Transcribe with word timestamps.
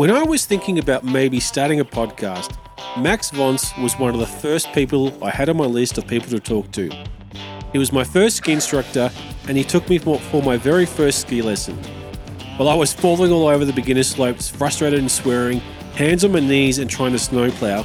When 0.00 0.10
I 0.10 0.22
was 0.22 0.46
thinking 0.46 0.78
about 0.78 1.04
maybe 1.04 1.40
starting 1.40 1.78
a 1.80 1.84
podcast, 1.84 2.56
Max 2.96 3.30
Vonce 3.30 3.78
was 3.82 3.98
one 3.98 4.14
of 4.14 4.18
the 4.18 4.26
first 4.26 4.72
people 4.72 5.12
I 5.22 5.28
had 5.28 5.50
on 5.50 5.58
my 5.58 5.66
list 5.66 5.98
of 5.98 6.06
people 6.06 6.30
to 6.30 6.40
talk 6.40 6.72
to. 6.72 6.88
He 7.70 7.76
was 7.76 7.92
my 7.92 8.02
first 8.02 8.38
ski 8.38 8.52
instructor, 8.52 9.10
and 9.46 9.58
he 9.58 9.62
took 9.62 9.86
me 9.90 9.98
for 9.98 10.18
for 10.18 10.42
my 10.42 10.56
very 10.56 10.86
first 10.86 11.20
ski 11.20 11.42
lesson. 11.42 11.76
While 12.56 12.70
I 12.70 12.74
was 12.74 12.94
falling 12.94 13.30
all 13.30 13.46
over 13.46 13.66
the 13.66 13.74
beginner 13.74 14.02
slopes, 14.02 14.48
frustrated 14.48 15.00
and 15.00 15.10
swearing, 15.10 15.58
hands 15.96 16.24
on 16.24 16.32
my 16.32 16.40
knees 16.40 16.78
and 16.78 16.88
trying 16.88 17.12
to 17.12 17.18
snowplow, 17.18 17.84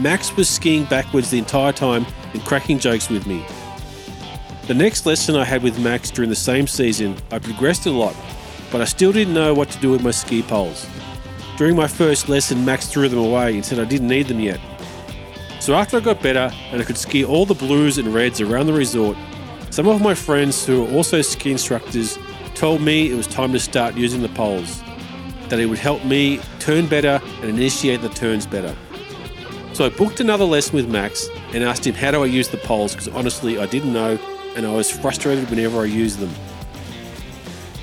Max 0.00 0.36
was 0.36 0.48
skiing 0.48 0.82
backwards 0.86 1.30
the 1.30 1.38
entire 1.38 1.70
time 1.70 2.06
and 2.32 2.44
cracking 2.44 2.80
jokes 2.80 3.08
with 3.08 3.24
me. 3.24 3.46
The 4.66 4.74
next 4.74 5.06
lesson 5.06 5.36
I 5.36 5.44
had 5.44 5.62
with 5.62 5.78
Max 5.78 6.10
during 6.10 6.28
the 6.28 6.34
same 6.34 6.66
season, 6.66 7.16
I 7.30 7.38
progressed 7.38 7.86
a 7.86 7.92
lot, 7.92 8.16
but 8.72 8.80
I 8.80 8.84
still 8.84 9.12
didn't 9.12 9.34
know 9.34 9.54
what 9.54 9.70
to 9.70 9.78
do 9.78 9.92
with 9.92 10.02
my 10.02 10.10
ski 10.10 10.42
poles. 10.42 10.88
During 11.56 11.74
my 11.74 11.86
first 11.86 12.28
lesson, 12.28 12.66
Max 12.66 12.86
threw 12.86 13.08
them 13.08 13.18
away 13.18 13.54
and 13.54 13.64
said 13.64 13.78
I 13.78 13.86
didn't 13.86 14.08
need 14.08 14.28
them 14.28 14.40
yet. 14.40 14.60
So 15.58 15.74
after 15.74 15.96
I 15.96 16.00
got 16.00 16.22
better 16.22 16.50
and 16.70 16.82
I 16.82 16.84
could 16.84 16.98
ski 16.98 17.24
all 17.24 17.46
the 17.46 17.54
blues 17.54 17.96
and 17.96 18.12
reds 18.12 18.42
around 18.42 18.66
the 18.66 18.74
resort, 18.74 19.16
some 19.70 19.88
of 19.88 20.02
my 20.02 20.14
friends 20.14 20.66
who 20.66 20.84
were 20.84 20.90
also 20.92 21.22
ski 21.22 21.52
instructors 21.52 22.18
told 22.54 22.82
me 22.82 23.10
it 23.10 23.14
was 23.14 23.26
time 23.26 23.52
to 23.52 23.58
start 23.58 23.94
using 23.94 24.20
the 24.20 24.28
poles, 24.28 24.82
that 25.48 25.58
it 25.58 25.64
would 25.64 25.78
help 25.78 26.04
me 26.04 26.40
turn 26.58 26.86
better 26.86 27.22
and 27.40 27.48
initiate 27.48 28.02
the 28.02 28.10
turns 28.10 28.44
better. 28.44 28.76
So 29.72 29.86
I 29.86 29.88
booked 29.88 30.20
another 30.20 30.44
lesson 30.44 30.76
with 30.76 30.88
Max 30.90 31.28
and 31.54 31.64
asked 31.64 31.86
him 31.86 31.94
how 31.94 32.10
do 32.10 32.22
I 32.22 32.26
use 32.26 32.48
the 32.48 32.58
poles 32.58 32.92
because 32.92 33.08
honestly 33.08 33.58
I 33.58 33.64
didn't 33.64 33.94
know 33.94 34.18
and 34.56 34.66
I 34.66 34.74
was 34.74 34.90
frustrated 34.90 35.48
whenever 35.48 35.80
I 35.80 35.84
used 35.84 36.18
them. 36.18 36.30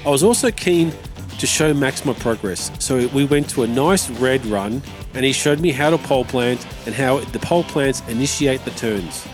I 0.05 0.09
was 0.09 0.21
also 0.21 0.51
keen 0.51 0.91
to 1.44 1.47
show 1.47 1.73
Max 1.73 2.05
my 2.05 2.13
progress, 2.13 2.72
so 2.80 3.05
we 3.09 3.25
went 3.25 3.49
to 3.49 3.63
a 3.63 3.67
nice 3.67 4.09
red 4.11 4.45
run 4.45 4.81
and 5.13 5.25
he 5.25 5.33
showed 5.33 5.59
me 5.59 5.73
how 5.73 5.89
to 5.89 5.97
pole 5.97 6.23
plant 6.23 6.66
and 6.85 6.95
how 6.95 7.19
the 7.19 7.39
pole 7.39 7.66
plants 7.66 8.02
initiate 8.08 8.63
the 8.63 8.72
turns. 8.72 9.27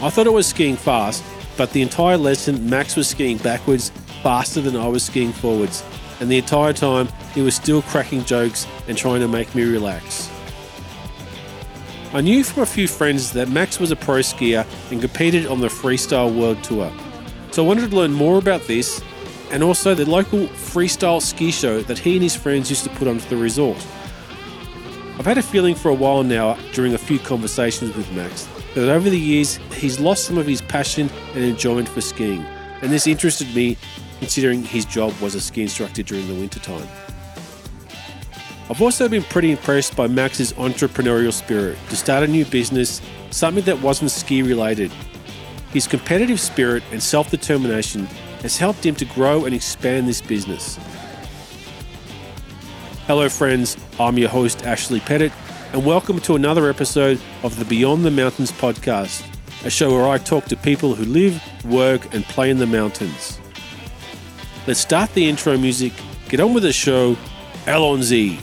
I 0.00 0.10
thought 0.10 0.26
I 0.26 0.30
was 0.30 0.48
skiing 0.48 0.74
fast, 0.74 1.22
but 1.56 1.70
the 1.70 1.80
entire 1.80 2.16
lesson 2.16 2.68
Max 2.68 2.96
was 2.96 3.06
skiing 3.06 3.36
backwards 3.36 3.90
faster 4.24 4.60
than 4.60 4.74
I 4.74 4.88
was 4.88 5.04
skiing 5.04 5.32
forwards, 5.32 5.84
and 6.18 6.28
the 6.28 6.38
entire 6.38 6.72
time 6.72 7.06
he 7.32 7.42
was 7.42 7.54
still 7.54 7.82
cracking 7.82 8.24
jokes 8.24 8.66
and 8.88 8.98
trying 8.98 9.20
to 9.20 9.28
make 9.28 9.54
me 9.54 9.62
relax. 9.62 10.28
I 12.12 12.22
knew 12.22 12.42
from 12.42 12.64
a 12.64 12.66
few 12.66 12.88
friends 12.88 13.30
that 13.34 13.50
Max 13.50 13.78
was 13.78 13.92
a 13.92 13.96
pro 13.96 14.18
skier 14.18 14.66
and 14.90 15.00
competed 15.00 15.46
on 15.46 15.60
the 15.60 15.68
Freestyle 15.68 16.36
World 16.36 16.60
Tour. 16.64 16.92
So 17.52 17.62
I 17.62 17.68
wanted 17.68 17.88
to 17.88 17.96
learn 17.96 18.12
more 18.12 18.38
about 18.38 18.62
this 18.62 19.00
and 19.52 19.62
also 19.62 19.94
the 19.94 20.08
local 20.08 20.46
freestyle 20.48 21.20
ski 21.20 21.50
show 21.50 21.82
that 21.82 21.98
he 21.98 22.14
and 22.14 22.22
his 22.22 22.34
friends 22.34 22.70
used 22.70 22.84
to 22.84 22.90
put 22.90 23.06
on 23.06 23.18
for 23.18 23.28
the 23.28 23.36
resort. 23.36 23.76
I've 25.18 25.26
had 25.26 25.36
a 25.36 25.42
feeling 25.42 25.74
for 25.74 25.90
a 25.90 25.94
while 25.94 26.24
now 26.24 26.54
during 26.72 26.94
a 26.94 26.98
few 26.98 27.18
conversations 27.18 27.94
with 27.94 28.10
Max 28.12 28.48
that 28.74 28.88
over 28.88 29.10
the 29.10 29.18
years 29.18 29.56
he's 29.74 30.00
lost 30.00 30.24
some 30.24 30.38
of 30.38 30.46
his 30.46 30.62
passion 30.62 31.10
and 31.34 31.44
enjoyment 31.44 31.86
for 31.86 32.00
skiing, 32.00 32.42
and 32.80 32.90
this 32.90 33.06
interested 33.06 33.54
me 33.54 33.76
considering 34.18 34.64
his 34.64 34.86
job 34.86 35.12
was 35.20 35.34
a 35.34 35.40
ski 35.40 35.62
instructor 35.62 36.02
during 36.02 36.26
the 36.28 36.34
winter 36.34 36.58
time. 36.58 36.88
I've 38.70 38.80
also 38.80 39.06
been 39.06 39.22
pretty 39.24 39.50
impressed 39.50 39.94
by 39.94 40.06
Max's 40.06 40.54
entrepreneurial 40.54 41.32
spirit 41.32 41.76
to 41.90 41.96
start 41.96 42.24
a 42.24 42.26
new 42.26 42.46
business, 42.46 43.02
something 43.30 43.64
that 43.64 43.82
wasn't 43.82 44.10
ski 44.10 44.42
related. 44.42 44.90
His 45.72 45.86
competitive 45.86 46.40
spirit 46.40 46.82
and 46.90 47.02
self 47.02 47.30
determination 47.30 48.08
has 48.42 48.58
helped 48.58 48.84
him 48.84 48.94
to 48.96 49.04
grow 49.04 49.44
and 49.44 49.54
expand 49.54 50.08
this 50.08 50.20
business. 50.20 50.78
Hello, 53.06 53.28
friends. 53.28 53.76
I'm 53.98 54.18
your 54.18 54.28
host, 54.28 54.66
Ashley 54.66 55.00
Pettit, 55.00 55.32
and 55.72 55.84
welcome 55.86 56.20
to 56.20 56.34
another 56.34 56.68
episode 56.68 57.20
of 57.42 57.58
the 57.58 57.64
Beyond 57.64 58.04
the 58.04 58.10
Mountains 58.10 58.52
podcast, 58.52 59.24
a 59.64 59.70
show 59.70 59.92
where 59.92 60.08
I 60.08 60.18
talk 60.18 60.46
to 60.46 60.56
people 60.56 60.94
who 60.94 61.04
live, 61.04 61.40
work, 61.64 62.12
and 62.14 62.24
play 62.24 62.50
in 62.50 62.58
the 62.58 62.66
mountains. 62.66 63.38
Let's 64.66 64.80
start 64.80 65.12
the 65.14 65.28
intro 65.28 65.56
music, 65.56 65.92
get 66.28 66.40
on 66.40 66.52
with 66.52 66.64
the 66.64 66.72
show. 66.72 67.16
Allons-y. 67.66 68.38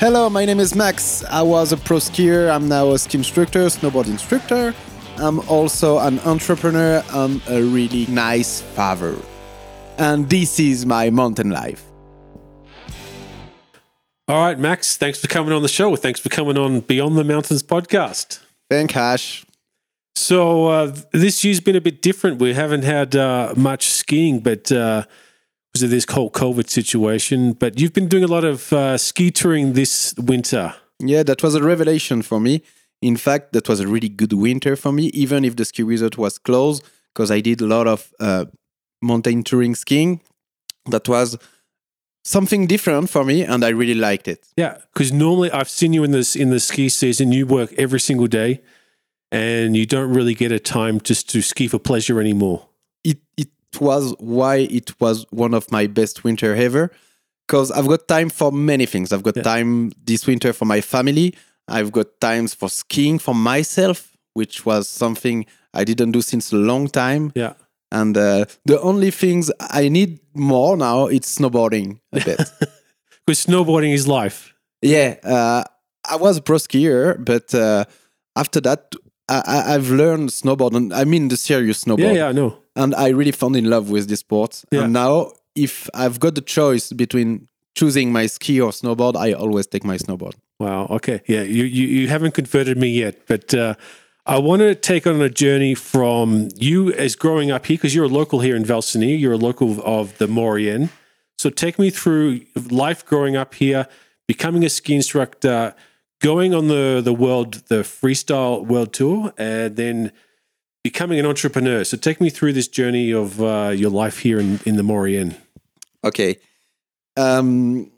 Hello, 0.00 0.30
my 0.30 0.44
name 0.44 0.60
is 0.60 0.76
Max. 0.76 1.24
I 1.24 1.42
was 1.42 1.72
a 1.72 1.76
pro 1.76 1.96
skier. 1.96 2.54
I'm 2.54 2.68
now 2.68 2.92
a 2.92 2.98
ski 3.00 3.18
instructor, 3.18 3.64
snowboard 3.66 4.06
instructor. 4.06 4.72
I'm 5.16 5.40
also 5.48 5.98
an 5.98 6.20
entrepreneur 6.20 7.02
I'm 7.10 7.42
a 7.48 7.60
really 7.60 8.06
nice 8.06 8.60
father. 8.60 9.16
And 9.98 10.30
this 10.30 10.60
is 10.60 10.86
my 10.86 11.10
mountain 11.10 11.50
life. 11.50 11.84
All 14.28 14.40
right, 14.40 14.56
Max, 14.56 14.96
thanks 14.96 15.20
for 15.20 15.26
coming 15.26 15.52
on 15.52 15.62
the 15.62 15.68
show. 15.68 15.96
Thanks 15.96 16.20
for 16.20 16.28
coming 16.28 16.56
on 16.56 16.78
Beyond 16.78 17.18
the 17.18 17.24
Mountains 17.24 17.64
podcast. 17.64 18.38
Thank 18.70 18.96
Ash. 18.96 19.44
So, 20.14 20.68
uh, 20.68 20.94
this 21.10 21.42
year's 21.42 21.58
been 21.58 21.74
a 21.74 21.80
bit 21.80 22.02
different. 22.02 22.38
We 22.38 22.54
haven't 22.54 22.84
had 22.84 23.16
uh, 23.16 23.52
much 23.56 23.88
skiing, 23.88 24.38
but 24.38 24.70
uh, 24.70 25.06
because 25.72 25.82
of 25.82 25.90
this 25.90 26.06
whole 26.08 26.30
COVID 26.30 26.68
situation. 26.68 27.52
But 27.52 27.78
you've 27.78 27.92
been 27.92 28.08
doing 28.08 28.24
a 28.24 28.28
lot 28.28 28.44
of 28.44 28.72
uh, 28.72 28.98
ski 28.98 29.30
touring 29.30 29.74
this 29.74 30.14
winter. 30.18 30.74
Yeah, 30.98 31.22
that 31.24 31.42
was 31.42 31.54
a 31.54 31.62
revelation 31.62 32.22
for 32.22 32.40
me. 32.40 32.62
In 33.00 33.16
fact, 33.16 33.52
that 33.52 33.68
was 33.68 33.80
a 33.80 33.86
really 33.86 34.08
good 34.08 34.32
winter 34.32 34.74
for 34.74 34.92
me, 34.92 35.04
even 35.08 35.44
if 35.44 35.56
the 35.56 35.64
ski 35.64 35.82
resort 35.82 36.18
was 36.18 36.38
closed, 36.38 36.82
because 37.14 37.30
I 37.30 37.40
did 37.40 37.60
a 37.60 37.66
lot 37.66 37.86
of 37.86 38.12
uh, 38.18 38.46
mountain 39.00 39.44
touring 39.44 39.76
skiing. 39.76 40.20
That 40.86 41.08
was 41.08 41.38
something 42.24 42.66
different 42.66 43.10
for 43.10 43.24
me, 43.24 43.42
and 43.44 43.64
I 43.64 43.68
really 43.68 43.94
liked 43.94 44.26
it. 44.26 44.46
Yeah, 44.56 44.78
because 44.92 45.12
normally 45.12 45.50
I've 45.52 45.68
seen 45.68 45.92
you 45.92 46.02
in 46.02 46.10
this 46.10 46.34
in 46.34 46.50
the 46.50 46.60
ski 46.60 46.88
season. 46.88 47.30
You 47.30 47.46
work 47.46 47.72
every 47.78 48.00
single 48.00 48.26
day, 48.26 48.60
and 49.30 49.76
you 49.76 49.86
don't 49.86 50.12
really 50.12 50.34
get 50.34 50.50
a 50.50 50.58
time 50.58 51.00
just 51.00 51.28
to 51.30 51.42
ski 51.42 51.68
for 51.68 51.78
pleasure 51.78 52.20
anymore. 52.20 52.68
It 53.04 53.18
it 53.36 53.48
was 53.80 54.14
why 54.18 54.56
it 54.70 54.98
was 55.00 55.26
one 55.30 55.54
of 55.54 55.70
my 55.70 55.86
best 55.86 56.24
winter 56.24 56.54
ever, 56.54 56.90
because 57.46 57.70
I've 57.70 57.86
got 57.88 58.08
time 58.08 58.30
for 58.30 58.50
many 58.52 58.86
things. 58.86 59.12
I've 59.12 59.22
got 59.22 59.36
Yeah. 59.36 59.42
time 59.42 59.92
this 60.04 60.26
winter 60.26 60.52
for 60.52 60.64
my 60.66 60.80
family. 60.80 61.34
I've 61.68 61.92
got 61.92 62.06
times 62.20 62.54
for 62.54 62.68
skiing 62.70 63.18
for 63.18 63.34
myself, 63.34 64.16
which 64.34 64.64
was 64.64 64.88
something 64.88 65.44
I 65.74 65.84
didn't 65.84 66.12
do 66.12 66.22
since 66.22 66.52
a 66.52 66.56
long 66.56 66.88
time. 66.88 67.32
Yeah. 67.34 67.54
And 67.92 68.16
uh, 68.16 68.44
the 68.64 68.80
only 68.80 69.10
things 69.10 69.50
I 69.60 69.88
need 69.88 70.20
more 70.34 70.76
now 70.76 71.06
it's 71.06 71.38
snowboarding 71.38 72.00
a 72.12 72.20
bit. 72.24 72.38
Because 73.26 73.44
snowboarding 73.46 73.92
is 73.94 74.06
life. 74.06 74.54
yeah, 74.82 75.16
uh, 75.24 75.64
I 76.10 76.16
was 76.16 76.36
a 76.38 76.42
pro 76.42 76.56
skier, 76.56 77.22
but 77.22 77.52
uh, 77.54 77.84
after 78.36 78.60
that, 78.62 78.94
I, 79.28 79.74
I've 79.74 79.90
learned 79.90 80.30
snowboard, 80.30 80.74
and 80.74 80.92
I 80.94 81.04
mean 81.04 81.28
the 81.28 81.36
serious 81.36 81.84
snowboard, 81.84 81.98
Yeah, 82.00 82.12
yeah, 82.12 82.28
I 82.28 82.32
know. 82.32 82.56
And 82.78 82.94
I 82.94 83.08
really 83.08 83.32
fell 83.32 83.54
in 83.54 83.68
love 83.68 83.90
with 83.90 84.08
this 84.08 84.20
sport. 84.20 84.64
Yeah. 84.70 84.84
And 84.84 84.92
now, 84.92 85.32
if 85.54 85.90
I've 85.94 86.18
got 86.20 86.34
the 86.36 86.40
choice 86.40 86.92
between 86.92 87.48
choosing 87.74 88.12
my 88.12 88.26
ski 88.26 88.60
or 88.60 88.70
snowboard, 88.70 89.16
I 89.16 89.32
always 89.32 89.66
take 89.66 89.84
my 89.84 89.98
snowboard. 89.98 90.34
Wow. 90.60 90.86
Okay. 90.90 91.20
Yeah. 91.26 91.42
You 91.42 91.64
you, 91.64 91.86
you 91.86 92.08
haven't 92.08 92.34
converted 92.34 92.78
me 92.78 92.88
yet, 92.88 93.26
but 93.26 93.52
uh, 93.52 93.74
I 94.26 94.38
want 94.38 94.60
to 94.60 94.74
take 94.74 95.06
on 95.06 95.20
a 95.20 95.28
journey 95.28 95.74
from 95.74 96.48
you 96.54 96.92
as 96.92 97.16
growing 97.16 97.50
up 97.50 97.66
here 97.66 97.76
because 97.76 97.94
you're 97.94 98.04
a 98.04 98.16
local 98.20 98.40
here 98.40 98.56
in 98.56 98.64
Val 98.64 98.82
Cenis. 98.82 99.18
You're 99.18 99.34
a 99.34 99.44
local 99.48 99.80
of 99.84 100.16
the 100.18 100.28
Maurienne. 100.28 100.90
So 101.38 101.50
take 101.50 101.78
me 101.78 101.90
through 101.90 102.42
life 102.70 103.06
growing 103.06 103.36
up 103.36 103.54
here, 103.54 103.86
becoming 104.26 104.64
a 104.64 104.68
ski 104.68 104.94
instructor, 104.94 105.74
going 106.20 106.54
on 106.54 106.68
the 106.68 107.00
the 107.02 107.14
world 107.14 107.54
the 107.68 107.82
freestyle 107.82 108.64
world 108.64 108.92
tour, 108.92 109.32
and 109.38 109.76
then 109.76 110.12
becoming 110.90 111.18
an 111.22 111.26
entrepreneur. 111.26 111.84
So 111.84 111.94
take 112.08 112.18
me 112.24 112.30
through 112.36 112.52
this 112.58 112.68
journey 112.78 113.08
of 113.22 113.28
uh, 113.40 113.72
your 113.82 113.92
life 114.02 114.16
here 114.26 114.38
in 114.44 114.50
in 114.68 114.74
the 114.80 114.82
Maurienne. 114.90 115.32
Okay. 116.02 116.32
Um, 117.16 117.90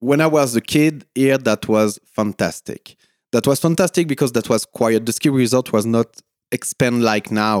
when 0.00 0.20
I 0.20 0.28
was 0.38 0.56
a 0.56 0.60
kid 0.60 0.94
here, 1.14 1.38
that 1.38 1.62
was 1.68 1.90
fantastic. 2.18 2.96
That 3.32 3.44
was 3.46 3.58
fantastic 3.60 4.04
because 4.08 4.32
that 4.32 4.48
was 4.48 4.62
quiet. 4.78 5.00
The 5.06 5.12
ski 5.12 5.28
resort 5.30 5.72
was 5.72 5.84
not 5.86 6.06
expand 6.52 7.02
like 7.12 7.26
now. 7.30 7.56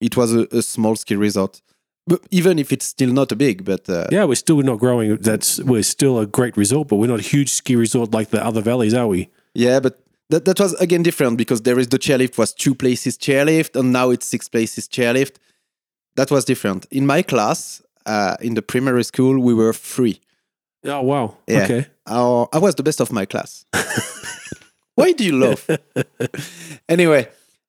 It 0.00 0.14
was 0.16 0.30
a, 0.34 0.42
a 0.60 0.62
small 0.62 0.96
ski 0.96 1.16
resort, 1.16 1.62
but 2.10 2.20
even 2.30 2.58
if 2.58 2.72
it's 2.72 2.86
still 2.96 3.12
not 3.20 3.32
a 3.32 3.36
big. 3.36 3.64
But 3.64 3.82
uh, 3.88 4.06
Yeah, 4.10 4.24
we're 4.28 4.42
still 4.46 4.62
not 4.62 4.78
growing. 4.78 5.16
That's 5.28 5.58
we're 5.70 5.82
still 5.96 6.18
a 6.18 6.26
great 6.26 6.56
resort, 6.56 6.88
but 6.88 6.96
we're 7.00 7.10
not 7.14 7.20
a 7.26 7.28
huge 7.36 7.50
ski 7.60 7.76
resort 7.76 8.08
like 8.18 8.28
the 8.30 8.40
other 8.48 8.62
valleys, 8.62 8.94
are 8.94 9.08
we? 9.14 9.28
yeah, 9.54 9.80
but 9.80 9.94
that, 10.30 10.44
that 10.44 10.60
was 10.60 10.74
again 10.74 11.02
different 11.02 11.36
because 11.36 11.62
there 11.62 11.78
is 11.78 11.88
the 11.88 11.98
chairlift 11.98 12.38
was 12.38 12.54
two 12.54 12.74
places 12.74 13.18
chairlift 13.18 13.78
and 13.78 13.92
now 13.92 14.10
it's 14.10 14.26
six 14.26 14.48
places 14.48 14.88
chairlift. 14.88 15.36
That 16.16 16.30
was 16.30 16.44
different. 16.44 16.86
In 16.90 17.06
my 17.06 17.22
class, 17.22 17.82
uh, 18.06 18.36
in 18.40 18.54
the 18.54 18.62
primary 18.62 19.04
school, 19.04 19.40
we 19.40 19.54
were 19.54 19.72
three. 19.72 20.20
Oh 20.84 21.02
wow. 21.02 21.36
Yeah. 21.46 21.64
Okay. 21.64 21.86
Our, 22.06 22.48
I 22.52 22.58
was 22.58 22.74
the 22.76 22.82
best 22.82 23.00
of 23.00 23.12
my 23.12 23.26
class. 23.26 23.64
Why 24.94 25.12
do 25.12 25.24
you 25.24 25.38
laugh? 25.38 25.68
anyway, 26.88 27.28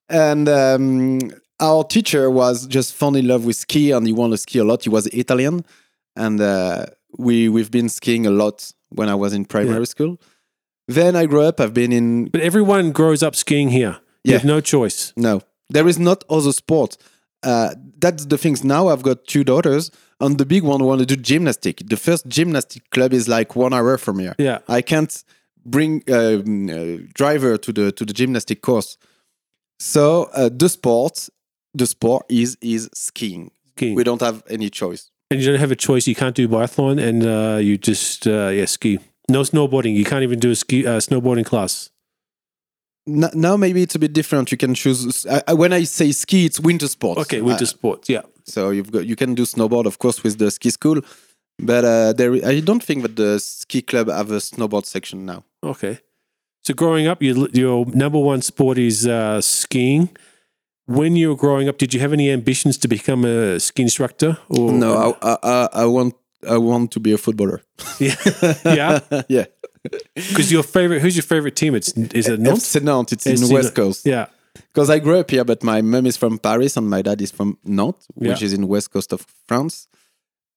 and 0.10 0.48
um, 0.50 1.20
our 1.60 1.84
teacher 1.84 2.30
was 2.30 2.68
just 2.68 2.94
fall 2.94 3.16
in 3.16 3.28
love 3.28 3.46
with 3.46 3.56
ski 3.56 3.92
and 3.92 4.06
he 4.06 4.14
wanted 4.14 4.32
to 4.32 4.38
ski 4.38 4.60
a 4.60 4.64
lot. 4.64 4.84
He 4.84 4.90
was 4.90 5.08
Italian, 5.08 5.66
and 6.16 6.40
uh, 6.42 6.86
we 7.18 7.50
we've 7.50 7.72
been 7.72 7.90
skiing 7.90 8.26
a 8.26 8.32
lot 8.32 8.72
when 8.90 9.10
I 9.10 9.16
was 9.16 9.34
in 9.34 9.46
primary 9.46 9.88
school. 9.88 10.20
Then 10.94 11.16
I 11.16 11.26
grew 11.28 11.42
up. 11.48 11.60
I've 11.60 11.74
been 11.74 11.92
in 11.92 12.30
But 12.30 12.42
everyone 12.42 12.92
grows 12.92 13.24
up 13.24 13.36
skiing 13.36 13.70
here. 13.70 13.96
You 14.24 14.32
Yeah. 14.32 14.38
have 14.40 14.48
no 14.56 14.62
choice. 14.62 15.14
no. 15.16 15.42
There 15.74 15.88
is 15.90 15.98
not 15.98 16.24
other 16.30 16.52
sport. 16.54 16.98
Uh, 17.44 17.70
that's 18.02 18.26
the 18.26 18.38
things. 18.38 18.62
Now 18.64 18.90
I've 18.92 19.02
got 19.04 19.18
two 19.26 19.44
daughters, 19.44 19.90
and 20.20 20.38
the 20.38 20.46
big 20.46 20.64
one 20.64 20.84
want 20.84 21.00
to 21.00 21.06
do 21.06 21.16
gymnastic. 21.16 21.76
The 21.90 21.96
first 21.98 22.28
gymnastic 22.28 22.82
club 22.90 23.14
is 23.14 23.28
like 23.28 23.56
one 23.56 23.74
hour 23.78 23.98
from 23.98 24.20
here. 24.20 24.36
Yeah. 24.38 24.60
I 24.68 24.82
can't 24.82 25.24
bring 25.66 26.04
um, 26.10 26.70
uh, 26.70 26.98
driver 27.14 27.58
to 27.58 27.72
the 27.74 27.92
to 27.94 28.04
the 28.06 28.14
gymnastic 28.14 28.62
course. 28.62 28.98
So 29.80 30.30
uh, 30.34 30.50
the 30.56 30.70
sport, 30.70 31.30
the 31.74 31.86
sport 31.86 32.26
is 32.30 32.58
is 32.62 32.90
skiing. 32.94 33.52
Skiing. 33.78 33.96
We 33.96 34.04
don't 34.04 34.22
have 34.22 34.44
any 34.50 34.70
choice. 34.70 35.10
and 35.32 35.40
you 35.40 35.48
don't 35.48 35.60
have 35.60 35.72
a 35.72 35.76
choice. 35.88 36.06
You 36.10 36.16
can't 36.16 36.36
do 36.36 36.48
biathlon, 36.48 37.00
and 37.00 37.24
uh, 37.24 37.58
you 37.62 37.78
just 37.78 38.28
uh, 38.28 38.50
yeah 38.54 38.66
ski. 38.68 39.00
No 39.30 39.42
snowboarding. 39.42 39.96
You 39.96 40.04
can't 40.06 40.24
even 40.24 40.40
do 40.40 40.52
a 40.52 40.56
ski 40.56 40.86
uh, 40.86 40.98
snowboarding 41.00 41.46
class. 41.46 41.90
N- 43.08 43.30
now 43.34 43.58
maybe 43.58 43.82
it's 43.82 43.96
a 43.96 44.00
bit 44.00 44.14
different. 44.14 44.52
You 44.52 44.58
can 44.58 44.74
choose. 44.74 45.26
When 45.50 45.74
I 45.74 45.84
say 45.84 46.12
ski, 46.12 46.46
it's 46.46 46.60
winter 46.60 46.88
sports. 46.88 47.22
Okay, 47.22 47.42
winter 47.42 47.64
Uh, 47.64 47.68
sports. 47.68 48.10
Yeah. 48.10 48.22
so 48.46 48.70
you've 48.72 48.92
got 48.92 49.06
you 49.06 49.16
can 49.16 49.36
do 49.36 49.44
snowboard, 49.44 49.86
of 49.86 49.98
course, 50.00 50.24
with 50.24 50.38
the 50.38 50.52
ski 50.52 50.70
school. 50.72 51.02
But 51.60 51.86
uh, 51.86 52.14
there, 52.14 52.34
I 52.46 52.60
don't 52.60 52.84
think 52.84 53.04
that 53.04 53.16
the 53.16 53.40
ski 53.40 53.82
club 53.82 54.08
have 54.10 54.32
a 54.32 54.38
snowboard 54.40 54.86
section 54.86 55.26
now. 55.26 55.44
Okay. 55.64 56.00
So 56.64 56.74
growing 56.74 57.08
up, 57.08 57.22
your 57.22 57.48
your 57.54 57.86
number 57.88 58.20
one 58.20 58.42
sport 58.42 58.78
is 58.78 59.06
uh, 59.08 59.42
skiing. 59.42 60.10
When 60.88 61.16
you 61.16 61.30
were 61.30 61.36
growing 61.38 61.70
up, 61.70 61.78
did 61.78 61.94
you 61.94 62.00
have 62.02 62.14
any 62.14 62.30
ambitions 62.32 62.78
to 62.80 62.88
become 62.88 63.24
a 63.26 63.60
ski 63.60 63.84
instructor? 63.84 64.38
Or 64.50 64.72
No, 64.72 65.16
I, 65.22 65.32
I, 65.32 65.38
I, 65.44 65.70
I 65.84 65.86
want 65.86 66.16
I 66.48 66.58
want 66.58 66.92
to 66.92 67.00
be 67.00 67.12
a 67.14 67.18
footballer. 67.18 67.62
yeah, 68.00 68.16
yeah. 68.66 69.00
yeah, 69.30 69.46
Because 70.16 70.52
your 70.52 70.64
favorite, 70.64 71.02
who's 71.02 71.16
your 71.16 71.24
favorite 71.24 71.56
team? 71.56 71.76
It's 71.76 71.90
is 71.94 72.28
it 72.28 72.40
Nantes? 72.40 72.76
FC 72.76 72.82
Nantes. 72.84 73.14
It's 73.26 73.42
in 73.42 73.50
West 73.54 73.76
Coast. 73.76 74.06
Yeah, 74.06 74.28
Because 74.74 74.90
I 74.90 75.00
grew 75.00 75.20
up 75.20 75.30
here, 75.32 75.44
but 75.44 75.64
my 75.64 75.82
mom 75.82 76.06
is 76.06 76.18
from 76.18 76.38
Paris 76.40 76.78
and 76.78 76.90
my 76.90 77.02
dad 77.02 77.22
is 77.22 77.32
from 77.32 77.58
Nantes, 77.64 78.08
which 78.16 78.42
Yeah. 78.42 78.46
is 78.46 78.54
in 78.54 78.68
West 78.68 78.92
Coast 78.92 79.14
of 79.14 79.26
France. 79.48 79.88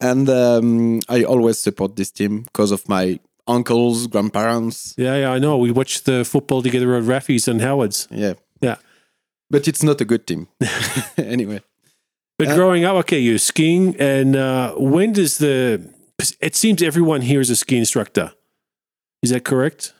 And 0.00 0.28
um, 0.28 1.00
I 1.08 1.22
always 1.24 1.58
support 1.58 1.96
this 1.96 2.10
team 2.10 2.42
because 2.42 2.72
of 2.72 2.88
my 2.88 3.18
uncles, 3.46 4.06
grandparents. 4.06 4.94
yeah, 4.96 5.16
yeah. 5.16 5.30
I 5.32 5.38
know. 5.38 5.56
We 5.58 5.70
watched 5.70 6.04
the 6.06 6.24
football 6.24 6.62
together 6.62 6.94
at 6.96 7.04
Raffy's 7.04 7.46
and 7.48 7.60
Howard's. 7.60 8.08
Yeah, 8.10 8.34
Yeah. 8.60 8.76
but 9.50 9.68
it's 9.68 9.82
not 9.82 10.00
a 10.00 10.04
good 10.04 10.26
team. 10.26 10.48
anyway, 11.16 11.60
But 12.38 12.48
Uh, 12.48 12.54
growing 12.56 12.84
up, 12.84 12.96
okay, 12.96 13.18
you're 13.20 13.38
skiing, 13.38 13.94
and 14.00 14.34
uh, 14.36 14.74
when 14.76 15.12
does 15.12 15.38
the? 15.38 15.88
It 16.40 16.56
seems 16.56 16.82
everyone 16.82 17.22
here 17.22 17.40
is 17.40 17.50
a 17.50 17.56
ski 17.56 17.76
instructor. 17.76 18.32
Is 19.22 19.30
that 19.30 19.44
correct? 19.44 19.94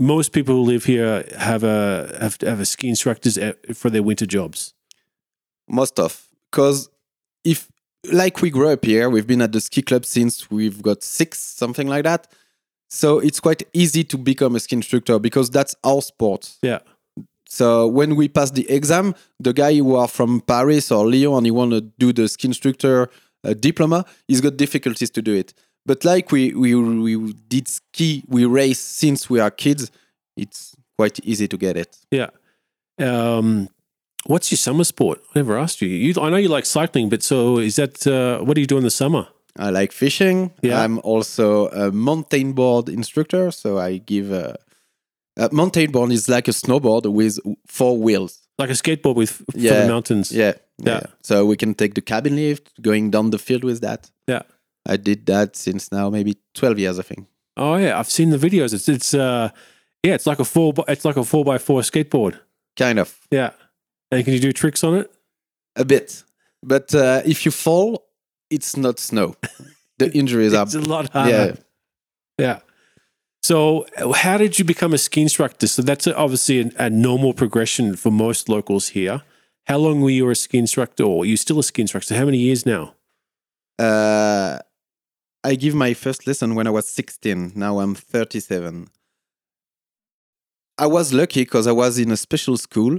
Most 0.00 0.32
people 0.32 0.54
who 0.56 0.62
live 0.62 0.84
here 0.84 1.24
have 1.38 1.62
a 1.62 2.16
have, 2.20 2.36
have 2.40 2.60
a 2.60 2.64
ski 2.66 2.88
instructors 2.88 3.38
for 3.74 3.90
their 3.90 4.02
winter 4.02 4.26
jobs. 4.26 4.74
most 5.68 5.98
of 5.98 6.28
because 6.50 6.88
if 7.44 7.68
like 8.12 8.42
we 8.42 8.50
grew 8.50 8.68
up 8.68 8.84
here, 8.84 9.08
we've 9.08 9.26
been 9.26 9.42
at 9.42 9.52
the 9.52 9.60
ski 9.60 9.82
club 9.82 10.04
since 10.04 10.50
we've 10.50 10.82
got 10.82 11.02
six, 11.02 11.38
something 11.38 11.88
like 11.88 12.04
that. 12.04 12.26
So 12.90 13.18
it's 13.18 13.40
quite 13.40 13.62
easy 13.72 14.04
to 14.04 14.18
become 14.18 14.54
a 14.56 14.60
ski 14.60 14.76
instructor 14.76 15.18
because 15.18 15.50
that's 15.50 15.74
our 15.84 16.02
sport. 16.02 16.52
Yeah, 16.62 16.80
So 17.48 17.86
when 17.86 18.16
we 18.16 18.28
pass 18.28 18.50
the 18.50 18.68
exam, 18.70 19.14
the 19.38 19.52
guy 19.52 19.74
who 19.74 19.94
are 19.96 20.08
from 20.08 20.40
Paris 20.40 20.90
or 20.90 21.08
Lyon 21.08 21.38
and 21.38 21.46
he 21.46 21.50
want 21.50 21.72
to 21.72 21.80
do 21.80 22.12
the 22.12 22.28
ski 22.28 22.48
instructor 22.48 23.08
uh, 23.44 23.54
diploma, 23.54 24.04
he's 24.26 24.40
got 24.40 24.56
difficulties 24.56 25.10
to 25.10 25.22
do 25.22 25.34
it. 25.34 25.54
But 25.86 26.04
like 26.04 26.32
we, 26.32 26.52
we 26.54 26.74
we 26.74 27.32
did 27.48 27.68
ski, 27.68 28.24
we 28.26 28.46
race 28.46 28.80
since 28.80 29.28
we 29.28 29.38
are 29.38 29.50
kids, 29.50 29.90
it's 30.36 30.74
quite 30.96 31.20
easy 31.24 31.46
to 31.48 31.56
get 31.56 31.76
it. 31.76 31.96
yeah. 32.10 32.30
Um, 32.98 33.68
what's 34.26 34.50
your 34.50 34.58
summer 34.58 34.84
sport? 34.84 35.20
I 35.34 35.40
never 35.40 35.58
asked 35.58 35.82
you. 35.82 35.88
You, 35.88 36.14
I 36.20 36.30
know 36.30 36.36
you 36.36 36.48
like 36.48 36.64
cycling, 36.64 37.08
but 37.08 37.22
so 37.22 37.58
is 37.58 37.76
that 37.76 38.06
uh, 38.06 38.42
what 38.44 38.54
do 38.54 38.60
you 38.60 38.66
do 38.66 38.78
in 38.78 38.84
the 38.84 38.90
summer? 38.90 39.26
I 39.56 39.70
like 39.70 39.92
fishing. 39.92 40.52
Yeah. 40.62 40.80
I'm 40.80 40.98
also 41.00 41.68
a 41.68 41.90
mountain 41.92 42.52
board 42.54 42.88
instructor, 42.88 43.50
so 43.50 43.78
I 43.78 43.98
give 43.98 44.32
a, 44.32 44.56
a 45.36 45.48
mountain 45.52 45.90
board 45.90 46.12
is 46.12 46.28
like 46.28 46.48
a 46.48 46.52
snowboard 46.52 47.12
with 47.12 47.38
four 47.66 47.98
wheels. 47.98 48.40
Like 48.58 48.70
a 48.70 48.74
skateboard 48.74 49.16
with 49.16 49.30
for 49.30 49.44
Yeah. 49.54 49.82
the 49.82 49.88
mountains. 49.88 50.30
Yeah, 50.30 50.54
Yeah. 50.78 51.00
yeah. 51.00 51.06
So 51.22 51.44
we 51.44 51.56
can 51.56 51.74
take 51.74 51.94
the 51.94 52.00
cabin 52.02 52.36
lift, 52.36 52.70
going 52.82 53.10
down 53.10 53.30
the 53.30 53.38
field 53.38 53.64
with 53.64 53.80
that. 53.80 54.10
Yeah. 54.28 54.42
I 54.86 54.96
did 54.96 55.26
that 55.26 55.56
since 55.56 55.90
now 55.90 56.10
maybe 56.10 56.36
12 56.54 56.78
years, 56.78 56.98
I 56.98 57.02
think. 57.02 57.26
Oh 57.56 57.76
yeah, 57.76 57.98
I've 57.98 58.10
seen 58.10 58.30
the 58.30 58.38
videos. 58.38 58.72
It's 58.74 58.88
it's 58.88 59.14
uh 59.14 59.48
yeah, 60.02 60.14
it's 60.14 60.26
like 60.26 60.40
a 60.40 60.44
four 60.44 60.72
by, 60.72 60.82
it's 60.88 61.04
like 61.04 61.16
a 61.16 61.24
four 61.24 61.44
by 61.44 61.58
four 61.58 61.80
skateboard. 61.82 62.38
Kind 62.76 62.98
of 62.98 63.18
Yeah. 63.30 63.50
And 64.10 64.24
can 64.24 64.34
you 64.34 64.40
do 64.40 64.52
tricks 64.52 64.84
on 64.84 64.94
it? 64.94 65.10
a 65.76 65.84
bit, 65.84 66.22
but 66.62 66.94
uh, 66.94 67.20
if 67.24 67.44
you 67.44 67.50
fall, 67.50 68.06
it's 68.50 68.76
not 68.76 69.00
snow. 69.00 69.34
The 69.98 70.12
injuries 70.12 70.54
are 70.58 70.62
It's 70.66 70.74
a 70.74 70.80
lot 70.80 71.08
harder. 71.12 71.30
yeah. 71.30 71.54
Yeah. 72.38 72.58
So, 73.44 73.84
how 74.14 74.38
did 74.38 74.58
you 74.58 74.64
become 74.64 74.94
a 74.94 74.98
ski 74.98 75.20
instructor? 75.20 75.66
So 75.66 75.82
that's 75.82 76.06
obviously 76.06 76.60
a, 76.62 76.70
a 76.86 76.88
normal 76.88 77.34
progression 77.34 77.94
for 77.94 78.10
most 78.10 78.48
locals 78.48 78.88
here. 78.88 79.20
How 79.66 79.76
long 79.76 80.00
were 80.00 80.08
you 80.08 80.30
a 80.30 80.34
ski 80.34 80.56
instructor, 80.56 81.02
or 81.02 81.24
are 81.24 81.26
you 81.26 81.36
still 81.36 81.58
a 81.58 81.62
ski 81.62 81.82
instructor? 81.82 82.14
How 82.16 82.24
many 82.24 82.38
years 82.38 82.64
now? 82.64 82.94
Uh, 83.78 84.60
I 85.44 85.56
give 85.56 85.74
my 85.74 85.92
first 85.92 86.26
lesson 86.26 86.54
when 86.54 86.66
I 86.66 86.70
was 86.70 86.88
16. 86.88 87.52
Now 87.54 87.80
I'm 87.80 87.94
37. 87.94 88.88
I 90.78 90.86
was 90.86 91.12
lucky 91.12 91.42
because 91.42 91.66
I 91.66 91.72
was 91.72 91.98
in 91.98 92.10
a 92.10 92.16
special 92.16 92.56
school 92.56 92.98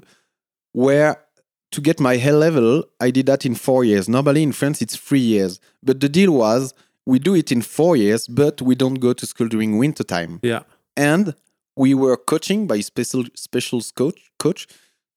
where 0.74 1.26
to 1.72 1.82
get 1.82 2.00
my 2.00 2.18
high 2.18 2.30
level, 2.30 2.84
I 3.00 3.10
did 3.10 3.26
that 3.26 3.48
in 3.48 3.56
four 3.56 3.84
years. 3.84 4.08
Normally 4.08 4.44
in 4.44 4.52
France, 4.52 4.80
it's 4.84 4.96
three 4.96 5.26
years. 5.34 5.60
But 5.82 6.02
the 6.02 6.10
deal 6.10 6.34
was 6.34 6.76
we 7.06 7.20
do 7.20 7.36
it 7.36 7.52
in 7.52 7.62
four 7.62 7.96
years, 7.96 8.28
but 8.28 8.62
we 8.62 8.76
don't 8.76 8.96
go 9.00 9.14
to 9.14 9.26
school 9.26 9.48
during 9.48 9.78
winter 9.78 10.04
time. 10.04 10.40
Yeah. 10.44 10.62
And 10.98 11.36
we 11.76 11.94
were 11.94 12.18
coaching 12.18 12.68
by 12.68 12.80
special 12.82 13.26
special 13.36 13.82
coach 13.96 14.32
coach 14.40 14.68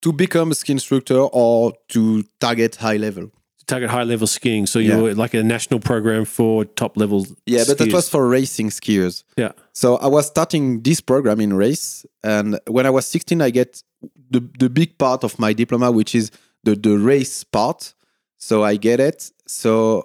to 0.02 0.12
become 0.12 0.50
a 0.50 0.54
ski 0.54 0.72
instructor 0.72 1.18
or 1.20 1.72
to 1.88 2.24
target 2.40 2.76
high 2.76 2.96
level. 2.98 3.30
Target 3.66 3.90
high 3.90 4.04
level 4.04 4.26
skiing. 4.26 4.66
So 4.66 4.78
you 4.78 4.92
Yeah. 4.92 5.02
were 5.02 5.14
like 5.14 5.34
a 5.34 5.42
national 5.42 5.80
program 5.80 6.24
for 6.24 6.64
top 6.64 6.96
level. 6.96 7.26
Yeah, 7.46 7.64
but 7.68 7.78
that 7.78 7.92
was 7.92 8.08
for 8.08 8.26
racing 8.28 8.70
skiers. 8.70 9.24
Yeah. 9.36 9.52
So 9.72 9.96
I 9.96 10.06
was 10.06 10.26
starting 10.26 10.82
this 10.82 11.00
program 11.02 11.40
in 11.40 11.52
race, 11.52 12.06
and 12.22 12.58
when 12.66 12.86
I 12.86 12.90
was 12.90 13.06
16, 13.06 13.42
I 13.42 13.50
get 13.50 13.82
the 14.30 14.40
the 14.58 14.68
big 14.70 14.96
part 14.98 15.22
of 15.24 15.38
my 15.38 15.52
diploma, 15.54 15.90
which 15.92 16.14
is 16.14 16.30
the 16.64 16.74
the 16.76 16.96
race 16.98 17.44
part. 17.44 17.94
So 18.38 18.64
I 18.64 18.76
get 18.78 19.00
it. 19.00 19.32
So 19.46 20.04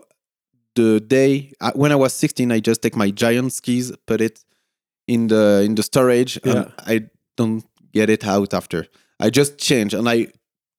the 0.76 1.00
day 1.00 1.52
uh, 1.62 1.72
when 1.76 1.92
I 1.92 1.96
was 1.96 2.14
16, 2.14 2.52
I 2.52 2.60
just 2.60 2.82
take 2.82 2.96
my 2.96 3.12
giant 3.12 3.54
skis, 3.54 3.92
put 4.08 4.22
it 4.22 4.44
in 5.08 5.28
the 5.28 5.62
in 5.66 5.76
the 5.76 5.84
storage, 5.84 6.40
Yeah. 6.46 6.52
and 6.54 6.74
I 6.80 7.02
don't 7.38 7.64
get 7.92 8.10
it 8.10 8.26
out 8.26 8.54
after. 8.54 8.88
I 9.20 9.30
just 9.30 9.58
change, 9.58 9.94
and 9.94 10.08
I 10.10 10.28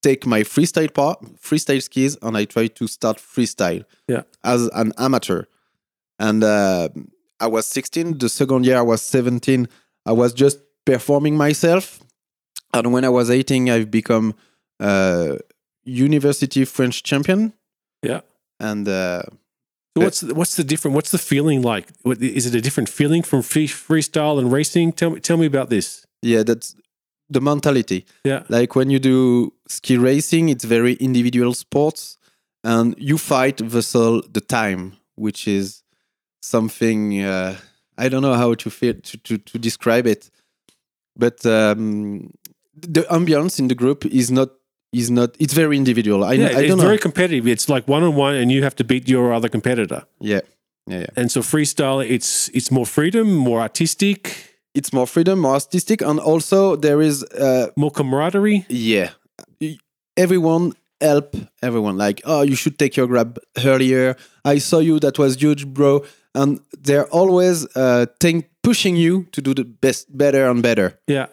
take 0.03 0.27
my 0.27 0.43
freestyle 0.43 0.93
part, 0.93 1.21
freestyle 1.41 1.81
skis, 1.83 2.17
and 2.23 2.37
I 2.37 2.45
try 2.45 2.67
to 2.69 2.87
start 2.87 3.19
freestyle 3.19 3.85
Yeah. 4.09 4.23
as 4.43 4.69
an 4.75 4.93
amateur. 4.99 5.45
And 6.19 6.45
uh, 6.45 6.89
I 7.41 7.47
was 7.47 7.67
16. 7.67 8.19
The 8.19 8.29
second 8.29 8.67
year, 8.67 8.79
I 8.79 8.83
was 8.83 9.03
17. 9.03 9.67
I 10.07 10.13
was 10.13 10.33
just 10.35 10.59
performing 10.85 11.37
myself. 11.37 12.01
And 12.73 12.93
when 12.93 13.05
I 13.05 13.09
was 13.09 13.31
18, 13.31 13.69
I've 13.71 13.91
become 13.91 14.35
uh, 14.81 15.37
university 15.85 16.65
French 16.65 17.03
champion. 17.03 17.53
Yeah. 18.03 18.21
And 18.61 18.87
uh, 18.89 19.23
So 19.97 20.05
what's 20.05 20.21
the, 20.21 20.35
what's 20.35 20.57
the 20.57 20.65
different? 20.65 20.95
What's 20.97 21.11
the 21.11 21.19
feeling 21.19 21.63
like? 21.63 21.89
What, 22.03 22.21
is 22.21 22.47
it 22.47 22.55
a 22.55 22.61
different 22.61 22.89
feeling 22.89 23.23
from 23.23 23.43
free, 23.43 23.69
freestyle 23.69 24.39
and 24.39 24.51
racing? 24.51 24.93
Tell 24.93 25.11
me, 25.11 25.21
tell 25.21 25.37
me 25.37 25.47
about 25.47 25.71
this. 25.71 26.05
yeah, 26.23 26.43
that's 26.43 26.75
the 27.31 27.41
mentality. 27.41 28.05
Yeah. 28.25 28.43
Like 28.49 28.75
when 28.75 28.91
you 28.91 28.99
do 28.99 29.53
ski 29.69 29.97
racing, 29.97 30.49
it's 30.49 30.65
very 30.65 30.95
individual 30.95 31.55
sports, 31.55 32.19
and 32.65 32.95
you 32.99 33.19
fight 33.19 33.61
vessel 33.61 34.23
the 34.31 34.41
time, 34.41 34.97
which 35.15 35.47
is 35.47 35.83
something 36.43 37.23
uh, 37.23 37.57
I 37.97 38.09
don't 38.09 38.23
know 38.23 38.35
how 38.35 38.55
to 38.55 38.71
feel 38.71 38.95
to, 38.95 39.17
to, 39.19 39.39
to 39.39 39.59
describe 39.59 40.07
it. 40.07 40.31
But 41.17 41.47
um, 41.47 42.33
the 42.77 43.03
ambience 43.03 43.59
in 43.61 43.69
the 43.69 43.75
group 43.77 44.05
is 44.07 44.31
not 44.31 44.51
is 44.95 45.11
not. 45.11 45.31
It's 45.39 45.55
very 45.55 45.77
individual. 45.77 46.23
I, 46.25 46.33
Yeah, 46.35 46.47
I 46.47 46.61
it's 46.61 46.69
don't 46.69 46.79
know. 46.79 46.85
very 46.85 46.99
competitive. 46.99 47.47
It's 47.51 47.69
like 47.69 47.85
one 47.89 48.03
on 48.07 48.15
one, 48.17 48.35
and 48.41 48.51
you 48.51 48.63
have 48.63 48.75
to 48.77 48.85
beat 48.85 49.09
your 49.09 49.33
other 49.37 49.49
competitor. 49.51 50.03
yeah, 50.21 50.41
yeah, 50.91 50.99
yeah. 51.01 51.07
And 51.17 51.31
so 51.31 51.41
freestyle, 51.43 52.01
it's 52.15 52.49
it's 52.55 52.71
more 52.71 52.87
freedom, 52.87 53.27
more 53.35 53.61
artistic, 53.61 54.19
It's 54.75 54.93
more 54.93 55.07
freedom, 55.07 55.39
more 55.39 55.55
artistic, 55.55 56.03
and 56.03 56.19
also 56.21 56.77
there 56.77 57.01
is 57.05 57.23
uh, 57.23 57.67
more 57.77 57.93
camaraderie. 57.93 58.65
Yeah. 58.69 59.11
Everyone 60.17 60.73
help 61.01 61.37
everyone. 61.63 61.97
Like, 61.97 62.21
oh, 62.25 62.43
you 62.43 62.57
should 62.57 62.79
take 62.79 62.97
your 62.97 63.07
grab 63.09 63.39
earlier. 63.65 64.17
I 64.45 64.59
saw 64.61 64.79
you. 64.81 64.99
That 65.01 65.19
was 65.19 65.37
huge, 65.43 65.67
bro. 65.67 66.05
And 66.35 66.61
they're 66.87 67.07
always 67.13 67.67
uh, 67.77 68.07
think, 68.21 68.47
pushing 68.63 68.97
you 68.97 69.25
to 69.33 69.41
do 69.41 69.55
the 69.55 69.65
best, 69.65 70.07
better 70.17 70.49
and 70.51 70.63
better. 70.63 70.99
Yeah. 71.07 71.27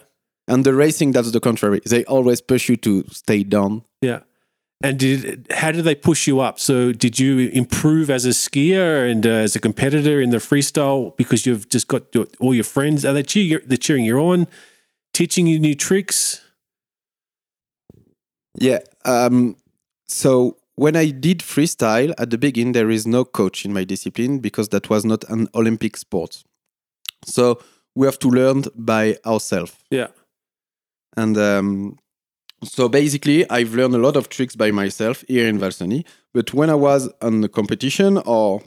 And 0.52 0.66
the 0.66 0.74
racing, 0.74 1.14
that's 1.14 1.32
the 1.32 1.40
contrary. 1.40 1.80
They 1.86 2.04
always 2.06 2.42
push 2.42 2.68
you 2.68 2.76
to 2.78 3.06
stay 3.10 3.44
down. 3.44 3.84
Yeah. 4.02 4.20
And 4.84 5.00
did 5.00 5.48
how 5.50 5.72
did 5.72 5.86
they 5.86 5.96
push 5.96 6.28
you 6.28 6.42
up? 6.42 6.60
So 6.60 6.92
did 6.92 7.18
you 7.20 7.50
improve 7.54 8.10
as 8.10 8.26
a 8.26 8.30
skier 8.30 9.10
and 9.10 9.26
uh, 9.26 9.46
as 9.46 9.56
a 9.56 9.62
competitor 9.62 10.20
in 10.20 10.32
the 10.32 10.40
freestyle 10.40 11.16
because 11.16 11.46
you've 11.46 11.70
just 11.70 11.88
got 11.88 12.14
your, 12.14 12.28
all 12.42 12.54
your 12.54 12.66
friends? 12.66 13.06
Are 13.06 13.14
they 13.14 13.24
cheer, 13.24 13.62
they're 13.66 13.78
cheering 13.78 14.04
you 14.04 14.18
on, 14.20 14.48
teaching 15.14 15.48
you 15.48 15.58
new 15.58 15.76
tricks? 15.76 16.42
Yeah. 18.60 18.80
Um, 19.06 19.56
so 20.08 20.58
when 20.76 20.98
I 20.98 21.12
did 21.12 21.40
freestyle 21.40 22.14
at 22.18 22.30
the 22.30 22.38
beginning, 22.38 22.74
there 22.74 22.90
is 22.90 23.08
no 23.08 23.24
coach 23.24 23.64
in 23.64 23.72
my 23.72 23.86
discipline 23.86 24.40
because 24.40 24.68
that 24.70 24.90
was 24.90 25.06
not 25.06 25.24
an 25.30 25.48
Olympic 25.56 25.96
sport. 25.96 26.44
So 27.24 27.62
we 27.96 28.06
have 28.06 28.20
to 28.20 28.28
learn 28.28 28.64
by 28.76 29.18
ourselves. 29.26 29.76
Yeah. 29.90 30.08
And 31.18 31.38
um, 31.38 31.98
so 32.64 32.88
basically, 32.88 33.50
I've 33.50 33.74
learned 33.74 33.96
a 33.96 33.98
lot 33.98 34.16
of 34.16 34.30
tricks 34.30 34.56
by 34.56 34.72
myself 34.72 35.24
here 35.28 35.48
in 35.48 35.60
Val 35.60 35.70
Cenis. 35.70 36.06
But 36.34 36.54
when 36.54 36.70
I 36.70 36.76
was 36.76 37.10
on 37.22 37.42
the 37.42 37.50
competition 37.50 38.18
or 38.20 38.62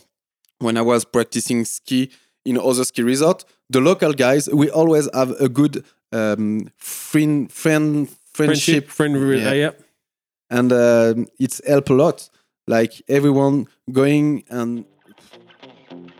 when 0.58 0.76
I 0.76 0.82
was 0.82 1.04
practicing 1.04 1.64
ski 1.64 2.10
in 2.44 2.58
other 2.58 2.84
ski 2.84 3.02
resort, 3.02 3.44
the 3.70 3.80
local 3.80 4.12
guys, 4.12 4.48
we 4.48 4.70
always 4.70 5.08
have 5.14 5.30
a 5.40 5.48
good 5.48 5.84
um, 6.12 6.70
friend, 6.76 7.50
friend, 7.50 8.08
friendship. 8.32 8.88
friend, 8.88 9.16
yeah. 9.38 9.52
yeah. 9.52 9.70
And 10.50 10.72
uh, 10.72 11.14
it's 11.38 11.66
helped 11.66 11.90
a 11.90 11.94
lot. 11.94 12.28
Like 12.66 13.02
everyone 13.08 13.66
going 13.92 14.44
and 14.48 14.84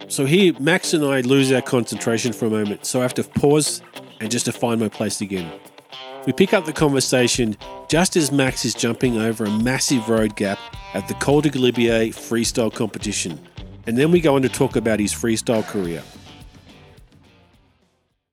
so 0.08 0.26
here, 0.26 0.52
Max 0.60 0.92
and 0.92 1.04
I 1.04 1.22
lose 1.22 1.50
our 1.50 1.62
concentration 1.62 2.32
for 2.32 2.46
a 2.46 2.50
moment, 2.50 2.84
so 2.84 3.00
I 3.00 3.02
have 3.02 3.14
to 3.14 3.24
pause 3.24 3.80
and 4.20 4.30
just 4.30 4.44
to 4.44 4.52
find 4.52 4.80
my 4.80 4.88
place 4.88 5.20
again. 5.20 5.50
We 6.26 6.32
pick 6.32 6.54
up 6.54 6.64
the 6.64 6.72
conversation 6.72 7.56
just 7.88 8.16
as 8.16 8.32
Max 8.32 8.64
is 8.64 8.72
jumping 8.74 9.18
over 9.18 9.44
a 9.44 9.50
massive 9.50 10.08
road 10.08 10.36
gap 10.36 10.58
at 10.94 11.06
the 11.06 11.14
Col 11.14 11.42
de 11.42 11.50
Galibier 11.50 12.08
freestyle 12.14 12.72
competition, 12.72 13.38
and 13.86 13.98
then 13.98 14.10
we 14.10 14.20
go 14.20 14.34
on 14.34 14.42
to 14.42 14.48
talk 14.48 14.74
about 14.74 15.00
his 15.00 15.12
freestyle 15.12 15.66
career. 15.66 16.02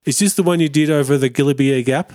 Is 0.06 0.20
this 0.20 0.36
the 0.36 0.44
one 0.44 0.62
you 0.62 0.70
did 0.70 0.90
over 0.90 1.18
the 1.18 1.30
Galibier 1.30 1.84
gap? 1.84 2.14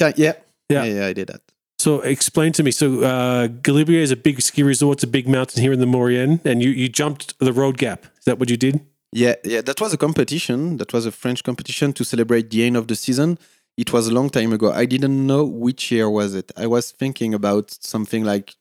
Okay, 0.00 0.14
yeah. 0.16 0.34
Yeah. 0.70 0.84
yeah, 0.84 1.00
yeah, 1.00 1.06
I 1.06 1.12
did 1.12 1.28
that. 1.28 1.40
So 1.80 2.00
explain 2.00 2.52
to 2.52 2.62
me. 2.62 2.70
So 2.70 3.02
uh, 3.02 3.48
Galibier 3.48 4.00
is 4.00 4.12
a 4.12 4.16
big 4.16 4.40
ski 4.40 4.62
resort. 4.62 4.98
It's 4.98 5.04
a 5.04 5.08
big 5.08 5.28
mountain 5.28 5.62
here 5.62 5.72
in 5.72 5.80
the 5.80 5.86
Maurienne, 5.86 6.40
and 6.44 6.62
you, 6.62 6.70
you 6.70 6.88
jumped 6.88 7.38
the 7.40 7.52
road 7.52 7.76
gap. 7.76 8.04
Is 8.18 8.24
that 8.26 8.38
what 8.38 8.50
you 8.50 8.56
did? 8.56 8.80
Yeah, 9.12 9.34
yeah. 9.44 9.62
That 9.62 9.80
was 9.80 9.92
a 9.92 9.96
competition. 9.96 10.76
That 10.76 10.92
was 10.92 11.06
a 11.06 11.10
French 11.12 11.42
competition 11.42 11.92
to 11.94 12.04
celebrate 12.04 12.50
the 12.50 12.64
end 12.64 12.76
of 12.76 12.86
the 12.86 12.94
season. 12.94 13.38
It 13.78 13.92
was 13.92 14.08
a 14.08 14.12
long 14.12 14.28
time 14.28 14.52
ago. 14.52 14.72
I 14.72 14.86
didn't 14.86 15.24
know 15.24 15.44
which 15.44 15.92
year 15.92 16.10
was 16.10 16.34
it. 16.34 16.50
I 16.56 16.66
was 16.66 16.90
thinking 16.90 17.32
about 17.32 17.70
something 17.70 18.24
like 18.24 18.56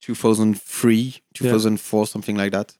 2003, 0.00 1.16
2004, 1.34 2.00
yeah. 2.00 2.04
something 2.06 2.36
like 2.38 2.52
that. 2.52 2.74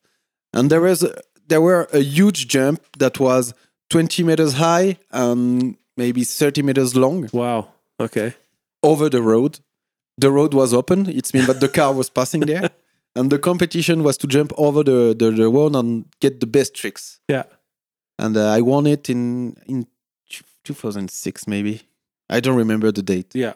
And 0.55 0.71
there 0.71 0.81
was 0.81 1.02
a, 1.02 1.21
there 1.47 1.61
were 1.61 1.87
a 1.93 1.99
huge 1.99 2.49
jump 2.49 2.81
that 2.99 3.21
was 3.21 3.52
20 3.90 4.23
meters 4.23 4.55
high 4.55 4.97
and 5.11 5.76
maybe 5.99 6.25
30 6.25 6.62
meters 6.62 6.97
long. 6.97 7.28
Wow. 7.31 7.69
Okay. 8.00 8.33
Over 8.83 9.11
the 9.11 9.21
road. 9.21 9.61
The 10.17 10.31
road 10.31 10.55
was 10.55 10.73
open. 10.73 11.11
It's 11.11 11.35
mean 11.35 11.45
that 11.45 11.61
the 11.61 11.69
car 11.69 11.93
was 11.93 12.09
passing 12.09 12.40
there. 12.40 12.71
and 13.14 13.28
the 13.28 13.38
competition 13.38 14.02
was 14.02 14.17
to 14.17 14.26
jump 14.26 14.55
over 14.57 14.83
the, 14.83 15.14
the, 15.14 15.31
the 15.31 15.50
road 15.50 15.76
and 15.76 16.07
get 16.21 16.40
the 16.40 16.47
best 16.47 16.73
tricks. 16.73 17.21
Yeah. 17.28 17.45
And 18.19 18.35
uh, 18.35 18.49
I 18.49 18.62
won 18.62 18.87
it 18.87 19.11
in 19.11 19.55
in 19.67 19.87
2006 20.68 21.46
maybe. 21.46 21.82
I 22.30 22.40
don't 22.40 22.56
remember 22.56 22.92
the 22.92 23.02
date. 23.02 23.34
Yeah. 23.34 23.54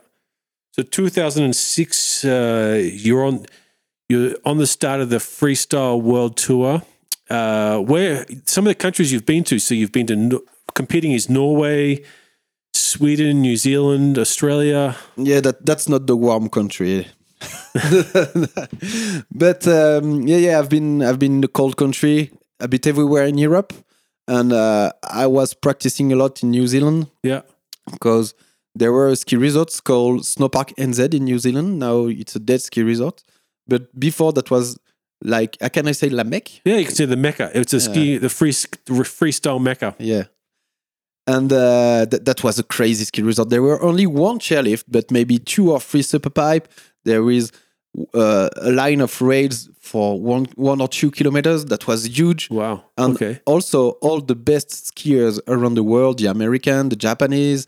So 0.72 0.82
2006 0.82 2.24
uh, 2.24 2.80
you're 2.92 3.24
on 3.24 3.46
you're 4.08 4.34
on 4.44 4.58
the 4.58 4.66
start 4.66 5.00
of 5.00 5.10
the 5.10 5.18
freestyle 5.18 6.00
world 6.00 6.36
tour. 6.36 6.82
Uh, 7.30 7.78
where 7.78 8.26
some 8.44 8.66
of 8.66 8.70
the 8.70 8.74
countries 8.74 9.10
you've 9.10 9.24
been 9.24 9.44
to, 9.44 9.58
so 9.58 9.74
you've 9.74 9.92
been 9.92 10.06
to 10.06 10.16
no- 10.16 10.42
competing 10.74 11.12
is 11.12 11.30
Norway, 11.30 12.02
Sweden, 12.74 13.40
New 13.40 13.56
Zealand, 13.56 14.18
Australia. 14.18 14.96
Yeah, 15.16 15.40
that 15.40 15.64
that's 15.64 15.88
not 15.88 16.06
the 16.06 16.16
warm 16.16 16.48
country. 16.48 17.06
but 19.30 19.66
um, 19.66 20.26
yeah, 20.26 20.36
yeah, 20.36 20.58
I've 20.58 20.68
been 20.68 21.02
I've 21.02 21.18
been 21.18 21.36
in 21.36 21.40
the 21.40 21.48
cold 21.48 21.76
country 21.76 22.30
a 22.60 22.68
bit 22.68 22.86
everywhere 22.86 23.26
in 23.26 23.38
Europe, 23.38 23.72
and 24.28 24.52
uh, 24.52 24.92
I 25.02 25.26
was 25.26 25.54
practicing 25.54 26.12
a 26.12 26.16
lot 26.16 26.42
in 26.42 26.50
New 26.50 26.66
Zealand. 26.66 27.08
Yeah, 27.22 27.42
because 27.90 28.34
there 28.74 28.92
were 28.92 29.14
ski 29.16 29.36
resorts 29.36 29.80
called 29.80 30.22
Snowpark 30.22 30.74
NZ 30.76 31.14
in 31.14 31.24
New 31.24 31.38
Zealand. 31.38 31.78
Now 31.78 32.06
it's 32.06 32.36
a 32.36 32.40
dead 32.40 32.62
ski 32.62 32.82
resort, 32.82 33.22
but 33.66 33.98
before 33.98 34.32
that 34.34 34.50
was 34.50 34.78
like, 35.24 35.56
how 35.60 35.68
can 35.68 35.86
I 35.88 35.92
say 35.92 36.08
La 36.08 36.24
Mecca? 36.24 36.52
Yeah, 36.64 36.76
you 36.76 36.84
can 36.86 36.94
say 36.94 37.04
the 37.04 37.16
Mecca. 37.16 37.50
It's 37.54 37.72
a 37.72 37.80
ski, 37.80 38.18
the 38.18 38.28
free 38.28 38.52
freestyle 38.52 39.60
Mecca. 39.60 39.94
Yeah, 39.98 40.24
and 41.26 41.52
uh, 41.52 42.06
th- 42.06 42.24
that 42.24 42.42
was 42.42 42.58
a 42.58 42.62
crazy 42.64 43.04
ski 43.04 43.22
resort. 43.22 43.50
There 43.50 43.62
were 43.62 43.82
only 43.82 44.06
one 44.06 44.38
chairlift, 44.38 44.84
but 44.88 45.10
maybe 45.10 45.38
two 45.38 45.70
or 45.70 45.80
three 45.80 46.02
super 46.02 46.30
pipe. 46.30 46.68
There 47.04 47.30
is 47.30 47.52
uh, 48.14 48.48
a 48.56 48.70
line 48.72 49.00
of 49.00 49.20
rails 49.20 49.68
for 49.80 50.20
one 50.20 50.46
one 50.56 50.80
or 50.80 50.88
two 50.88 51.10
kilometers 51.10 51.66
that 51.66 51.86
was 51.86 52.06
huge. 52.06 52.48
Wow! 52.50 52.84
And 52.96 53.14
okay. 53.14 53.40
also 53.44 53.90
all 54.00 54.20
the 54.20 54.34
best 54.34 54.68
skiers 54.70 55.38
around 55.46 55.74
the 55.74 55.82
world, 55.82 56.18
the 56.18 56.26
American, 56.26 56.88
the 56.88 56.96
Japanese, 56.96 57.66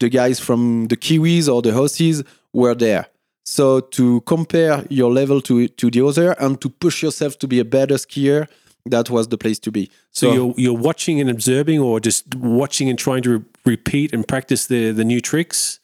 the 0.00 0.08
guys 0.08 0.40
from 0.40 0.88
the 0.88 0.96
Kiwis 0.96 1.52
or 1.52 1.62
the 1.62 1.70
Aussies 1.70 2.24
were 2.52 2.74
there. 2.74 3.06
So 3.44 3.80
to 3.80 4.20
compare 4.22 4.84
your 4.90 5.10
level 5.10 5.40
to 5.42 5.68
to 5.68 5.90
the 5.90 6.04
other 6.04 6.32
and 6.32 6.60
to 6.60 6.68
push 6.68 7.02
yourself 7.02 7.38
to 7.38 7.48
be 7.48 7.60
a 7.60 7.64
better 7.64 7.94
skier, 7.94 8.46
that 8.86 9.08
was 9.10 9.28
the 9.28 9.38
place 9.38 9.58
to 9.60 9.70
be. 9.70 9.90
So, 10.10 10.28
so 10.28 10.34
you're 10.34 10.54
you're 10.56 10.78
watching 10.78 11.20
and 11.20 11.30
observing, 11.30 11.78
or 11.78 12.00
just 12.00 12.34
watching 12.34 12.90
and 12.90 12.98
trying 12.98 13.22
to 13.22 13.38
re- 13.38 13.44
repeat 13.64 14.12
and 14.12 14.26
practice 14.26 14.66
the 14.66 14.92
the 14.92 15.04
new 15.04 15.20
tricks. 15.20 15.80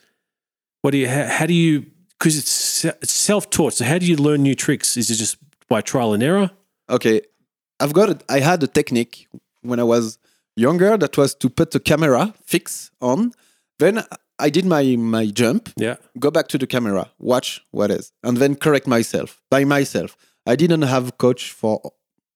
What 0.82 0.90
do 0.90 0.98
you? 0.98 1.08
How, 1.08 1.26
how 1.26 1.46
do 1.46 1.54
you? 1.54 1.86
Because 2.24 2.38
it's, 2.38 2.84
it's 2.86 3.12
self 3.12 3.50
taught. 3.50 3.74
So 3.74 3.84
how 3.84 3.98
do 3.98 4.06
you 4.06 4.16
learn 4.16 4.42
new 4.42 4.54
tricks? 4.54 4.96
Is 4.96 5.10
it 5.10 5.16
just 5.16 5.36
by 5.68 5.82
trial 5.82 6.14
and 6.14 6.22
error? 6.22 6.50
Okay, 6.88 7.20
I've 7.78 7.92
got 7.92 8.08
it. 8.08 8.24
I 8.30 8.40
had 8.40 8.62
a 8.62 8.66
technique 8.66 9.28
when 9.60 9.78
I 9.78 9.82
was 9.82 10.16
younger 10.56 10.96
that 10.96 11.18
was 11.18 11.34
to 11.34 11.50
put 11.50 11.72
the 11.72 11.80
camera 11.80 12.32
fix 12.46 12.90
on. 13.02 13.32
Then 13.78 14.04
I 14.38 14.48
did 14.48 14.64
my 14.64 14.96
my 14.96 15.26
jump. 15.26 15.68
Yeah. 15.76 15.96
Go 16.18 16.30
back 16.30 16.48
to 16.48 16.56
the 16.56 16.66
camera, 16.66 17.10
watch 17.18 17.62
what 17.72 17.90
is, 17.90 18.10
and 18.22 18.38
then 18.38 18.54
correct 18.54 18.86
myself 18.86 19.42
by 19.50 19.64
myself. 19.64 20.16
I 20.46 20.56
didn't 20.56 20.82
have 20.82 21.18
coach 21.18 21.52
for 21.52 21.92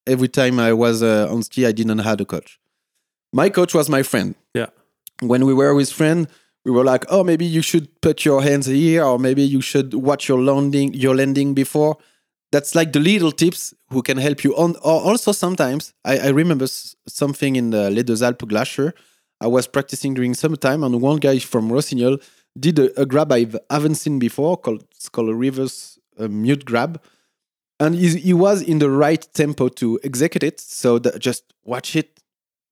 every 0.06 0.28
time 0.28 0.60
I 0.60 0.74
was 0.74 1.02
uh, 1.02 1.32
on 1.32 1.42
ski, 1.44 1.64
I 1.64 1.72
didn't 1.72 2.00
have 2.00 2.20
a 2.20 2.26
coach. 2.26 2.60
My 3.32 3.48
coach 3.48 3.72
was 3.72 3.88
my 3.88 4.02
friend. 4.02 4.34
Yeah. 4.52 4.68
When 5.20 5.46
we 5.46 5.54
were 5.54 5.74
with 5.74 5.90
friend, 5.90 6.28
we 6.64 6.70
were 6.70 6.84
like, 6.84 7.04
oh, 7.08 7.24
maybe 7.24 7.44
you 7.44 7.62
should 7.62 7.88
put 8.00 8.24
your 8.24 8.42
hands 8.42 8.66
here, 8.66 9.04
or 9.04 9.18
maybe 9.18 9.42
you 9.42 9.60
should 9.60 9.94
watch 9.94 10.28
your 10.28 10.40
landing, 10.40 10.92
your 10.94 11.14
landing 11.14 11.54
before. 11.54 11.96
That's 12.50 12.74
like 12.74 12.92
the 12.92 13.00
little 13.00 13.32
tips 13.32 13.74
who 13.90 14.02
can 14.02 14.16
help 14.16 14.42
you. 14.42 14.56
On 14.56 14.74
or 14.76 15.00
also 15.02 15.32
sometimes 15.32 15.92
I, 16.04 16.18
I 16.18 16.28
remember 16.28 16.66
something 17.06 17.56
in 17.56 17.70
the 17.70 17.90
Les 17.90 18.02
Deux 18.02 18.22
Alpes 18.22 18.46
Glacier. 18.46 18.94
I 19.40 19.46
was 19.46 19.66
practicing 19.66 20.14
during 20.14 20.34
summertime, 20.34 20.82
and 20.82 21.00
one 21.00 21.18
guy 21.18 21.38
from 21.38 21.70
Rossignol 21.70 22.18
did 22.58 22.78
a, 22.78 23.00
a 23.00 23.06
grab 23.06 23.32
I 23.32 23.46
haven't 23.70 23.96
seen 23.96 24.18
before 24.18 24.56
called 24.56 24.84
it's 24.90 25.08
called 25.08 25.28
a 25.28 25.34
reverse 25.34 25.98
mute 26.18 26.64
grab 26.64 27.00
and 27.80 27.94
he, 27.94 28.16
he 28.18 28.32
was 28.32 28.62
in 28.62 28.78
the 28.78 28.90
right 28.90 29.26
tempo 29.34 29.68
to 29.68 29.98
execute 30.02 30.42
it. 30.42 30.60
So 30.60 30.98
just 30.98 31.52
watch 31.64 31.96
it. 31.96 32.20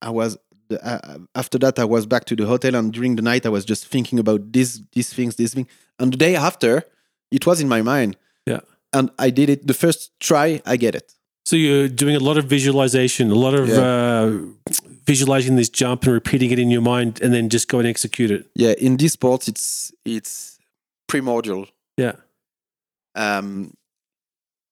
I 0.03 0.11
was 0.11 0.37
uh, 0.71 1.19
after 1.35 1.59
that 1.59 1.79
I 1.79 1.85
was 1.85 2.07
back 2.07 2.25
to 2.27 2.37
the 2.37 2.47
hotel, 2.47 2.75
and 2.75 2.93
during 2.93 3.17
the 3.17 3.23
night 3.23 3.47
I 3.47 3.49
was 3.49 3.65
just 3.65 3.87
thinking 3.87 4.19
about 4.19 4.53
this, 4.53 4.81
these 4.93 5.13
things, 5.13 5.37
this 5.37 5.55
thing. 5.55 5.69
And 5.99 6.13
the 6.13 6.17
day 6.17 6.37
after, 6.37 6.85
it 7.31 7.47
was 7.47 7.61
in 7.61 7.69
my 7.69 7.83
mind. 7.83 8.17
Yeah, 8.47 8.61
and 8.93 9.11
I 9.19 9.31
did 9.31 9.49
it. 9.49 9.67
The 9.67 9.75
first 9.75 10.13
try, 10.21 10.61
I 10.67 10.77
get 10.77 10.95
it. 10.95 11.15
So 11.45 11.55
you're 11.55 11.89
doing 11.89 12.17
a 12.17 12.21
lot 12.21 12.39
of 12.39 12.47
visualization, 12.47 13.31
a 13.31 13.35
lot 13.35 13.55
of 13.55 13.69
yeah. 13.69 13.81
uh, 13.81 14.41
visualizing 15.07 15.55
this 15.55 15.69
jump 15.69 16.03
and 16.03 16.13
repeating 16.13 16.51
it 16.51 16.59
in 16.59 16.71
your 16.71 16.83
mind, 16.83 17.21
and 17.23 17.33
then 17.33 17.49
just 17.49 17.69
go 17.69 17.79
and 17.79 17.87
execute 17.87 18.31
it. 18.31 18.47
Yeah, 18.55 18.75
in 18.79 18.97
this 18.97 19.13
sport, 19.13 19.49
it's 19.49 19.93
it's 20.05 20.59
primordial. 21.07 21.67
Yeah. 21.97 22.17
Um, 23.15 23.75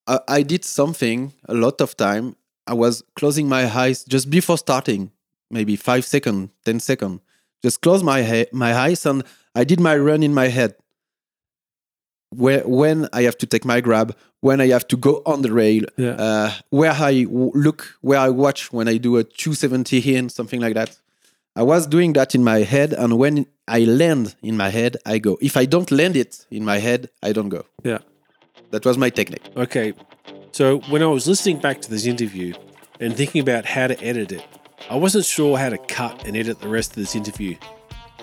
I, 0.06 0.18
I 0.28 0.42
did 0.42 0.64
something 0.64 1.32
a 1.48 1.54
lot 1.54 1.80
of 1.80 1.96
time. 1.96 2.36
I 2.66 2.74
was 2.74 3.02
closing 3.14 3.48
my 3.48 3.66
eyes 3.66 4.04
just 4.04 4.30
before 4.30 4.58
starting, 4.58 5.10
maybe 5.50 5.76
five 5.76 6.04
second, 6.04 6.50
ten 6.64 6.80
second. 6.80 7.20
Just 7.62 7.80
close 7.80 8.02
my 8.02 8.46
my 8.52 8.74
eyes 8.74 9.06
and 9.06 9.22
I 9.54 9.64
did 9.64 9.80
my 9.80 9.96
run 9.96 10.22
in 10.22 10.34
my 10.34 10.48
head. 10.48 10.74
where 12.30 12.62
when 12.66 13.08
I 13.12 13.22
have 13.22 13.38
to 13.38 13.46
take 13.46 13.64
my 13.64 13.80
grab, 13.80 14.16
when 14.40 14.60
I 14.60 14.66
have 14.68 14.86
to 14.88 14.96
go 14.96 15.22
on 15.24 15.42
the 15.42 15.52
rail, 15.52 15.84
Yeah. 15.96 16.16
uh, 16.26 16.50
where 16.70 16.90
I 16.90 17.22
w- 17.24 17.52
look, 17.54 17.94
where 18.00 18.18
I 18.18 18.28
watch 18.30 18.72
when 18.72 18.88
I 18.88 18.96
do 18.98 19.16
a 19.18 19.22
270 19.24 20.00
here 20.00 20.18
and 20.18 20.32
something 20.32 20.60
like 20.60 20.74
that. 20.74 20.98
I 21.54 21.62
was 21.62 21.86
doing 21.86 22.12
that 22.14 22.34
in 22.34 22.42
my 22.42 22.60
head, 22.64 22.92
and 22.92 23.16
when 23.18 23.46
I 23.68 23.80
land 23.84 24.34
in 24.42 24.56
my 24.56 24.70
head, 24.70 24.96
I 25.06 25.18
go. 25.18 25.38
If 25.40 25.56
I 25.56 25.64
don't 25.66 25.90
land 25.92 26.16
it 26.16 26.44
in 26.50 26.64
my 26.64 26.78
head, 26.78 27.08
I 27.22 27.30
don't 27.32 27.50
go. 27.50 27.62
Yeah. 27.84 27.98
That 28.72 28.84
was 28.84 28.98
my 28.98 29.10
technique. 29.10 29.46
Okay. 29.56 29.92
So 30.50 30.80
when 30.90 31.02
I 31.02 31.06
was 31.06 31.28
listening 31.28 31.58
back 31.60 31.80
to 31.82 31.88
this 31.90 32.04
interview 32.04 32.54
and 32.98 33.16
thinking 33.16 33.40
about 33.42 33.64
how 33.64 33.86
to 33.86 33.96
edit 34.02 34.32
it, 34.32 34.44
I 34.90 34.96
wasn't 34.96 35.24
sure 35.24 35.56
how 35.56 35.70
to 35.70 35.78
cut 35.78 36.26
and 36.26 36.36
edit 36.36 36.60
the 36.60 36.68
rest 36.68 36.90
of 36.90 36.96
this 36.96 37.16
interview. 37.16 37.56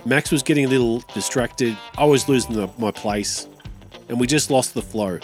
Max 0.06 0.32
was 0.32 0.44
getting 0.44 0.66
a 0.66 0.68
little 0.68 1.00
distracted. 1.14 1.76
I 1.98 2.06
was 2.06 2.30
losing 2.30 2.54
the, 2.54 2.70
my 2.78 2.92
place, 2.92 3.48
and 4.10 4.20
we 4.20 4.28
just 4.28 4.52
lost 4.52 4.76
the 4.76 4.82
flow. 4.82 5.18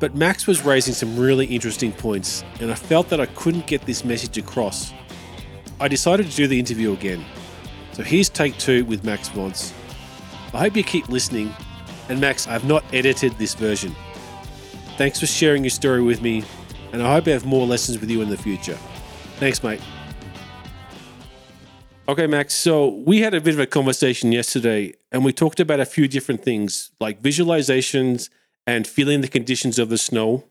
But 0.00 0.16
Max 0.16 0.48
was 0.48 0.64
raising 0.64 0.94
some 0.94 1.16
really 1.16 1.46
interesting 1.46 1.92
points, 1.92 2.42
and 2.60 2.72
I 2.72 2.74
felt 2.74 3.08
that 3.10 3.20
I 3.20 3.26
couldn't 3.26 3.68
get 3.68 3.82
this 3.82 4.04
message 4.04 4.36
across. 4.36 4.92
I 5.78 5.86
decided 5.86 6.28
to 6.28 6.36
do 6.36 6.48
the 6.48 6.58
interview 6.58 6.92
again. 6.92 7.24
So 7.92 8.02
here's 8.02 8.28
take 8.28 8.58
two 8.58 8.84
with 8.84 9.04
Max 9.04 9.28
Vance. 9.28 9.72
I 10.52 10.58
hope 10.58 10.76
you 10.76 10.82
keep 10.82 11.08
listening. 11.08 11.54
And 12.08 12.20
Max, 12.20 12.48
I've 12.48 12.64
not 12.64 12.84
edited 12.92 13.32
this 13.38 13.54
version. 13.54 13.94
Thanks 14.96 15.20
for 15.20 15.26
sharing 15.26 15.62
your 15.62 15.70
story 15.70 16.02
with 16.02 16.20
me, 16.20 16.42
and 16.92 17.00
I 17.00 17.12
hope 17.14 17.28
I 17.28 17.30
have 17.30 17.46
more 17.46 17.64
lessons 17.64 18.00
with 18.00 18.10
you 18.10 18.22
in 18.22 18.28
the 18.28 18.36
future. 18.36 18.76
Thanks, 19.38 19.62
mate. 19.62 19.80
Okay, 22.08 22.26
Max. 22.26 22.54
So 22.54 22.88
we 22.88 23.20
had 23.20 23.32
a 23.32 23.40
bit 23.40 23.54
of 23.54 23.60
a 23.60 23.66
conversation 23.66 24.32
yesterday, 24.32 24.94
and 25.12 25.24
we 25.24 25.32
talked 25.32 25.60
about 25.60 25.80
a 25.80 25.84
few 25.86 26.08
different 26.08 26.42
things 26.42 26.90
like 27.00 27.22
visualizations 27.22 28.28
and 28.66 28.86
feeling 28.86 29.20
the 29.20 29.28
conditions 29.28 29.78
of 29.78 29.88
the 29.88 29.98
snow. 29.98 30.44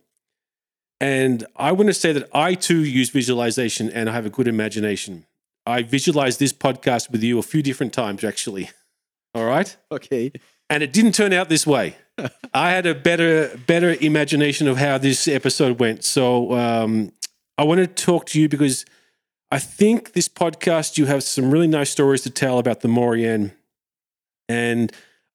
And 0.99 1.45
I 1.55 1.71
want 1.71 1.87
to 1.87 1.93
say 1.93 2.13
that 2.13 2.29
I 2.33 2.53
too 2.53 2.83
use 2.83 3.09
visualization 3.09 3.89
and 3.89 4.09
I 4.09 4.13
have 4.13 4.25
a 4.25 4.29
good 4.29 4.47
imagination. 4.47 5.25
I 5.65 5.81
visualized 5.83 6.39
this 6.39 6.53
podcast 6.53 7.11
with 7.11 7.23
you 7.23 7.37
a 7.39 7.43
few 7.43 7.61
different 7.61 7.93
times, 7.93 8.23
actually. 8.23 8.69
All 9.33 9.45
right 9.45 9.75
Okay. 9.91 10.31
and 10.69 10.83
it 10.83 10.91
didn't 10.91 11.13
turn 11.13 11.31
out 11.31 11.47
this 11.47 11.65
way. 11.65 11.95
I 12.53 12.71
had 12.71 12.85
a 12.85 12.93
better 12.93 13.57
better 13.65 13.95
imagination 14.01 14.67
of 14.67 14.75
how 14.77 14.97
this 14.97 15.25
episode 15.27 15.79
went. 15.79 16.03
So 16.03 16.53
um, 16.53 17.13
I 17.57 17.63
want 17.63 17.79
to 17.79 17.87
talk 17.87 18.25
to 18.27 18.41
you 18.41 18.49
because 18.49 18.85
I 19.51 19.59
think 19.59 20.13
this 20.13 20.29
podcast 20.29 20.97
you 20.97 21.05
have 21.07 21.23
some 21.23 21.51
really 21.51 21.67
nice 21.67 21.89
stories 21.89 22.21
to 22.21 22.29
tell 22.29 22.57
about 22.57 22.81
the 22.81 22.87
Maurienne, 22.87 23.51
and 24.47 24.91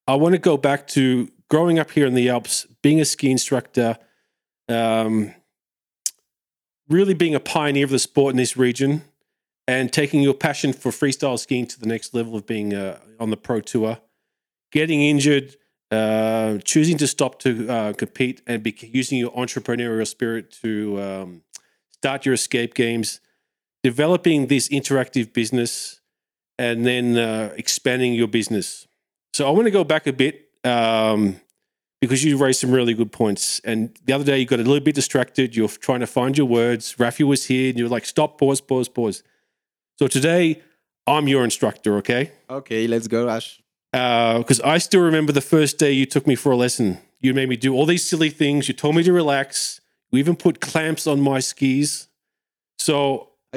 I 0.06 0.14
want 0.14 0.34
to 0.34 0.38
go 0.38 0.56
back 0.56 0.86
to 0.88 1.30
growing 1.50 1.78
up 1.78 1.90
here 1.90 2.06
in 2.06 2.14
the 2.14 2.28
Alps, 2.30 2.66
being 2.82 3.00
a 3.00 3.04
ski 3.04 3.30
instructor, 3.30 3.98
um, 4.68 5.34
really 6.88 7.14
being 7.14 7.34
a 7.34 7.40
pioneer 7.40 7.84
of 7.84 7.90
the 7.90 7.98
sport 7.98 8.32
in 8.32 8.38
this 8.38 8.56
region, 8.56 9.02
and 9.68 9.92
taking 9.92 10.22
your 10.22 10.34
passion 10.34 10.72
for 10.72 10.90
freestyle 10.90 11.38
skiing 11.38 11.66
to 11.66 11.78
the 11.78 11.86
next 11.86 12.14
level 12.14 12.36
of 12.36 12.46
being 12.46 12.74
uh, 12.74 12.98
on 13.20 13.30
the 13.30 13.36
pro 13.36 13.60
tour 13.60 13.98
getting 14.72 15.02
injured, 15.02 15.56
uh, 15.90 16.58
choosing 16.58 16.98
to 16.98 17.06
stop 17.06 17.38
to 17.40 17.68
uh, 17.68 17.92
compete, 17.92 18.42
and 18.46 18.62
be, 18.62 18.76
using 18.92 19.18
your 19.18 19.30
entrepreneurial 19.32 20.06
spirit 20.06 20.50
to 20.62 21.00
um, 21.00 21.42
start 21.90 22.26
your 22.26 22.34
escape 22.34 22.74
games, 22.74 23.20
developing 23.90 24.48
this 24.48 24.68
interactive 24.68 25.32
business, 25.32 26.00
and 26.58 26.84
then 26.84 27.16
uh, 27.16 27.52
expanding 27.56 28.14
your 28.14 28.26
business. 28.26 28.88
So 29.32 29.46
I 29.46 29.50
want 29.50 29.66
to 29.66 29.70
go 29.70 29.84
back 29.84 30.08
a 30.08 30.12
bit 30.12 30.34
um, 30.64 31.36
because 32.00 32.24
you 32.24 32.36
raised 32.36 32.58
some 32.58 32.72
really 32.72 32.94
good 32.94 33.12
points. 33.12 33.60
And 33.60 33.78
the 34.04 34.12
other 34.12 34.24
day 34.24 34.38
you 34.40 34.46
got 34.46 34.58
a 34.58 34.64
little 34.72 34.86
bit 34.88 34.96
distracted. 34.96 35.54
You're 35.54 35.68
trying 35.68 36.00
to 36.00 36.06
find 36.18 36.36
your 36.36 36.48
words. 36.48 36.96
Rafi 36.96 37.24
was 37.24 37.44
here, 37.44 37.68
and 37.70 37.78
you're 37.78 37.94
like, 37.96 38.06
"Stop! 38.06 38.38
Pause! 38.38 38.60
Pause! 38.62 38.88
Pause." 38.88 39.22
So 39.98 40.08
today 40.08 40.62
I'm 41.06 41.28
your 41.28 41.44
instructor. 41.44 41.96
Okay 41.98 42.32
Okay, 42.50 42.88
let's 42.88 43.06
go, 43.06 43.28
Ash. 43.36 43.48
because 43.92 44.60
Uh, 44.60 44.74
I 44.74 44.78
still 44.78 45.02
remember 45.10 45.32
the 45.32 45.48
first 45.56 45.78
day 45.78 45.92
you 46.00 46.06
took 46.06 46.26
me 46.26 46.34
for 46.34 46.50
a 46.52 46.56
lesson. 46.64 46.98
You 47.20 47.34
made 47.34 47.48
me 47.48 47.56
do 47.56 47.70
all 47.76 47.86
these 47.86 48.04
silly 48.10 48.30
things. 48.30 48.66
You 48.68 48.74
told 48.74 48.94
me 48.96 49.02
to 49.04 49.12
relax. 49.12 49.80
You 50.10 50.18
even 50.18 50.36
put 50.36 50.54
clamps 50.60 51.06
on 51.06 51.20
my 51.20 51.40
skis. 51.40 52.08
So 52.78 52.96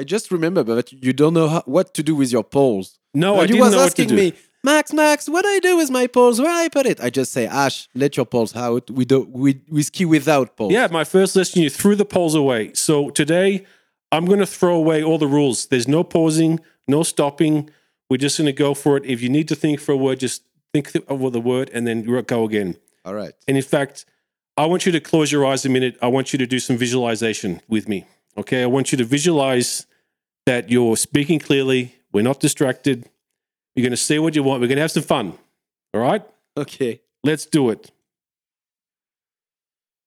I 0.00 0.04
just 0.04 0.30
remember, 0.30 0.62
but 0.64 0.92
you 0.92 1.12
don't 1.12 1.34
know 1.34 1.48
how, 1.48 1.62
what 1.66 1.86
to 1.94 2.02
do 2.02 2.14
with 2.20 2.30
your 2.36 2.44
poles. 2.44 2.98
no, 3.14 3.32
And 3.34 3.40
I 3.40 3.42
you 3.44 3.48
didn't 3.48 3.60
was 3.60 3.72
know 3.72 3.78
what 3.78 3.96
to 3.96 4.02
asking 4.02 4.08
do. 4.08 4.16
me, 4.16 4.32
Max, 4.62 4.92
Max, 4.92 5.28
what 5.28 5.42
do 5.42 5.48
I 5.48 5.60
do 5.60 5.76
with 5.76 5.90
my 5.90 6.06
poles? 6.06 6.40
Where 6.40 6.50
I 6.64 6.68
put 6.68 6.86
it? 6.86 6.98
I 7.00 7.08
just 7.10 7.32
say, 7.32 7.46
Ash, 7.46 7.88
let 7.94 8.16
your 8.16 8.26
poles 8.26 8.54
out. 8.54 8.90
We 8.90 9.04
do 9.04 9.18
we 9.44 9.60
we 9.70 9.82
ski 9.82 10.04
without 10.04 10.56
poles. 10.56 10.72
Yeah, 10.72 10.86
my 10.90 11.04
first 11.04 11.34
lesson, 11.36 11.62
you 11.62 11.70
threw 11.70 11.94
the 11.96 12.04
poles 12.16 12.34
away. 12.34 12.72
So 12.74 13.10
today, 13.10 13.64
I'm 14.12 14.26
going 14.26 14.40
to 14.40 14.46
throw 14.58 14.74
away 14.74 15.02
all 15.02 15.18
the 15.18 15.26
rules. 15.38 15.66
There's 15.66 15.88
no 15.88 16.02
pausing, 16.02 16.60
no 16.88 17.02
stopping. 17.02 17.70
We're 18.10 18.18
just 18.26 18.36
going 18.38 18.46
to 18.46 18.52
go 18.66 18.74
for 18.74 18.96
it. 18.98 19.04
If 19.06 19.22
you 19.22 19.28
need 19.28 19.48
to 19.48 19.54
think 19.54 19.80
for 19.80 19.92
a 19.92 19.96
word, 19.96 20.20
just 20.20 20.42
think 20.74 20.92
of 21.08 21.32
the 21.32 21.40
word 21.40 21.70
and 21.72 21.86
then 21.86 22.02
go 22.24 22.44
again. 22.44 22.76
All 23.06 23.14
right. 23.14 23.32
And 23.48 23.56
in 23.56 23.62
fact, 23.62 24.04
I 24.56 24.66
want 24.66 24.84
you 24.84 24.92
to 24.92 25.00
close 25.00 25.30
your 25.32 25.46
eyes 25.46 25.64
a 25.64 25.68
minute. 25.68 25.96
I 26.02 26.08
want 26.08 26.32
you 26.32 26.38
to 26.38 26.46
do 26.46 26.58
some 26.58 26.76
visualization 26.76 27.60
with 27.68 27.88
me. 27.88 28.04
Okay. 28.36 28.62
I 28.62 28.66
want 28.66 28.90
you 28.92 28.98
to 28.98 29.04
visualize 29.04 29.86
that 30.50 30.68
you're 30.68 30.96
speaking 30.96 31.38
clearly. 31.38 31.94
We're 32.12 32.28
not 32.30 32.40
distracted. 32.40 33.08
You're 33.74 33.84
going 33.84 33.98
to 34.00 34.04
see 34.08 34.18
what 34.18 34.34
you 34.34 34.42
want. 34.42 34.60
We're 34.60 34.66
going 34.66 34.82
to 34.82 34.86
have 34.88 34.90
some 34.90 35.04
fun. 35.04 35.26
All 35.94 36.00
right. 36.00 36.24
Okay. 36.56 37.02
Let's 37.22 37.46
do 37.46 37.70
it. 37.70 37.92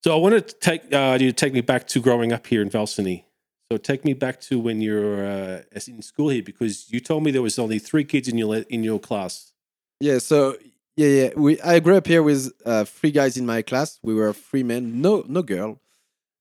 So 0.04 0.14
I 0.14 0.20
want 0.20 0.36
to 0.36 0.42
take 0.70 0.82
uh, 0.94 1.18
you 1.22 1.28
to 1.32 1.38
take 1.44 1.54
me 1.54 1.62
back 1.62 1.88
to 1.92 2.02
growing 2.02 2.34
up 2.34 2.46
here 2.46 2.62
in 2.62 2.70
Val 2.70 2.88
Cenis. 2.88 3.24
So 3.72 3.78
take 3.78 4.04
me 4.04 4.14
back 4.14 4.42
to 4.48 4.60
when 4.60 4.82
you're 4.82 5.26
uh, 5.26 5.62
in 5.88 6.02
school 6.02 6.28
here, 6.28 6.44
because 6.44 6.92
you 6.92 7.00
told 7.00 7.24
me 7.24 7.32
there 7.32 7.42
was 7.42 7.58
only 7.58 7.80
three 7.80 8.04
kids 8.04 8.28
in 8.28 8.38
your 8.38 8.54
in 8.76 8.84
your 8.84 9.00
class. 9.00 9.54
Yeah. 10.02 10.20
So 10.20 10.58
yeah, 10.98 11.12
yeah. 11.20 11.30
We 11.38 11.52
I 11.62 11.80
grew 11.80 11.96
up 11.96 12.08
here 12.08 12.22
with 12.22 12.52
uh, 12.66 12.84
three 12.84 13.12
guys 13.12 13.38
in 13.38 13.46
my 13.46 13.62
class. 13.62 14.00
We 14.04 14.14
were 14.14 14.34
three 14.34 14.64
men, 14.64 15.02
no 15.02 15.24
no 15.26 15.42
girl. 15.42 15.80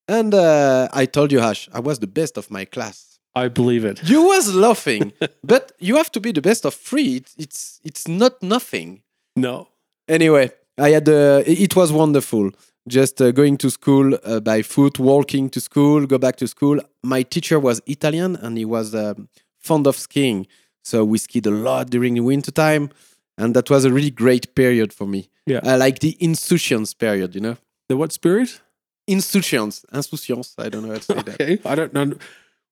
And 0.08 0.34
uh, 0.34 0.88
I 0.92 1.06
told 1.06 1.30
you, 1.30 1.38
Ash, 1.38 1.68
I 1.72 1.78
was 1.78 2.00
the 2.00 2.12
best 2.20 2.36
of 2.36 2.50
my 2.50 2.64
class. 2.64 3.11
I 3.34 3.48
believe 3.48 3.84
it. 3.84 4.02
You 4.04 4.22
was 4.22 4.54
laughing, 4.54 5.12
but 5.44 5.72
you 5.78 5.96
have 5.96 6.10
to 6.12 6.20
be 6.20 6.32
the 6.32 6.42
best 6.42 6.64
of 6.64 6.74
three. 6.74 7.16
It's 7.16 7.34
it's, 7.38 7.80
it's 7.84 8.08
not 8.08 8.42
nothing. 8.42 9.02
No. 9.36 9.68
Anyway, 10.08 10.50
I 10.78 10.90
had 10.90 11.08
uh, 11.08 11.42
it 11.46 11.74
was 11.74 11.92
wonderful. 11.92 12.50
Just 12.88 13.22
uh, 13.22 13.30
going 13.30 13.56
to 13.58 13.70
school 13.70 14.18
uh, 14.24 14.40
by 14.40 14.62
foot, 14.62 14.98
walking 14.98 15.48
to 15.50 15.60
school, 15.60 16.04
go 16.04 16.18
back 16.18 16.36
to 16.36 16.48
school. 16.48 16.80
My 17.02 17.22
teacher 17.22 17.60
was 17.60 17.80
Italian 17.86 18.34
and 18.36 18.58
he 18.58 18.64
was 18.64 18.92
um, 18.94 19.28
fond 19.58 19.86
of 19.86 19.96
skiing, 19.96 20.46
so 20.82 21.04
we 21.04 21.18
skied 21.18 21.46
a 21.46 21.50
lot 21.50 21.90
during 21.90 22.14
the 22.14 22.20
winter 22.20 22.50
time, 22.50 22.90
and 23.38 23.54
that 23.54 23.70
was 23.70 23.84
a 23.84 23.92
really 23.92 24.10
great 24.10 24.54
period 24.54 24.92
for 24.92 25.06
me. 25.06 25.28
Yeah. 25.46 25.60
I 25.62 25.76
like 25.76 26.00
the 26.00 26.16
insouciance 26.20 26.92
period, 26.92 27.34
you 27.34 27.40
know. 27.40 27.56
The 27.88 27.96
what 27.96 28.12
spirit? 28.12 28.60
Insouciance, 29.06 29.84
insouciance. 29.92 30.54
I 30.58 30.68
don't 30.68 30.82
know 30.82 30.92
how 30.92 30.98
to 30.98 31.02
say 31.02 31.14
that. 31.14 31.40
Okay, 31.40 31.58
I 31.64 31.74
don't 31.74 31.92
know. 31.92 32.14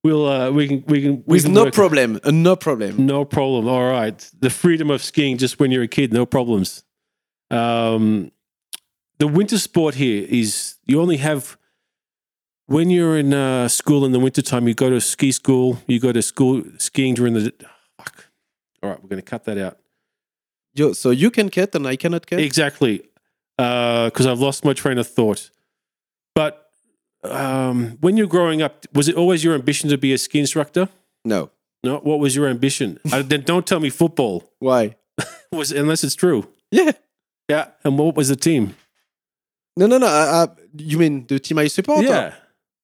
We'll 0.02 0.26
uh, 0.26 0.50
we 0.50 0.66
can 0.66 0.84
we 0.86 1.02
can 1.02 1.16
we 1.26 1.34
With 1.36 1.44
can 1.44 1.52
no 1.54 1.64
work- 1.64 1.74
problem, 1.74 2.20
uh, 2.24 2.30
no 2.30 2.56
problem. 2.56 3.04
No 3.06 3.24
problem. 3.24 3.68
All 3.68 3.90
right, 3.90 4.18
the 4.40 4.48
freedom 4.48 4.90
of 4.90 5.02
skiing 5.02 5.36
just 5.36 5.60
when 5.60 5.70
you're 5.70 5.82
a 5.82 5.88
kid, 5.88 6.12
no 6.12 6.24
problems. 6.24 6.84
Um, 7.50 8.32
the 9.18 9.26
winter 9.26 9.58
sport 9.58 9.96
here 9.96 10.26
is 10.28 10.76
you 10.86 11.00
only 11.02 11.18
have 11.18 11.58
when 12.66 12.88
you're 12.88 13.18
in 13.18 13.34
uh, 13.34 13.68
school 13.68 14.06
in 14.06 14.12
the 14.12 14.20
wintertime, 14.20 14.66
you 14.68 14.74
go 14.74 14.88
to 14.88 15.00
ski 15.00 15.32
school, 15.32 15.82
you 15.86 16.00
go 16.00 16.12
to 16.12 16.22
school 16.22 16.62
skiing 16.78 17.14
during 17.14 17.34
the. 17.34 17.52
Fuck. 17.98 18.26
All 18.82 18.88
right, 18.90 19.02
we're 19.02 19.08
going 19.10 19.20
to 19.22 19.30
cut 19.30 19.44
that 19.44 19.58
out. 19.58 19.76
Yo, 20.74 20.92
so 20.94 21.10
you 21.10 21.30
can 21.30 21.50
cut 21.50 21.74
and 21.74 21.86
I 21.86 21.96
cannot 21.96 22.26
cut. 22.26 22.38
Exactly, 22.40 23.02
because 23.58 24.26
I've 24.26 24.38
lost 24.38 24.64
my 24.64 24.72
train 24.72 24.96
of 24.96 25.06
thought. 25.06 25.50
But 26.34 26.69
um, 27.24 27.98
when 28.00 28.16
you're 28.16 28.26
growing 28.26 28.62
up, 28.62 28.86
was 28.94 29.08
it 29.08 29.16
always 29.16 29.44
your 29.44 29.54
ambition 29.54 29.90
to 29.90 29.98
be 29.98 30.12
a 30.12 30.18
ski 30.18 30.38
instructor? 30.40 30.88
No. 31.24 31.50
No. 31.82 31.98
What 31.98 32.18
was 32.18 32.34
your 32.36 32.48
ambition? 32.48 32.98
uh, 33.12 33.22
then 33.22 33.42
don't 33.42 33.66
tell 33.66 33.80
me 33.80 33.90
football. 33.90 34.52
Why? 34.58 34.96
Was 35.52 35.72
unless 35.72 36.04
it's 36.04 36.14
true. 36.14 36.46
Yeah. 36.70 36.92
Yeah. 37.48 37.66
And 37.84 37.98
what 37.98 38.14
was 38.14 38.28
the 38.28 38.36
team? 38.36 38.76
No, 39.76 39.86
no, 39.86 39.98
no. 39.98 40.06
Uh, 40.06 40.10
uh, 40.10 40.46
you 40.76 40.96
mean 40.98 41.26
the 41.26 41.40
team 41.40 41.58
I 41.58 41.66
support? 41.66 42.04
Yeah. 42.04 42.34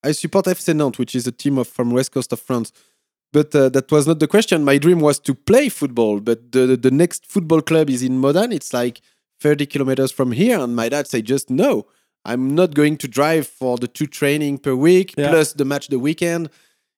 I 0.03 0.13
support 0.13 0.47
FC 0.47 0.75
Nantes, 0.75 0.99
which 0.99 1.15
is 1.15 1.27
a 1.27 1.33
team 1.33 1.59
of, 1.59 1.69
from 1.69 1.91
west 1.93 2.11
coast 2.13 2.33
of 2.33 2.41
France. 2.41 2.73
But 3.33 3.55
uh, 3.55 3.69
that 3.71 3.91
was 3.93 4.07
not 4.07 4.19
the 4.19 4.27
question. 4.27 4.65
My 4.65 4.79
dream 4.79 5.01
was 5.01 5.19
to 5.21 5.35
play 5.35 5.69
football. 5.69 6.21
But 6.21 6.53
the, 6.53 6.77
the 6.77 6.91
next 6.91 7.27
football 7.27 7.63
club 7.63 7.89
is 7.89 8.03
in 8.03 8.21
Modane. 8.21 8.53
It's 8.53 8.73
like 8.73 9.01
30 9.41 9.67
kilometers 9.67 10.11
from 10.11 10.33
here. 10.33 10.59
And 10.59 10.75
my 10.75 10.89
dad 10.89 11.07
said, 11.07 11.25
just 11.25 11.51
no. 11.51 11.87
I'm 12.31 12.55
not 12.55 12.75
going 12.75 12.97
to 12.99 13.09
drive 13.09 13.47
for 13.47 13.79
the 13.79 13.89
two 13.89 14.07
training 14.07 14.59
per 14.59 14.75
week 14.75 15.15
Yeah. 15.17 15.31
plus 15.31 15.53
the 15.55 15.65
match 15.65 15.87
the 15.89 15.99
weekend. 15.99 16.49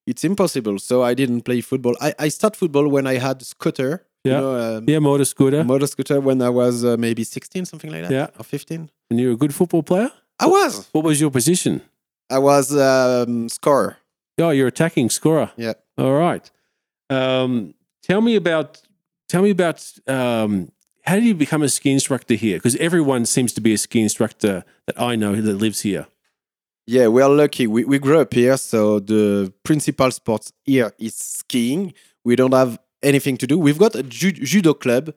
It's 0.07 0.25
impossible. 0.25 0.79
So 0.79 1.03
I 1.11 1.15
didn't 1.15 1.43
play 1.43 1.61
football. 1.61 1.95
I, 2.01 2.11
I 2.19 2.29
started 2.31 2.57
football 2.59 2.89
when 2.89 3.07
I 3.07 3.19
had 3.19 3.43
scooter. 3.43 3.93
Yeah. 4.25 4.33
You 4.35 4.41
know, 4.41 4.77
um, 4.79 4.85
Yeah, 4.89 5.01
motor 5.01 5.25
scooter. 5.27 5.63
motor 5.65 5.87
scooter 5.87 6.19
when 6.21 6.41
I 6.43 6.49
was 6.49 6.83
uh, 6.85 6.97
maybe 6.97 7.25
16, 7.25 7.67
something 7.67 7.91
like 7.93 8.03
that. 8.05 8.11
Yeah. 8.11 8.29
Or 8.39 8.45
15. 8.45 8.91
and 9.11 9.21
you're 9.21 9.33
a 9.33 9.37
good 9.37 9.55
football 9.55 9.83
player? 9.83 10.11
I 10.41 10.47
was. 10.47 10.89
What 10.93 11.05
was 11.05 11.21
your 11.21 11.31
position? 11.31 11.83
I 12.31 12.39
was 12.39 12.75
um, 12.77 13.49
scorer. 13.49 13.97
Oh, 14.41 14.51
you're 14.51 14.69
attacking 14.69 15.11
scorer. 15.11 15.51
Yeah. 15.57 15.75
All 15.99 16.15
right. 16.15 16.51
Um, 17.11 17.75
tell 18.03 18.21
me 18.21 18.37
about 18.37 18.81
tell 19.29 19.43
me 19.43 19.51
about 19.51 19.79
um, 20.07 20.71
how 21.09 21.15
did 21.15 21.25
you 21.25 21.35
become 21.35 21.63
a 21.63 21.69
ski 21.71 21.91
instructor 21.91 22.35
here? 22.35 22.59
Because 22.59 22.77
everyone 22.77 23.25
seems 23.25 23.53
to 23.55 23.63
be 23.63 23.73
a 23.73 23.79
ski 23.79 24.03
instructor 24.03 24.63
that 24.87 25.01
I 25.01 25.17
know 25.17 25.35
that 25.41 25.55
lives 25.55 25.81
here. 25.81 26.07
Yeah, 26.87 27.09
we 27.09 27.23
are 27.23 27.31
lucky. 27.31 27.67
We, 27.67 27.85
we 27.85 27.99
grew 27.99 28.21
up 28.21 28.35
here, 28.35 28.57
so 28.59 29.01
the 29.01 29.53
principal 29.63 30.11
sports 30.11 30.53
here 30.65 30.93
is 30.99 31.15
skiing. 31.15 31.95
We 32.25 32.37
don't 32.37 32.53
have 32.53 32.79
anything 33.03 33.39
to 33.39 33.47
do. 33.47 33.59
We've 33.59 33.79
got 33.79 33.95
a 33.95 34.03
ju- 34.03 34.33
judo 34.33 34.75
club, 34.75 35.15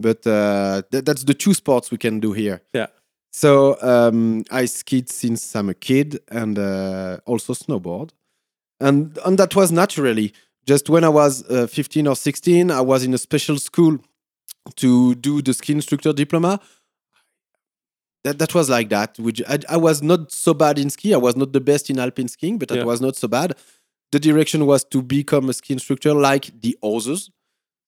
but 0.00 0.26
uh, 0.26 0.82
th- 0.90 1.04
that's 1.04 1.24
the 1.24 1.34
two 1.34 1.52
sports 1.52 1.90
we 1.90 1.98
can 1.98 2.20
do 2.20 2.32
here. 2.32 2.62
Yeah. 2.72 2.86
So 3.30 3.76
um, 3.82 4.44
I 4.50 4.64
skied 4.64 5.10
since 5.10 5.54
I'm 5.54 5.68
a 5.68 5.74
kid 5.74 6.20
and 6.28 6.58
uh, 6.58 7.18
also 7.26 7.52
snowboard. 7.52 8.10
And, 8.80 9.18
and 9.26 9.38
that 9.38 9.54
was 9.54 9.70
naturally. 9.72 10.32
Just 10.66 10.88
when 10.88 11.04
I 11.04 11.10
was 11.10 11.44
uh, 11.50 11.66
15 11.66 12.06
or 12.06 12.16
16, 12.16 12.70
I 12.70 12.80
was 12.80 13.04
in 13.04 13.12
a 13.12 13.18
special 13.18 13.58
school 13.58 13.98
to 14.76 15.14
do 15.14 15.42
the 15.42 15.52
ski 15.54 15.72
instructor 15.74 16.12
diploma. 16.12 16.60
That, 18.24 18.38
that 18.38 18.54
was 18.54 18.70
like 18.70 18.88
that. 18.88 19.18
Which 19.18 19.42
I, 19.46 19.58
I 19.68 19.76
was 19.76 20.02
not 20.02 20.32
so 20.32 20.54
bad 20.54 20.78
in 20.78 20.88
ski. 20.90 21.12
I 21.14 21.18
was 21.18 21.36
not 21.36 21.52
the 21.52 21.60
best 21.60 21.90
in 21.90 21.98
alpine 21.98 22.28
skiing, 22.28 22.58
but 22.58 22.70
Yeah. 22.70 22.84
was 22.84 23.00
not 23.00 23.16
so 23.16 23.28
bad. 23.28 23.54
The 24.12 24.20
direction 24.20 24.64
was 24.66 24.84
to 24.84 25.02
become 25.02 25.48
a 25.48 25.52
ski 25.52 25.74
instructor 25.74 26.14
like 26.14 26.60
the 26.60 26.76
others. 26.82 27.30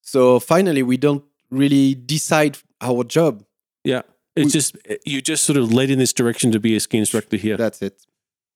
So 0.01 0.39
finally, 0.39 0.83
we 0.83 0.97
don't 0.97 1.23
really 1.49 1.95
decide 1.95 2.57
our 2.81 3.03
job. 3.03 3.43
Yeah. 3.83 4.01
It's 4.35 4.45
We- 4.47 4.51
just 4.51 4.77
you 5.05 5.21
just 5.21 5.43
sort 5.43 5.57
of 5.57 5.73
led 5.73 5.89
in 5.89 5.97
this 5.99 6.13
direction 6.13 6.51
to 6.51 6.59
be 6.59 6.75
a 6.75 6.79
ski 6.79 6.97
instructor 6.99 7.37
here. 7.37 7.57
That's 7.57 7.81
it. 7.81 8.03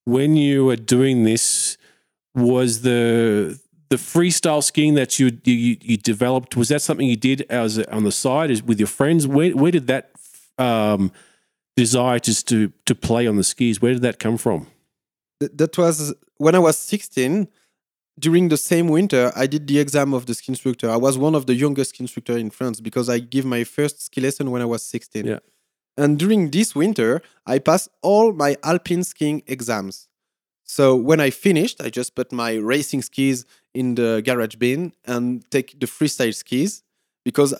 when 0.05 0.35
you 0.35 0.65
were 0.65 0.75
doing 0.75 1.23
this, 1.25 1.77
was 2.33 2.81
the 2.81 3.59
the 3.91 3.97
freestyle 3.97 4.63
skiing 4.63 4.93
that 4.93 5.19
you 5.19 5.37
you, 5.43 5.75
you 5.81 5.97
developed 5.97 6.55
was 6.55 6.69
that 6.69 6.81
something 6.81 7.07
you 7.07 7.17
did 7.17 7.45
as 7.49 7.77
a, 7.77 7.93
on 7.93 8.05
the 8.05 8.11
side 8.11 8.49
is 8.49 8.63
with 8.63 8.79
your 8.79 8.87
friends? 8.87 9.27
Where 9.27 9.51
where 9.51 9.71
did 9.71 9.87
that 9.87 10.11
um, 10.57 11.11
desire 11.75 12.17
just 12.17 12.47
to 12.47 12.71
to 12.85 12.95
play 12.95 13.27
on 13.27 13.35
the 13.35 13.43
skis? 13.43 13.81
Where 13.81 13.91
did 13.91 14.01
that 14.03 14.17
come 14.17 14.37
from? 14.37 14.67
That 15.41 15.77
was 15.77 16.13
when 16.37 16.55
I 16.55 16.59
was 16.59 16.77
16. 16.77 17.47
During 18.19 18.49
the 18.49 18.57
same 18.57 18.87
winter, 18.87 19.31
I 19.35 19.47
did 19.47 19.67
the 19.67 19.79
exam 19.79 20.13
of 20.13 20.25
the 20.25 20.35
ski 20.35 20.51
instructor. 20.51 20.89
I 20.89 20.97
was 20.97 21.17
one 21.17 21.33
of 21.33 21.45
the 21.45 21.55
youngest 21.55 21.91
ski 21.91 22.03
instructor 22.03 22.37
in 22.37 22.49
France 22.49 22.79
because 22.79 23.09
I 23.09 23.19
give 23.19 23.45
my 23.45 23.63
first 23.63 24.01
ski 24.05 24.21
lesson 24.21 24.51
when 24.51 24.61
I 24.61 24.65
was 24.65 24.83
16. 24.83 25.25
Yeah. 25.25 25.39
And 25.97 26.19
during 26.19 26.51
this 26.51 26.75
winter, 26.75 27.21
I 27.45 27.59
passed 27.59 27.89
all 28.01 28.31
my 28.33 28.57
alpine 28.63 29.03
skiing 29.03 29.41
exams. 29.47 30.07
So 30.75 30.95
when 31.09 31.19
I 31.27 31.31
finished, 31.47 31.77
I 31.85 31.89
just 31.99 32.15
put 32.15 32.31
my 32.31 32.51
racing 32.73 33.01
skis 33.09 33.45
in 33.79 33.95
the 33.95 34.09
garage 34.27 34.55
bin 34.63 34.93
and 35.13 35.23
take 35.55 35.69
the 35.81 35.85
freestyle 35.95 36.33
skis 36.33 36.71
because 37.25 37.51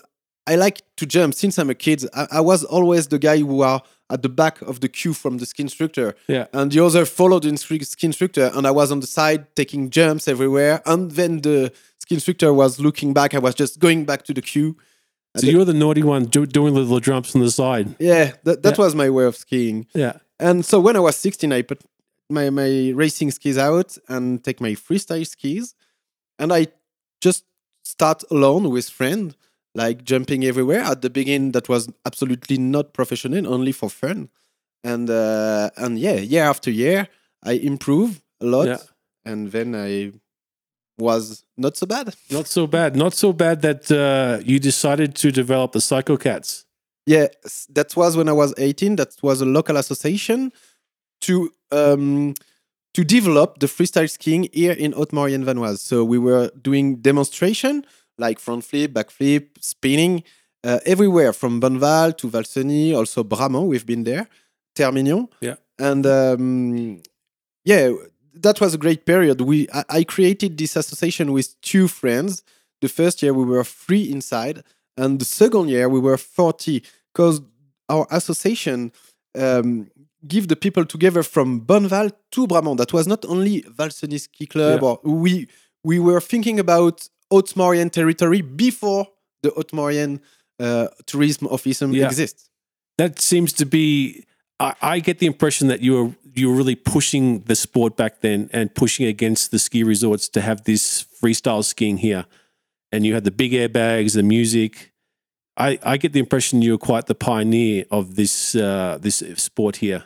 I 0.52 0.56
like 0.66 0.78
to 1.00 1.06
jump 1.06 1.34
since 1.34 1.60
I'm 1.60 1.70
a 1.70 1.76
kid. 1.86 2.00
I, 2.14 2.24
I 2.40 2.42
was 2.52 2.64
always 2.64 3.04
the 3.08 3.20
guy 3.20 3.38
who 3.40 3.62
are 3.72 3.82
at 4.10 4.22
the 4.22 4.30
back 4.30 4.62
of 4.62 4.76
the 4.80 4.88
queue 4.90 5.14
from 5.14 5.34
the 5.40 5.46
ski 5.46 5.64
instructor 5.64 6.08
Yeah. 6.28 6.46
and 6.54 6.72
the 6.72 6.80
other 6.88 7.04
followed 7.06 7.44
the 7.44 7.58
ski 7.94 8.06
instructor 8.12 8.46
and 8.56 8.64
i 8.68 8.72
was 8.80 8.92
on 8.92 9.00
the 9.00 9.08
side 9.20 9.42
taking 9.56 9.90
jumps 9.98 10.28
everywhere 10.28 10.76
and 10.86 11.12
then 11.20 11.34
the 11.48 11.72
ski 12.04 12.16
instructor 12.16 12.52
was 12.62 12.72
looking 12.86 13.14
back 13.14 13.34
i 13.34 13.40
was 13.40 13.56
just 13.56 13.80
going 13.80 14.04
back 14.10 14.22
to 14.28 14.34
the 14.34 14.42
queue 14.52 14.76
So 15.38 15.48
you're 15.48 15.64
the 15.74 15.80
naughty 15.84 16.04
one 16.04 16.24
do, 16.36 16.46
doing 16.46 16.74
the 16.74 16.82
little 16.82 17.00
jumps 17.00 17.30
on 17.36 17.42
the 17.42 17.52
side. 17.52 17.88
yeah 18.00 18.26
that, 18.46 18.58
that 18.64 18.76
Yeah. 18.78 18.84
was 18.86 18.94
my 18.96 19.10
way 19.10 19.26
of 19.32 19.36
skiing 19.46 19.78
Yeah. 20.04 20.14
and 20.48 20.66
so 20.70 20.76
when 20.86 20.96
i 20.98 21.00
was 21.08 21.16
16 21.16 21.54
i 21.54 21.62
put 21.62 21.80
my, 22.32 22.50
my 22.50 22.92
racing 22.96 23.32
skis 23.32 23.58
out 23.58 23.98
and 24.08 24.44
take 24.44 24.60
my 24.62 24.72
freestyle 24.72 25.26
skis. 25.28 25.76
And 26.40 26.52
i 26.52 26.68
just 27.22 27.46
start 27.84 28.24
alone 28.32 28.70
with 28.70 28.90
friend 28.90 29.36
like 29.76 30.04
jumping 30.04 30.44
everywhere. 30.44 30.82
At 30.82 31.02
the 31.02 31.10
beginning 31.10 31.52
that 31.52 31.70
was 31.70 31.90
absolutely 32.06 32.58
not 32.58 32.94
professional 32.94 33.48
only 33.54 33.72
for 33.72 33.90
fun. 33.90 34.30
And 34.84 35.10
uh, 35.10 35.70
and 35.78 36.00
yeah 36.00 36.16
year 36.16 36.44
after 36.44 36.72
year 36.72 37.08
i 37.44 37.54
improve 37.54 38.22
a 38.42 38.46
lot. 38.46 38.68
Yeah. 38.68 38.78
and 39.26 39.52
then 39.52 39.76
i 39.76 40.12
was 40.98 41.44
not 41.58 41.78
so 41.78 41.86
bad. 41.88 42.14
Not 42.30 42.48
so 42.48 42.68
bad. 42.68 42.96
Not 42.96 43.14
so 43.14 43.34
bad 43.34 43.62
that 43.64 43.92
uh, 43.92 44.44
you 44.46 44.60
decided 44.60 45.16
to 45.16 45.32
develop 45.32 45.72
the 45.72 45.82
Psycho 45.82 46.16
Cats. 46.18 46.66
yeah 47.08 47.28
that 47.78 47.96
was 47.96 48.16
when 48.16 48.30
i 48.30 48.32
was 48.32 48.54
18 48.58 48.96
that 48.98 49.12
was 49.24 49.42
a 49.42 49.46
local 49.46 49.76
association 49.78 50.52
to 51.22 51.54
um 51.72 52.34
to 52.94 53.04
develop 53.04 53.60
the 53.60 53.68
freestyle 53.68 54.10
skiing 54.10 54.50
here 54.52 54.74
in 54.74 54.92
Haute-Maurienne 54.92 55.46
Vanoise. 55.46 55.80
So 55.80 56.04
we 56.04 56.18
were 56.18 56.52
doing 56.62 56.98
demonstration 56.98 57.86
like 58.18 58.38
front 58.40 58.66
flip, 58.66 58.94
back 58.94 59.10
flip, 59.10 59.58
spinning 59.62 60.24
uh, 60.64 60.80
everywhere 60.86 61.34
from 61.34 61.62
Bonneval 61.62 62.18
to 62.18 62.30
Val 62.30 62.44
Cenis, 62.44 62.94
also 62.96 63.24
Bramans. 63.24 63.68
We've 63.68 63.86
been 63.86 64.04
there, 64.04 64.28
Termignon. 64.76 65.28
Yeah. 65.40 65.56
and 65.82 66.06
um, 66.06 67.02
yeah, 67.66 67.92
that 68.34 68.62
was 68.62 68.74
a 68.74 68.78
great 68.78 69.06
period. 69.06 69.42
We 69.42 69.68
I, 69.74 69.84
I 69.90 70.04
created 70.04 70.58
this 70.58 70.76
association 70.76 71.32
with 71.34 71.60
two 71.62 71.88
friends. 71.88 72.44
The 72.82 72.90
first 72.90 73.22
year 73.22 73.34
we 73.34 73.44
were 73.44 73.64
three 73.64 74.10
inside, 74.10 74.64
and 74.96 75.20
the 75.20 75.26
second 75.26 75.70
year 75.70 75.90
we 75.90 76.00
were 76.00 76.18
forty 76.18 76.84
because 77.14 77.42
our 77.90 78.08
association 78.12 78.92
um, 79.38 79.90
give 80.28 80.48
the 80.48 80.56
people 80.56 80.86
together 80.86 81.24
from 81.24 81.62
Bonneval 81.62 82.12
to 82.32 82.48
Bramans. 82.48 82.78
That 82.78 82.94
was 82.94 83.08
not 83.08 83.26
only 83.26 83.64
Val 83.68 83.90
Cenis 83.90 84.22
Ski 84.22 84.46
Club, 84.48 84.82
Yeah. 84.82 84.88
or 84.88 85.00
we 85.04 85.48
we 85.84 86.00
were 86.00 86.22
thinking 86.22 86.60
about 86.60 87.10
Haute-Maurienne 87.32 87.90
territory 87.92 88.42
before 88.42 89.08
the 89.42 89.50
Haute-Maurienne 89.50 90.20
uh, 90.60 90.88
tourism 91.08 91.48
office 91.48 91.82
Yeah. 91.82 92.06
exists. 92.06 92.50
that 92.98 93.20
seems 93.20 93.52
to 93.54 93.66
be 93.66 94.26
I, 94.60 94.74
I 94.82 95.00
get 95.00 95.18
the 95.20 95.26
impression 95.26 95.68
that 95.70 95.82
you 95.82 95.94
were 95.94 96.10
you 96.36 96.50
were 96.50 96.56
really 96.56 96.76
pushing 96.76 97.42
the 97.46 97.56
sport 97.56 97.98
back 97.98 98.22
then 98.22 98.50
and 98.54 98.74
pushing 98.76 99.08
against 99.08 99.50
the 99.52 99.58
ski 99.60 99.84
resorts 99.84 100.30
to 100.30 100.40
have 100.42 100.64
this 100.66 101.06
freestyle 101.22 101.64
skiing 101.64 101.98
here 101.98 102.26
and 102.92 103.06
you 103.06 103.14
had 103.16 103.24
the 103.24 103.32
big 103.32 103.52
airbags 103.54 104.14
the 104.14 104.24
music 104.24 104.92
I, 105.58 105.80
I 105.84 105.98
get 105.98 106.14
the 106.14 106.20
impression 106.20 106.62
you 106.62 106.72
were 106.74 106.78
quite 106.78 107.08
the 107.08 107.16
pioneer 107.16 107.86
of 107.90 108.16
this 108.16 108.54
uh, 108.56 108.98
this 109.02 109.24
sport 109.38 109.78
here 109.78 110.04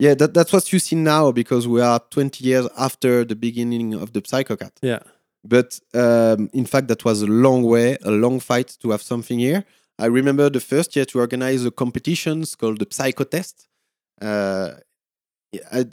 Yeah, 0.00 0.14
that, 0.14 0.34
that's 0.34 0.52
what 0.52 0.72
you 0.72 0.78
see 0.78 0.96
now 0.96 1.30
because 1.32 1.68
we 1.68 1.80
are 1.80 2.00
20 2.10 2.44
years 2.44 2.66
after 2.76 3.24
the 3.24 3.36
beginning 3.36 3.94
of 3.94 4.12
the 4.12 4.22
Psychocat. 4.22 4.72
yeah 4.82 5.00
But 5.44 5.78
um, 5.94 6.50
in 6.52 6.66
fact, 6.66 6.88
that 6.88 7.04
was 7.04 7.22
a 7.22 7.26
long 7.26 7.62
way, 7.62 7.96
a 8.02 8.10
long 8.10 8.40
fight 8.40 8.76
to 8.80 8.90
have 8.90 9.02
something 9.02 9.38
here. 9.38 9.64
I 9.98 10.06
remember 10.06 10.48
the 10.50 10.60
first 10.60 10.96
year 10.96 11.04
to 11.06 11.20
organize 11.20 11.64
a 11.66 11.70
competitions 11.70 12.54
called 12.54 12.78
the 12.78 12.86
Psycho 12.90 13.24
Test 13.24 13.68
uh, 14.20 14.70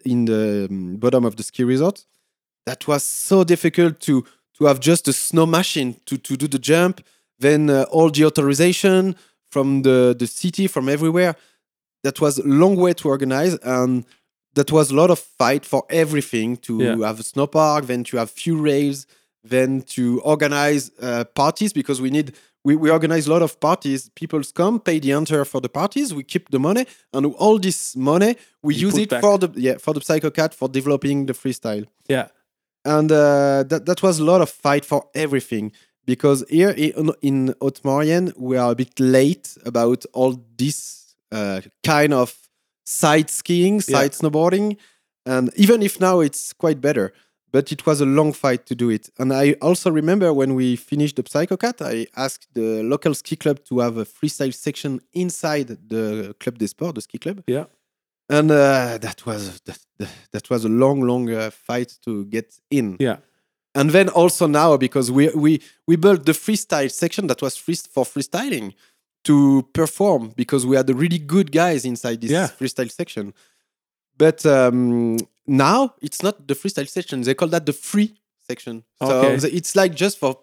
in 0.06 0.26
the 0.26 0.68
um, 0.70 0.98
bottom 0.98 1.26
of 1.26 1.36
the 1.36 1.44
ski 1.44 1.64
resort. 1.64 2.06
That 2.66 2.88
was 2.88 3.04
so 3.04 3.44
difficult 3.44 4.00
to 4.02 4.26
to 4.58 4.66
have 4.66 4.80
just 4.80 5.08
a 5.08 5.14
snow 5.14 5.46
machine 5.46 6.00
to, 6.06 6.18
to 6.18 6.36
do 6.36 6.48
the 6.48 6.60
jump, 6.60 7.02
then 7.40 7.70
uh, 7.70 7.86
all 7.92 8.10
the 8.10 8.26
authorization 8.26 9.16
from 9.52 9.84
the, 9.84 10.16
the 10.18 10.28
city, 10.28 10.68
from 10.68 10.90
everywhere. 10.90 11.36
That 12.08 12.18
was 12.26 12.34
a 12.40 12.48
long 12.64 12.76
way 12.86 12.94
to 13.02 13.06
organize, 13.16 13.54
and 13.78 13.92
that 14.58 14.70
was 14.78 14.86
a 14.92 14.96
lot 15.02 15.10
of 15.16 15.20
fight 15.42 15.64
for 15.74 15.82
everything 16.04 16.50
to 16.68 16.74
Yeah. 16.84 17.08
have 17.10 17.20
a 17.20 17.24
snow 17.34 17.48
park, 17.48 17.82
then 17.92 18.04
to 18.10 18.18
have 18.22 18.30
few 18.44 18.56
rails, 18.72 19.00
then 19.54 19.82
to 19.96 20.04
organize 20.34 20.84
uh, 21.02 21.24
parties 21.44 21.72
because 21.80 22.00
we 22.06 22.10
need 22.18 22.28
we, 22.68 22.76
we 22.84 22.90
organize 22.98 23.26
a 23.30 23.32
lot 23.36 23.42
of 23.48 23.52
parties. 23.70 24.10
People 24.22 24.42
come, 24.54 24.80
pay 24.80 25.00
the 25.00 25.12
enter 25.20 25.46
for 25.46 25.62
the 25.62 25.70
parties. 25.82 26.08
We 26.20 26.24
keep 26.34 26.46
the 26.56 26.60
money, 26.60 26.86
and 27.14 27.24
all 27.44 27.58
this 27.60 27.96
money 27.96 28.32
we 28.66 28.74
You 28.76 28.88
use 28.88 28.98
it 29.04 29.10
back. 29.10 29.22
for 29.22 29.38
the 29.44 29.50
yeah 29.68 29.78
for 29.86 29.94
the 29.94 30.02
Psycho 30.02 30.30
Cat 30.32 30.54
for 30.60 30.68
developing 30.70 31.28
the 31.28 31.34
freestyle. 31.34 31.86
yeah 32.16 32.28
And 32.96 33.12
uh, 33.12 33.64
that 33.70 33.82
that 33.90 34.00
was 34.02 34.20
a 34.20 34.24
lot 34.32 34.42
of 34.42 34.50
fight 34.50 34.86
for 34.86 35.02
everything 35.14 35.72
because 36.06 36.46
here 36.50 36.74
in, 36.78 37.12
in 37.22 37.54
Haute-Maurienne 37.62 38.32
we 38.50 38.58
are 38.64 38.72
a 38.72 38.76
bit 38.76 38.94
late 39.00 39.48
about 39.66 40.06
all 40.14 40.34
this 40.58 41.07
uh, 41.32 41.62
kind 41.84 42.14
of 42.14 42.36
side 42.86 43.30
skiing, 43.30 43.76
Yeah. 43.76 43.82
side 44.00 44.12
snowboarding, 44.14 44.78
and 45.26 45.52
even 45.56 45.82
if 45.82 46.00
now 46.00 46.22
it's 46.22 46.54
quite 46.54 46.80
better, 46.82 47.12
but 47.52 47.72
it 47.72 47.86
was 47.86 48.02
a 48.02 48.06
long 48.06 48.34
fight 48.34 48.66
to 48.68 48.76
do 48.76 48.90
it. 48.90 49.10
And 49.20 49.34
I 49.34 49.54
also 49.62 49.90
remember 49.92 50.34
when 50.34 50.54
we 50.56 50.76
finished 50.76 51.16
the 51.16 51.24
Psychocat, 51.24 51.82
I 51.82 52.08
asked 52.16 52.48
the 52.54 52.84
local 52.84 53.14
ski 53.14 53.36
club 53.36 53.60
to 53.66 53.80
have 53.80 53.98
a 53.98 54.06
freestyle 54.06 54.54
section 54.54 55.00
inside 55.14 55.68
the 55.90 56.36
Club 56.40 56.58
des 56.58 56.68
Sports, 56.68 56.96
the 56.96 57.02
ski 57.02 57.18
club, 57.18 57.44
yeah 57.48 57.66
and 58.30 58.52
uh, 58.52 58.98
that 59.00 59.26
was 59.26 59.62
that, 59.62 59.80
that 60.34 60.50
was 60.50 60.66
a 60.66 60.70
long, 60.70 61.00
long 61.02 61.30
uh, 61.32 61.50
fight 61.50 61.98
to 62.06 62.26
get 62.26 62.60
in. 62.70 62.98
yeah 63.00 63.18
and 63.76 63.92
then 63.92 64.10
also 64.10 64.48
now 64.48 64.76
because 64.78 65.12
we 65.12 65.30
we 65.36 65.62
we 65.88 65.96
built 65.96 66.26
the 66.26 66.34
freestyle 66.34 66.90
section 66.92 67.28
that 67.28 67.42
was 67.42 67.56
free 67.58 67.76
for 67.94 68.04
freestyling 68.06 68.74
to 69.24 69.68
perform 69.74 70.32
because 70.36 70.66
we 70.66 70.76
had 70.76 70.88
the 70.88 70.94
really 70.96 71.20
good 71.20 71.52
guys 71.52 71.86
inside 71.86 72.22
this 72.22 72.32
Yeah. 72.32 72.48
freestyle 72.48 72.92
section. 72.92 73.34
But 74.18 74.46
um, 74.46 75.18
now 75.46 75.94
it's 76.02 76.22
not 76.24 76.48
the 76.48 76.54
freestyle 76.56 76.88
section; 76.90 77.22
they 77.22 77.34
call 77.36 77.50
that 77.50 77.66
the 77.66 77.74
free 77.74 78.16
section. 78.48 78.84
So 79.02 79.12
Okay. 79.12 79.36
the- 79.38 79.56
it's 79.56 79.76
like 79.76 79.94
just 79.96 80.18
for 80.18 80.40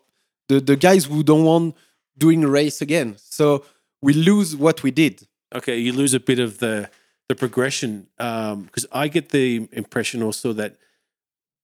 the 0.49 0.61
the 0.61 0.77
guys 0.77 1.07
who 1.07 1.23
don't 1.23 1.45
want 1.45 1.75
doing 2.17 2.43
race 2.43 2.81
again. 2.83 3.17
So 3.19 3.65
we 4.03 4.13
lose 4.13 4.55
what 4.57 4.83
we 4.83 4.91
did. 4.91 5.27
Okay, 5.55 5.79
you 5.79 5.93
lose 5.93 6.15
a 6.15 6.21
bit 6.21 6.39
of 6.39 6.59
the 6.59 6.89
the 7.29 7.35
progression 7.35 8.07
because 8.19 8.87
I 8.93 9.09
get 9.09 9.31
the 9.31 9.67
impression 9.73 10.23
also 10.23 10.53
that 10.53 10.77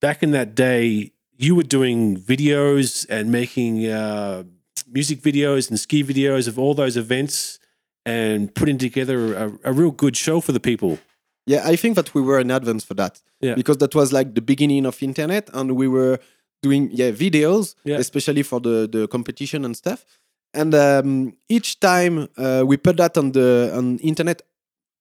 back 0.00 0.22
in 0.22 0.30
that 0.30 0.54
day 0.54 1.12
you 1.36 1.54
were 1.54 1.62
doing 1.78 2.16
videos 2.16 3.06
and 3.08 3.30
making 3.30 3.86
uh, 3.86 4.44
music 4.90 5.20
videos 5.20 5.70
and 5.70 5.78
ski 5.78 6.02
videos 6.04 6.48
of 6.48 6.58
all 6.58 6.74
those 6.74 6.96
events 6.96 7.58
and 8.06 8.54
putting 8.54 8.78
together 8.78 9.34
a, 9.34 9.52
a 9.64 9.72
real 9.72 9.90
good 9.90 10.16
show 10.16 10.40
for 10.40 10.52
the 10.52 10.60
people. 10.60 10.98
Yeah, 11.46 11.62
I 11.72 11.76
think 11.76 11.96
that 11.96 12.14
we 12.14 12.20
were 12.22 12.38
in 12.40 12.50
advance 12.50 12.84
for 12.84 12.94
that. 12.94 13.20
Yeah. 13.40 13.54
Because 13.54 13.78
that 13.78 13.94
was 13.94 14.12
like 14.12 14.34
the 14.34 14.42
beginning 14.42 14.86
of 14.86 15.02
internet 15.02 15.48
and 15.52 15.72
we 15.76 15.88
were 15.88 16.18
doing 16.62 16.90
yeah 16.92 17.10
videos, 17.10 17.74
Yeah. 17.84 17.98
especially 17.98 18.42
for 18.42 18.60
the 18.60 18.88
the 18.90 19.06
competition 19.08 19.64
and 19.64 19.76
stuff. 19.76 20.04
And 20.52 20.74
um, 20.74 21.34
each 21.48 21.78
time 21.80 22.28
uh, 22.36 22.64
we 22.66 22.76
put 22.76 22.96
that 22.96 23.16
on 23.16 23.32
the 23.32 23.70
on 23.74 23.98
internet, 23.98 24.42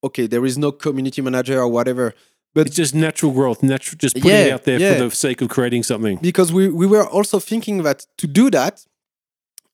okay, 0.04 0.28
there 0.28 0.46
is 0.46 0.58
no 0.58 0.72
community 0.72 1.22
manager 1.22 1.60
or 1.60 1.68
whatever, 1.68 2.14
but 2.54 2.68
It's 2.68 2.76
just 2.76 2.94
natural 2.96 3.32
growth, 3.32 3.62
natural, 3.64 3.98
just 3.98 4.16
putting 4.16 4.48
it 4.48 4.52
out 4.52 4.64
there 4.64 4.80
yeah. 4.80 4.94
for 4.94 5.04
the 5.10 5.16
sake 5.16 5.42
of 5.42 5.50
creating 5.50 5.84
something. 5.84 6.18
because 6.22 6.54
we 6.54 6.70
we 6.70 6.86
were 6.88 7.06
also 7.18 7.40
thinking 7.40 7.84
that 7.84 8.06
to 8.18 8.28
do 8.28 8.50
that, 8.52 8.86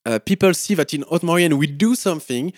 uh, 0.06 0.20
people 0.20 0.54
see 0.54 0.76
that 0.76 0.94
in 0.94 1.02
Haute-Maurienne 1.04 1.58
we 1.58 1.68
do 1.68 1.96
something 1.96 2.54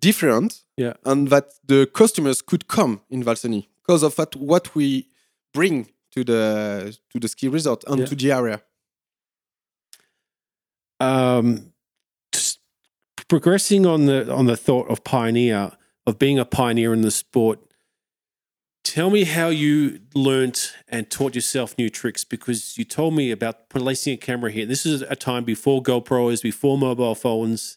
different, 0.00 0.62
Yeah. 0.76 0.94
and 1.04 1.28
that 1.28 1.44
the 1.66 1.86
customers 1.86 2.42
could 2.42 2.66
come 2.68 3.00
in 3.10 3.22
Val 3.24 3.34
Cenis 3.36 3.66
because 3.86 4.02
of 4.06 4.14
that 4.16 4.36
what 4.36 4.74
we 4.74 5.06
bring 5.52 5.88
to 6.14 6.24
the 6.24 6.96
to 7.12 7.18
the 7.20 7.28
ski 7.28 7.48
resort 7.48 7.84
and 7.86 7.98
Yeah. 8.00 8.06
to 8.06 8.14
the 8.16 8.32
area. 8.32 8.62
um, 11.00 11.72
progressing 13.28 13.86
on 13.86 14.06
the 14.06 14.32
on 14.32 14.46
the 14.46 14.56
thought 14.56 14.88
of 14.88 15.04
pioneer 15.04 15.70
of 16.06 16.18
being 16.18 16.38
a 16.38 16.44
pioneer 16.44 16.92
in 16.92 17.02
the 17.02 17.10
sport. 17.10 17.58
Tell 18.88 19.10
me 19.10 19.24
how 19.24 19.48
you 19.48 20.00
learnt 20.14 20.72
and 20.88 21.10
taught 21.10 21.34
yourself 21.34 21.76
new 21.76 21.90
tricks 21.90 22.24
because 22.24 22.78
you 22.78 22.84
told 22.84 23.12
me 23.12 23.30
about 23.30 23.68
placing 23.68 24.14
a 24.14 24.16
camera 24.16 24.50
here. 24.50 24.64
This 24.64 24.86
is 24.86 25.02
a 25.02 25.14
time 25.14 25.44
before 25.44 25.82
GoPros, 25.82 26.42
before 26.42 26.78
mobile 26.78 27.14
phones. 27.14 27.76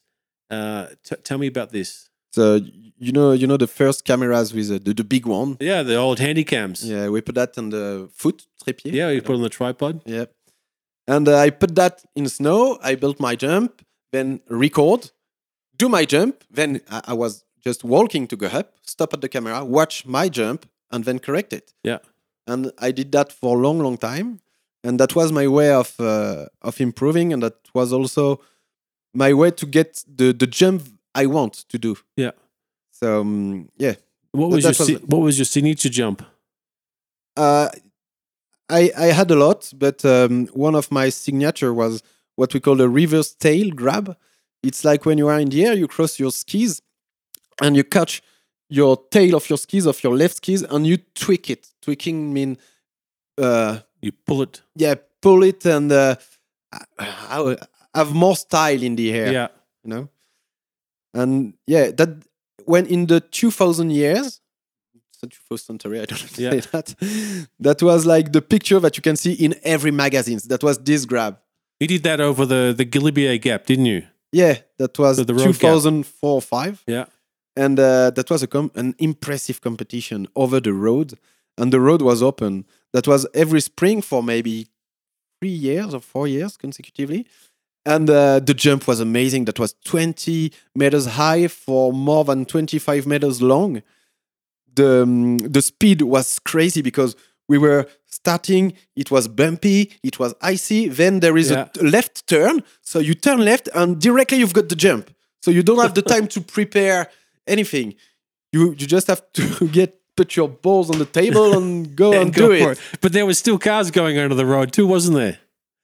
Uh, 0.50 0.88
t- 1.04 1.18
tell 1.18 1.38
me 1.38 1.48
about 1.48 1.72
this. 1.72 2.10
So 2.32 2.62
you 2.98 3.12
know 3.12 3.34
you 3.34 3.46
know 3.46 3.58
the 3.58 3.68
first 3.68 4.06
cameras 4.06 4.54
with 4.54 4.72
uh, 4.72 4.80
the, 4.82 4.94
the 4.94 5.04
big 5.04 5.26
one. 5.26 5.58
Yeah, 5.60 5.84
the 5.84 5.98
old 5.98 6.20
handy 6.20 6.46
cams. 6.46 6.90
Yeah, 6.90 7.10
we 7.10 7.20
put 7.20 7.36
that 7.36 7.58
on 7.58 7.72
the 7.72 8.10
foot 8.14 8.48
trépied. 8.64 8.94
Yeah, 8.94 9.10
you 9.10 9.22
put 9.22 9.36
on 9.36 9.42
the 9.42 9.50
tripod. 9.50 10.02
Yeah. 10.06 10.26
And 11.08 11.28
uh, 11.28 11.36
I 11.40 11.50
put 11.50 11.76
that 11.76 12.06
in 12.16 12.30
snow. 12.30 12.80
I 12.82 12.96
built 12.96 13.20
my 13.20 13.36
jump, 13.36 13.86
then 14.14 14.40
record, 14.48 15.12
do 15.76 15.90
my 15.90 16.06
jump. 16.06 16.46
Then 16.50 16.80
I, 16.90 17.02
I 17.08 17.14
was 17.16 17.44
just 17.62 17.84
walking 17.84 18.28
to 18.28 18.38
go 18.38 18.48
up, 18.48 18.76
stop 18.84 19.14
at 19.14 19.20
the 19.20 19.28
camera, 19.28 19.66
watch 19.66 20.06
my 20.06 20.30
jump, 20.30 20.66
and 20.92 21.04
then 21.06 21.20
correct 21.20 21.54
it. 21.54 21.74
Yeah. 21.84 22.00
And 22.48 22.72
I 22.80 22.92
did 22.92 23.12
that 23.12 23.32
for 23.32 23.58
a 23.58 23.62
long, 23.62 23.80
long 23.80 23.98
time. 23.98 24.40
And 24.84 25.00
that 25.00 25.16
was 25.16 25.32
my 25.32 25.48
way 25.48 25.72
of 25.72 26.00
uh, 26.00 26.46
of 26.62 26.80
improving. 26.82 27.34
And 27.34 27.44
that 27.44 27.56
was 27.74 27.94
also 27.94 28.42
my 29.14 29.34
way 29.34 29.52
to 29.52 29.66
get 29.66 30.04
the, 30.08 30.34
the 30.34 30.48
jump 30.48 30.84
I 31.14 31.26
want 31.28 31.54
to 31.70 31.78
do. 31.78 31.96
Yeah. 32.18 32.32
So, 32.92 33.22
um, 33.22 33.70
yeah. 33.78 33.96
What 34.32 34.50
was 34.50 34.64
your 34.64 34.72
was- 34.72 35.04
what 35.04 35.22
was 35.22 35.38
your 35.38 35.46
signature 35.46 35.90
jump? 35.90 36.24
Uh, 37.38 37.70
I 38.70 38.92
I 38.98 39.06
had 39.08 39.30
a 39.32 39.36
lot, 39.36 39.72
but 39.78 40.04
um, 40.06 40.48
one 40.48 40.76
of 40.76 40.92
my 40.92 41.10
signature 41.10 41.74
was 41.74 42.02
what 42.36 42.54
we 42.54 42.60
call 42.60 42.82
a 42.82 42.88
reverse 42.88 43.34
tail 43.34 43.70
grab. 43.72 44.16
It's 44.64 44.84
like 44.84 45.06
when 45.06 45.18
you 45.18 45.28
are 45.28 45.40
in 45.40 45.50
the 45.50 45.66
air, 45.66 45.74
you 45.74 45.88
cross 45.88 46.20
your 46.20 46.32
skis, 46.32 46.82
and 47.62 47.76
you 47.76 47.84
catch 47.84 48.22
your 48.72 48.96
tail 49.12 49.36
of 49.36 49.50
your 49.50 49.58
skis 49.58 49.86
of 49.86 50.02
your 50.04 50.16
left 50.16 50.36
skis, 50.38 50.64
and 50.64 50.86
you 50.88 50.98
tweak 51.14 51.50
it. 51.50 51.68
Tweaking 51.82 52.34
mean, 52.34 52.58
uh, 53.38 53.80
You 54.02 54.12
pull 54.26 54.42
it. 54.42 54.62
yeah, 54.76 54.96
pull 55.22 55.44
it 55.44 55.66
and 55.66 55.92
uh, 55.92 56.16
I- 57.00 57.58
I 57.94 58.00
have 58.00 58.14
more 58.14 58.36
style 58.36 58.82
in 58.84 58.96
the 58.96 59.12
air 59.14 59.32
Yeah. 59.34 59.48
you 59.84 59.90
know 59.94 60.08
and 61.14 61.54
yeah 61.68 61.92
that 61.98 62.10
when 62.66 62.86
in 62.86 63.08
the 63.08 63.20
2000 63.20 63.92
years 63.92 64.40
so 65.12 65.28
2000 65.28 65.58
century 65.66 66.00
i 66.00 66.06
don't 66.06 66.22
know 66.22 66.28
to 66.36 66.42
Yeah. 66.42 66.52
say 66.52 66.70
that 66.72 66.96
that 67.60 67.82
was 67.84 68.06
like 68.06 68.32
the 68.32 68.42
picture 68.42 68.80
that 68.80 68.96
you 68.98 69.02
can 69.04 69.16
see 69.18 69.34
in 69.34 69.56
every 69.64 69.92
magazines 69.92 70.44
that 70.48 70.64
was 70.64 70.78
this 70.80 71.06
grab 71.06 71.36
You 71.82 71.88
did 71.88 72.04
that 72.04 72.20
over 72.22 72.46
the 72.46 72.74
the 72.78 72.86
Galibier 72.86 73.38
Gap, 73.42 73.66
didn't 73.66 73.86
you? 73.94 74.02
yeah 74.32 74.56
that 74.78 74.98
was 74.98 75.18
So 75.18 75.24
the 75.26 75.34
road 75.34 75.60
gap. 75.60 75.62
2004 75.62 76.36
or 76.36 76.42
5 76.42 76.84
Yeah. 76.88 77.06
And 77.56 77.80
uh, 77.80 78.12
that 78.12 78.30
was 78.30 78.44
a 78.44 78.48
com- 78.48 78.72
an 78.76 78.96
impressive 79.00 79.62
competition 79.62 80.28
over 80.36 80.60
the 80.60 80.74
road. 80.74 81.18
And 81.58 81.72
the 81.72 81.80
road 81.82 82.02
was 82.02 82.24
open. 82.24 82.66
That 82.94 83.08
was 83.08 83.28
every 83.34 83.62
spring 83.62 84.02
for 84.02 84.24
maybe 84.24 84.68
three 85.40 85.50
years 85.52 85.94
or 85.94 86.00
four 86.00 86.28
years 86.28 86.56
consecutively. 86.58 87.28
And 87.86 88.10
uh, 88.10 88.40
the 88.40 88.54
jump 88.54 88.88
was 88.88 89.00
amazing. 89.00 89.46
That 89.46 89.60
was 89.60 89.76
20 89.86 90.52
meters 90.76 91.06
high 91.08 91.48
for 91.48 91.92
more 91.92 92.24
than 92.24 92.46
25 92.46 93.06
meters 93.06 93.42
long. 93.42 93.82
The 94.74 95.04
um, 95.04 95.38
the 95.40 95.62
speed 95.62 96.02
was 96.04 96.40
crazy 96.40 96.82
because 96.82 97.16
we 97.50 97.58
were 97.58 97.86
starting 98.06 98.74
it 98.96 99.10
was 99.12 99.28
bumpy 99.28 99.92
it 100.04 100.20
was 100.20 100.34
icy 100.42 100.88
then 100.88 101.20
there 101.20 101.38
is 101.38 101.52
Yeah. 101.52 101.68
a 101.80 101.84
left 101.84 102.26
turn. 102.28 102.64
So 102.82 103.00
you 103.00 103.14
turn 103.14 103.40
left 103.44 103.68
and 103.76 104.00
directly 104.00 104.38
you've 104.38 104.54
got 104.54 104.70
the 104.70 104.76
jump. 104.76 105.12
So 105.42 105.52
you 105.52 105.64
don't 105.64 105.80
have 105.82 105.94
the 105.96 106.02
time 106.02 106.28
to 106.30 106.40
prepare 106.42 107.10
anything 107.48 107.96
you 108.52 108.70
you 108.78 108.88
just 108.88 109.08
have 109.08 109.22
to 109.34 109.68
get 109.72 109.98
put 110.18 110.36
your 110.36 110.50
balls 110.50 110.90
on 110.90 111.00
the 111.00 111.06
table 111.06 111.54
and 111.58 111.96
go 111.96 112.12
and, 112.14 112.22
and 112.24 112.34
do 112.34 112.48
go 112.48 112.70
it. 112.72 112.80
But 113.02 113.14
there 113.14 113.26
was 113.26 113.38
still 113.40 113.58
cars 113.58 113.92
going 113.92 114.18
under 114.18 114.36
the 114.36 114.46
road 114.46 114.72
too, 114.74 114.86
wasn't 114.86 115.18
there? 115.18 115.38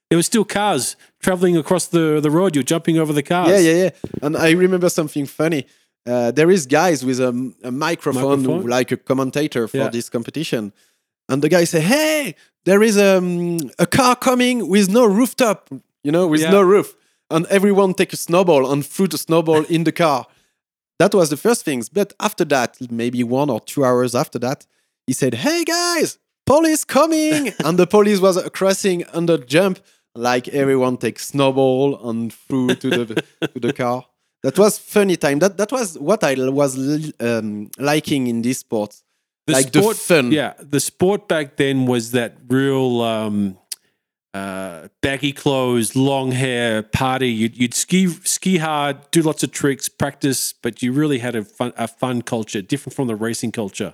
There 0.10 0.18
was 0.18 0.26
still 0.26 0.46
cars 0.46 0.96
traveling 1.22 1.58
across 1.58 1.88
the, 1.88 2.20
the 2.22 2.32
road. 2.32 2.56
You're 2.56 2.64
jumping 2.64 2.98
over 2.98 3.12
the 3.14 3.24
cars. 3.24 3.50
Yeah, 3.50 3.58
yeah, 3.60 3.84
yeah. 3.84 3.90
And 4.22 4.38
I 4.38 4.52
remember 4.52 4.90
something 4.90 5.26
funny. 5.26 5.66
Uh, 6.06 6.32
there 6.32 6.50
is 6.50 6.66
guys 6.66 7.04
with 7.04 7.20
a, 7.20 7.30
a 7.64 7.72
microphone, 7.72 8.40
Microphone? 8.42 8.70
like 8.70 8.92
a 8.94 8.98
commentator 8.98 9.68
for 9.68 9.78
Yeah. 9.78 9.90
this 9.90 10.10
competition, 10.10 10.72
and 11.30 11.42
the 11.42 11.50
guy 11.50 11.66
say, 11.66 11.82
"Hey, 11.82 12.36
there 12.66 12.82
is 12.84 12.98
um, 12.98 13.58
a 13.80 13.86
car 13.86 14.16
coming 14.16 14.70
with 14.70 14.90
no 14.90 15.06
rooftop, 15.06 15.70
you 16.04 16.12
know, 16.12 16.26
with 16.28 16.42
Yeah. 16.42 16.52
no 16.52 16.62
roof." 16.62 16.96
And 17.30 17.46
everyone 17.48 17.94
take 17.94 18.14
a 18.14 18.18
snowball 18.18 18.72
and 18.72 18.86
threw 18.86 19.08
the 19.08 19.18
snowball 19.18 19.64
in 19.66 19.84
the 19.84 19.92
car. 19.92 20.28
That 21.00 21.14
was 21.14 21.30
the 21.30 21.38
first 21.38 21.64
things. 21.64 21.90
But 21.90 22.14
after 22.20 22.46
that, 22.46 22.78
maybe 22.92 23.24
one 23.24 23.50
or 23.50 23.60
two 23.60 23.86
hours 23.86 24.16
after 24.16 24.40
that, 24.40 24.66
he 25.06 25.14
said, 25.14 25.36
"Hey 25.36 25.64
guys, 25.64 26.18
police 26.46 26.84
coming!" 26.84 27.54
and 27.66 27.78
the 27.78 27.88
police 27.88 28.20
was 28.20 28.42
crossing 28.54 29.06
under 29.14 29.38
jump. 29.38 29.80
Like 30.16 30.48
everyone 30.48 30.98
takes 30.98 31.28
snowball 31.28 32.10
and 32.10 32.34
threw 32.34 32.74
to 32.76 33.06
the 33.06 33.24
to 33.54 33.60
the 33.60 33.74
car. 33.74 34.06
That 34.44 34.58
was 34.58 34.80
funny 34.80 35.18
time. 35.18 35.40
That 35.40 35.58
that 35.58 35.72
was 35.72 35.98
what 36.00 36.24
I 36.24 36.34
was 36.50 36.78
um, 37.20 37.70
liking 37.78 38.28
in 38.28 38.42
this 38.42 38.60
sport. 38.60 39.02
The 39.46 39.54
like 39.54 39.68
sport, 39.68 39.98
the 39.98 40.02
fun. 40.02 40.32
Yeah, 40.32 40.54
the 40.60 40.80
sport 40.80 41.28
back 41.28 41.56
then 41.58 41.86
was 41.86 42.12
that 42.12 42.38
real 42.50 43.02
um, 43.02 43.58
uh, 44.34 44.88
baggy 45.02 45.32
clothes, 45.34 45.96
long 45.96 46.32
hair, 46.32 46.84
party. 46.84 47.30
You'd, 47.30 47.58
you'd 47.58 47.74
ski 47.74 48.08
ski 48.08 48.58
hard, 48.58 48.98
do 49.12 49.22
lots 49.22 49.44
of 49.44 49.52
tricks, 49.52 49.90
practice, 49.90 50.54
but 50.54 50.82
you 50.84 50.92
really 50.92 51.20
had 51.20 51.36
a 51.36 51.44
fun 51.44 51.74
a 51.78 51.88
fun 51.88 52.22
culture, 52.22 52.62
different 52.62 52.96
from 52.96 53.08
the 53.08 53.16
racing 53.16 53.52
culture. 53.52 53.94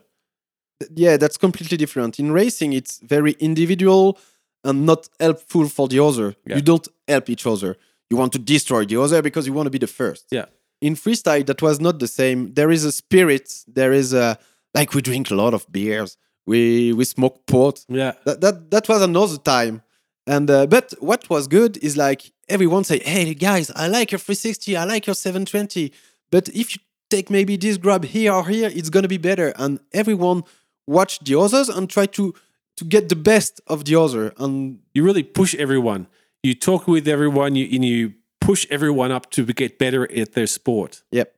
yeah, 0.96 1.18
that's 1.18 1.38
completely 1.38 1.78
different. 1.78 2.20
In 2.20 2.32
racing, 2.32 2.74
it's 2.74 3.00
very 3.00 3.34
individual 3.40 4.18
and 4.64 4.86
not 4.86 5.08
helpful 5.20 5.68
for 5.70 5.88
the 5.88 6.00
other. 6.00 6.36
Yeah. 6.46 6.56
You 6.58 6.62
don't 6.62 6.88
help 7.08 7.30
each 7.30 7.46
other. 7.46 7.78
You 8.10 8.18
want 8.18 8.34
to 8.34 8.40
destroy 8.40 8.86
the 8.86 9.02
other 9.02 9.22
because 9.22 9.48
you 9.48 9.54
want 9.54 9.68
to 9.68 9.72
be 9.72 9.78
the 9.78 9.88
first. 9.88 10.26
Yeah. 10.32 10.46
In 10.82 10.96
freestyle, 10.96 11.46
that 11.46 11.62
was 11.62 11.80
not 11.80 12.00
the 12.00 12.08
same. 12.08 12.54
There 12.54 12.72
is 12.72 12.84
a 12.84 12.92
spirit. 12.92 13.64
There 13.68 13.94
is 13.94 14.14
a 14.14 14.38
like 14.74 14.94
we 14.94 15.02
drink 15.02 15.32
a 15.32 15.36
lot 15.36 15.54
of 15.54 15.72
beers. 15.72 16.18
We 16.46 16.92
we 16.92 17.06
smoke 17.06 17.46
pot. 17.46 17.86
Yeah, 17.88 18.14
That 18.26 18.42
that 18.42 18.72
that 18.72 18.90
was 18.90 19.02
another 19.02 19.38
time. 19.38 19.83
And 20.26 20.50
uh, 20.50 20.68
but 20.68 20.94
what 21.00 21.30
was 21.30 21.48
good 21.48 21.78
is 21.78 21.98
like 21.98 22.32
everyone 22.48 22.84
say, 22.84 23.00
"Hey 23.00 23.34
guys, 23.34 23.72
I 23.76 23.88
like 23.88 24.12
your 24.12 24.20
360. 24.20 24.78
I 24.78 24.86
like 24.86 25.06
your 25.06 25.16
720. 25.16 25.92
But 26.32 26.50
if 26.50 26.76
you 26.76 26.82
take 27.10 27.30
maybe 27.30 27.58
this 27.58 27.78
grab 27.78 28.06
here 28.06 28.32
or 28.34 28.48
here, 28.48 28.72
it's 28.74 28.90
gonna 28.90 29.08
be 29.10 29.18
better." 29.18 29.54
And 29.58 29.80
everyone 29.92 30.44
watch 30.88 31.20
the 31.20 31.38
others 31.40 31.70
and 31.70 31.90
try 31.90 32.06
to 32.08 32.34
to 32.78 32.86
get 32.86 33.10
the 33.10 33.16
best 33.16 33.62
of 33.68 33.86
the 33.86 33.96
other. 33.96 34.34
And 34.38 34.80
You 34.94 35.04
really 35.04 35.24
push 35.24 35.54
everyone. 35.56 36.08
You 36.42 36.56
talk 36.56 36.88
with 36.88 37.08
everyone, 37.08 37.56
you, 37.56 37.68
and 37.72 37.86
you 37.86 38.14
push 38.42 38.66
everyone 38.70 39.12
up 39.12 39.30
to 39.32 39.46
get 39.46 39.78
better 39.80 40.12
at 40.12 40.34
their 40.34 40.48
sport. 40.48 41.04
yep, 41.12 41.36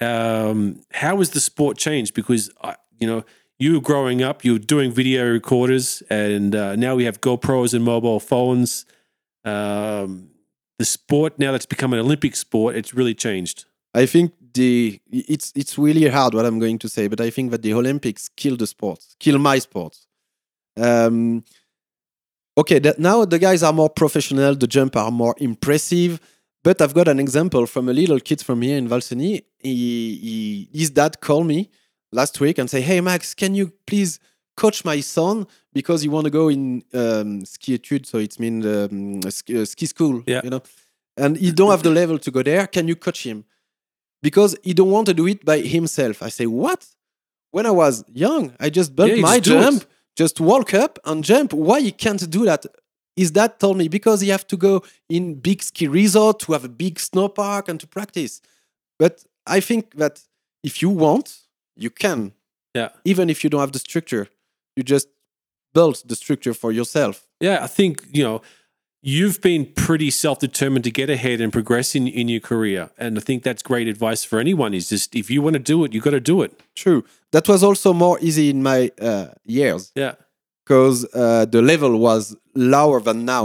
um, 0.00 0.82
how 0.92 1.18
has 1.18 1.30
the 1.30 1.40
sport 1.40 1.76
changed? 1.78 2.14
Because 2.14 2.50
I 2.62 2.76
you 2.98 3.06
know 3.06 3.24
you 3.60 3.74
were 3.74 3.80
growing 3.80 4.22
up, 4.22 4.42
you 4.42 4.54
were 4.54 4.58
doing 4.58 4.90
video 4.90 5.30
recorders, 5.30 6.02
and 6.08 6.56
uh, 6.56 6.74
now 6.76 6.96
we 6.96 7.04
have 7.04 7.20
GoPros 7.20 7.74
and 7.74 7.84
mobile 7.84 8.18
phones. 8.18 8.86
Um, 9.44 10.30
the 10.78 10.86
sport 10.86 11.38
now 11.38 11.52
that's 11.52 11.66
become 11.66 11.92
an 11.92 11.98
Olympic 11.98 12.34
sport, 12.36 12.74
it's 12.74 12.94
really 12.94 13.14
changed. 13.14 13.66
I 13.94 14.06
think 14.06 14.32
the 14.54 14.98
it's 15.12 15.52
it's 15.54 15.76
really 15.76 16.08
hard 16.08 16.32
what 16.32 16.46
I'm 16.46 16.58
going 16.58 16.78
to 16.78 16.88
say, 16.88 17.06
but 17.06 17.20
I 17.20 17.28
think 17.28 17.50
that 17.50 17.60
the 17.60 17.74
Olympics 17.74 18.30
kill 18.30 18.56
the 18.56 18.66
sport, 18.66 19.04
kill 19.18 19.38
my 19.38 19.58
sport. 19.58 19.98
Um, 20.78 21.44
okay, 22.56 22.78
that 22.78 22.98
now 22.98 23.26
the 23.26 23.38
guys 23.38 23.62
are 23.62 23.74
more 23.74 23.90
professional, 23.90 24.54
the 24.54 24.66
jump 24.66 24.96
are 24.96 25.10
more 25.10 25.34
impressive. 25.38 26.18
But 26.62 26.80
I've 26.82 26.94
got 26.94 27.08
an 27.08 27.18
example 27.18 27.66
from 27.66 27.88
a 27.88 27.92
little 27.92 28.20
kid 28.20 28.42
from 28.42 28.60
here 28.60 28.76
in 28.76 28.86
Val 28.86 29.00
Cenis. 29.00 29.42
He, 29.58 30.68
he, 30.72 30.78
his 30.78 30.90
dad 30.90 31.18
called 31.20 31.46
me 31.46 31.70
last 32.12 32.40
week 32.40 32.58
and 32.58 32.68
say, 32.70 32.80
"Hey 32.80 33.00
Max, 33.00 33.34
can 33.34 33.54
you 33.54 33.72
please 33.86 34.18
coach 34.56 34.84
my 34.84 35.00
son 35.00 35.46
because 35.72 36.02
he 36.02 36.08
want 36.08 36.24
to 36.24 36.30
go 36.30 36.48
in 36.48 36.82
um, 36.92 37.44
ski 37.44 37.74
etude, 37.78 38.06
so 38.06 38.18
it 38.18 38.38
means 38.38 38.66
um, 38.66 39.22
ski, 39.30 39.60
uh, 39.60 39.64
ski 39.64 39.86
school, 39.86 40.22
Yeah. 40.26 40.40
you 40.44 40.50
know, 40.50 40.62
and 41.16 41.36
he 41.36 41.50
don't 41.52 41.70
have 41.70 41.82
the 41.82 41.90
level 41.90 42.18
to 42.18 42.30
go 42.30 42.42
there. 42.42 42.66
Can 42.66 42.88
you 42.88 42.96
coach 42.96 43.24
him?" 43.24 43.44
Because 44.22 44.54
he 44.62 44.74
don't 44.74 44.90
want 44.90 45.06
to 45.06 45.14
do 45.14 45.26
it 45.26 45.44
by 45.44 45.60
himself. 45.60 46.22
I 46.22 46.28
say, 46.30 46.46
"What? 46.46 46.86
When 47.52 47.66
I 47.66 47.70
was 47.70 48.04
young, 48.12 48.52
I 48.60 48.70
just 48.70 48.94
built 48.94 49.10
Yeah, 49.10 49.22
my 49.22 49.40
jump, 49.40 49.84
just 50.16 50.40
walk 50.40 50.72
up 50.74 50.98
and 51.04 51.24
jump. 51.24 51.52
Why 51.52 51.80
he 51.80 51.92
can't 51.92 52.28
do 52.30 52.44
that?" 52.44 52.66
His 53.16 53.30
dad 53.32 53.58
told 53.58 53.76
me 53.76 53.88
because 53.88 54.20
he 54.20 54.28
have 54.30 54.46
to 54.46 54.56
go 54.56 54.82
in 55.08 55.34
big 55.40 55.62
ski 55.62 55.88
resort 55.88 56.38
to 56.40 56.52
have 56.52 56.64
a 56.64 56.68
big 56.68 56.98
snow 57.00 57.28
park 57.28 57.68
and 57.68 57.78
to 57.80 57.86
practice. 57.86 58.40
But 58.98 59.24
I 59.46 59.60
think 59.60 59.96
that 59.96 60.22
if 60.62 60.80
you 60.82 60.90
want, 60.90 61.26
you 61.76 61.90
can 61.90 62.32
Yeah, 62.74 62.88
even 63.04 63.28
if 63.30 63.42
you 63.44 63.50
don't 63.50 63.60
have 63.60 63.72
the 63.72 63.78
structure 63.78 64.28
you 64.76 64.82
just 64.82 65.08
build 65.74 66.02
the 66.08 66.16
structure 66.16 66.54
for 66.54 66.72
yourself 66.72 67.26
yeah. 67.40 67.58
I 67.64 67.66
think 67.68 68.02
you 68.12 68.22
know 68.24 68.42
you've 69.02 69.40
been 69.40 69.64
pretty 69.86 70.10
self-determined 70.10 70.84
to 70.84 70.90
get 70.90 71.08
ahead 71.10 71.40
and 71.40 71.52
progress 71.52 71.94
in 71.94 72.06
in 72.06 72.28
your 72.28 72.40
career, 72.40 72.90
and 72.98 73.16
I 73.18 73.20
think 73.22 73.42
that's 73.42 73.62
great 73.62 73.88
advice 73.88 74.22
for 74.28 74.38
anyone. 74.38 74.74
Is 74.74 74.88
just 74.90 75.14
if 75.16 75.30
you 75.30 75.40
want 75.42 75.54
to 75.54 75.72
do 75.74 75.84
it, 75.84 75.94
you 75.94 76.00
got 76.02 76.10
to 76.10 76.20
do 76.34 76.42
it. 76.42 76.52
true 76.74 77.02
that 77.32 77.48
was 77.48 77.62
also 77.62 77.92
more 77.94 78.18
easy 78.20 78.50
in 78.50 78.62
my 78.62 78.90
uh, 79.00 79.28
years 79.44 79.92
Yeah, 79.94 80.14
because 80.64 81.06
uh, 81.14 81.44
the 81.54 81.62
level 81.62 81.92
was 81.98 82.36
lower 82.54 83.00
than 83.00 83.24
now 83.24 83.44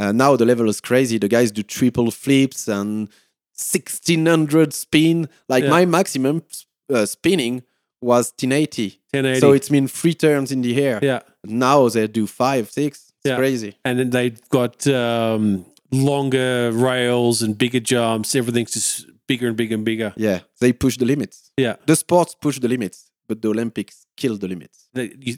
uh, 0.00 0.12
now 0.12 0.36
the 0.36 0.44
level 0.44 0.68
is 0.68 0.80
crazy 0.80 1.16
the 1.18 1.28
guys 1.36 1.50
do 1.52 1.62
triple 1.62 2.10
flips 2.10 2.68
and 2.68 3.08
1600 3.54 4.72
spin 4.74 5.28
like 5.48 5.64
Yeah. 5.64 5.70
my 5.70 5.84
maximum 5.86 6.42
uh, 6.92 7.06
spinning 7.06 7.62
was 8.00 8.32
1080 8.38 9.00
1080. 9.12 9.40
so 9.40 9.52
it's 9.52 9.70
mean 9.70 9.88
three 9.88 10.14
turns 10.14 10.52
in 10.52 10.60
the 10.62 10.80
air 10.82 10.98
yeah. 11.02 11.20
now 11.44 11.88
they 11.88 12.06
do 12.06 12.26
five 12.26 12.70
six 12.70 13.12
it's 13.18 13.30
Yeah. 13.30 13.36
crazy 13.36 13.72
and 13.84 13.98
then 13.98 14.10
they've 14.10 14.40
got 14.50 14.86
um, 14.86 15.64
longer 15.90 16.70
rails 16.72 17.42
and 17.42 17.56
bigger 17.56 17.80
jumps. 17.80 18.34
Everything's 18.34 18.72
just 18.72 19.06
bigger 19.26 19.46
and 19.48 19.56
bigger 19.56 19.74
and 19.74 19.84
bigger. 19.84 20.12
yeah 20.16 20.40
they 20.60 20.72
push 20.72 20.96
the 20.98 21.04
limits 21.06 21.50
Yeah, 21.56 21.76
the 21.86 21.96
sports 21.96 22.34
push 22.44 22.58
the 22.60 22.68
limits, 22.68 23.10
but 23.28 23.40
the 23.42 23.48
Olympics 23.48 24.06
kill 24.16 24.36
the 24.36 24.48
limits. 24.48 24.88
they, 24.94 25.06
you 25.20 25.36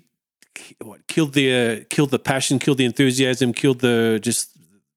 what, 0.85 1.07
killed 1.07 1.33
the 1.35 1.47
uh, 1.55 1.85
killed 1.89 2.11
the 2.11 2.19
passion, 2.19 2.59
killed 2.59 2.79
the 2.79 2.85
enthusiasm, 2.85 3.53
killed 3.53 3.79
the 3.81 4.19
just 4.29 4.51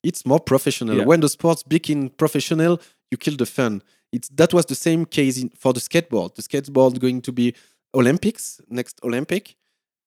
It's 0.04 0.24
more 0.26 0.40
professional. 0.54 0.96
Yeah. 0.98 1.06
When 1.12 1.20
the 1.22 1.30
sports 1.30 1.62
become 1.64 2.10
professional, 2.24 2.74
you 3.12 3.18
kill 3.26 3.38
the 3.38 3.46
fun. 3.46 3.74
It's 4.12 4.30
that 4.30 4.54
was 4.54 4.66
the 4.66 4.76
same 4.76 5.06
case 5.06 5.42
in, 5.42 5.50
for 5.50 5.74
the 5.74 5.80
skateboard. 5.80 6.36
The 6.36 6.42
skateboard 6.42 7.00
going 7.00 7.22
to 7.22 7.32
be 7.32 7.54
Olympics 7.94 8.62
next 8.70 9.00
Olympic, 9.04 9.56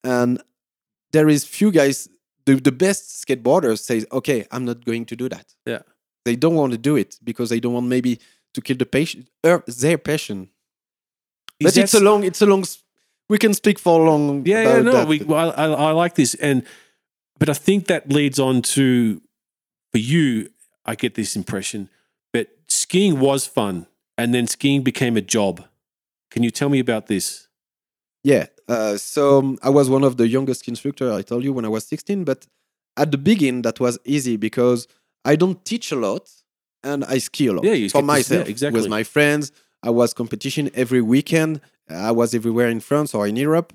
and 0.03 0.43
there 1.13 1.29
is 1.29 1.45
few 1.45 1.71
guys. 1.71 2.09
The, 2.47 2.57
the 2.57 2.73
best 2.73 3.25
skateboarders 3.27 3.81
say, 3.81 4.05
"Okay, 4.13 4.47
I'm 4.51 4.65
not 4.65 4.85
going 4.85 5.07
to 5.07 5.17
do 5.17 5.29
that." 5.29 5.55
Yeah. 5.65 5.83
they 6.25 6.37
don't 6.37 6.55
want 6.55 6.73
to 6.73 6.79
do 6.79 6.97
it 6.97 7.19
because 7.23 7.51
they 7.51 7.61
don't 7.61 7.75
want 7.75 7.87
maybe 7.87 8.19
to 8.55 8.61
kill 8.61 8.77
the 8.77 8.87
patient, 8.87 9.29
er, 9.45 9.63
their 9.67 9.99
passion. 9.99 10.49
Is 11.61 11.75
But 11.75 11.77
it's 11.85 11.95
a 11.95 12.01
long. 12.01 12.25
It's 12.25 12.43
a 12.43 12.47
long. 12.47 12.65
We 13.29 13.39
can 13.39 13.55
speak 13.55 13.79
for 13.79 14.01
a 14.01 14.11
long. 14.11 14.45
Yeah, 14.47 14.63
yeah, 14.63 14.83
no, 14.83 14.93
that. 14.93 15.09
we, 15.09 15.21
well, 15.21 15.55
I, 15.57 15.65
I 15.65 15.91
like 15.93 16.15
this, 16.15 16.35
and 16.35 16.65
but 17.39 17.49
I 17.49 17.55
think 17.55 17.87
that 17.87 18.11
leads 18.11 18.39
on 18.39 18.63
to 18.63 19.21
for 19.93 19.99
you. 19.99 20.51
I 20.85 20.95
get 20.95 21.15
this 21.15 21.37
impression, 21.37 21.89
but 22.33 22.49
skiing 22.69 23.19
was 23.21 23.47
fun, 23.47 23.87
and 24.19 24.35
then 24.35 24.47
skiing 24.47 24.83
became 24.83 25.17
a 25.17 25.21
job. 25.21 25.65
Can 26.31 26.43
you 26.43 26.51
tell 26.51 26.69
me 26.69 26.79
about 26.79 27.07
this? 27.07 27.49
Yeah. 28.23 28.47
Uh, 28.69 28.97
so 28.97 29.39
um, 29.39 29.59
I 29.63 29.69
was 29.71 29.91
one 29.91 30.05
of 30.05 30.17
the 30.17 30.27
youngest 30.27 30.61
ski 30.61 30.73
instructor. 30.73 31.13
I 31.13 31.23
told 31.23 31.45
you 31.45 31.53
when 31.53 31.65
I 31.65 31.69
was 31.69 31.85
16, 31.87 32.25
but 32.25 32.47
at 32.97 33.11
the 33.11 33.19
beginning 33.19 33.63
that 33.63 33.81
was 33.81 33.99
easy 34.05 34.37
because 34.37 34.89
I 35.25 35.37
don't 35.37 35.63
teach 35.65 35.93
a 35.93 35.97
lot 35.97 36.31
and 36.83 37.05
I 37.05 37.19
ski 37.19 37.47
a 37.49 37.53
lot 37.53 37.65
Yeah, 37.65 37.73
for 37.75 37.79
get 37.79 37.91
to- 37.93 37.99
yeah, 37.99 38.03
myself 38.05 38.49
exactly. 38.49 38.81
with 38.81 38.91
my 38.91 39.03
friends. 39.03 39.53
I 39.83 39.91
was 39.91 40.15
competition 40.15 40.71
every 40.75 41.03
weekend. 41.03 41.61
I 41.91 42.13
was 42.13 42.35
everywhere 42.35 42.69
in 42.69 42.81
France 42.81 43.13
or 43.15 43.27
in 43.27 43.37
Europe, 43.37 43.75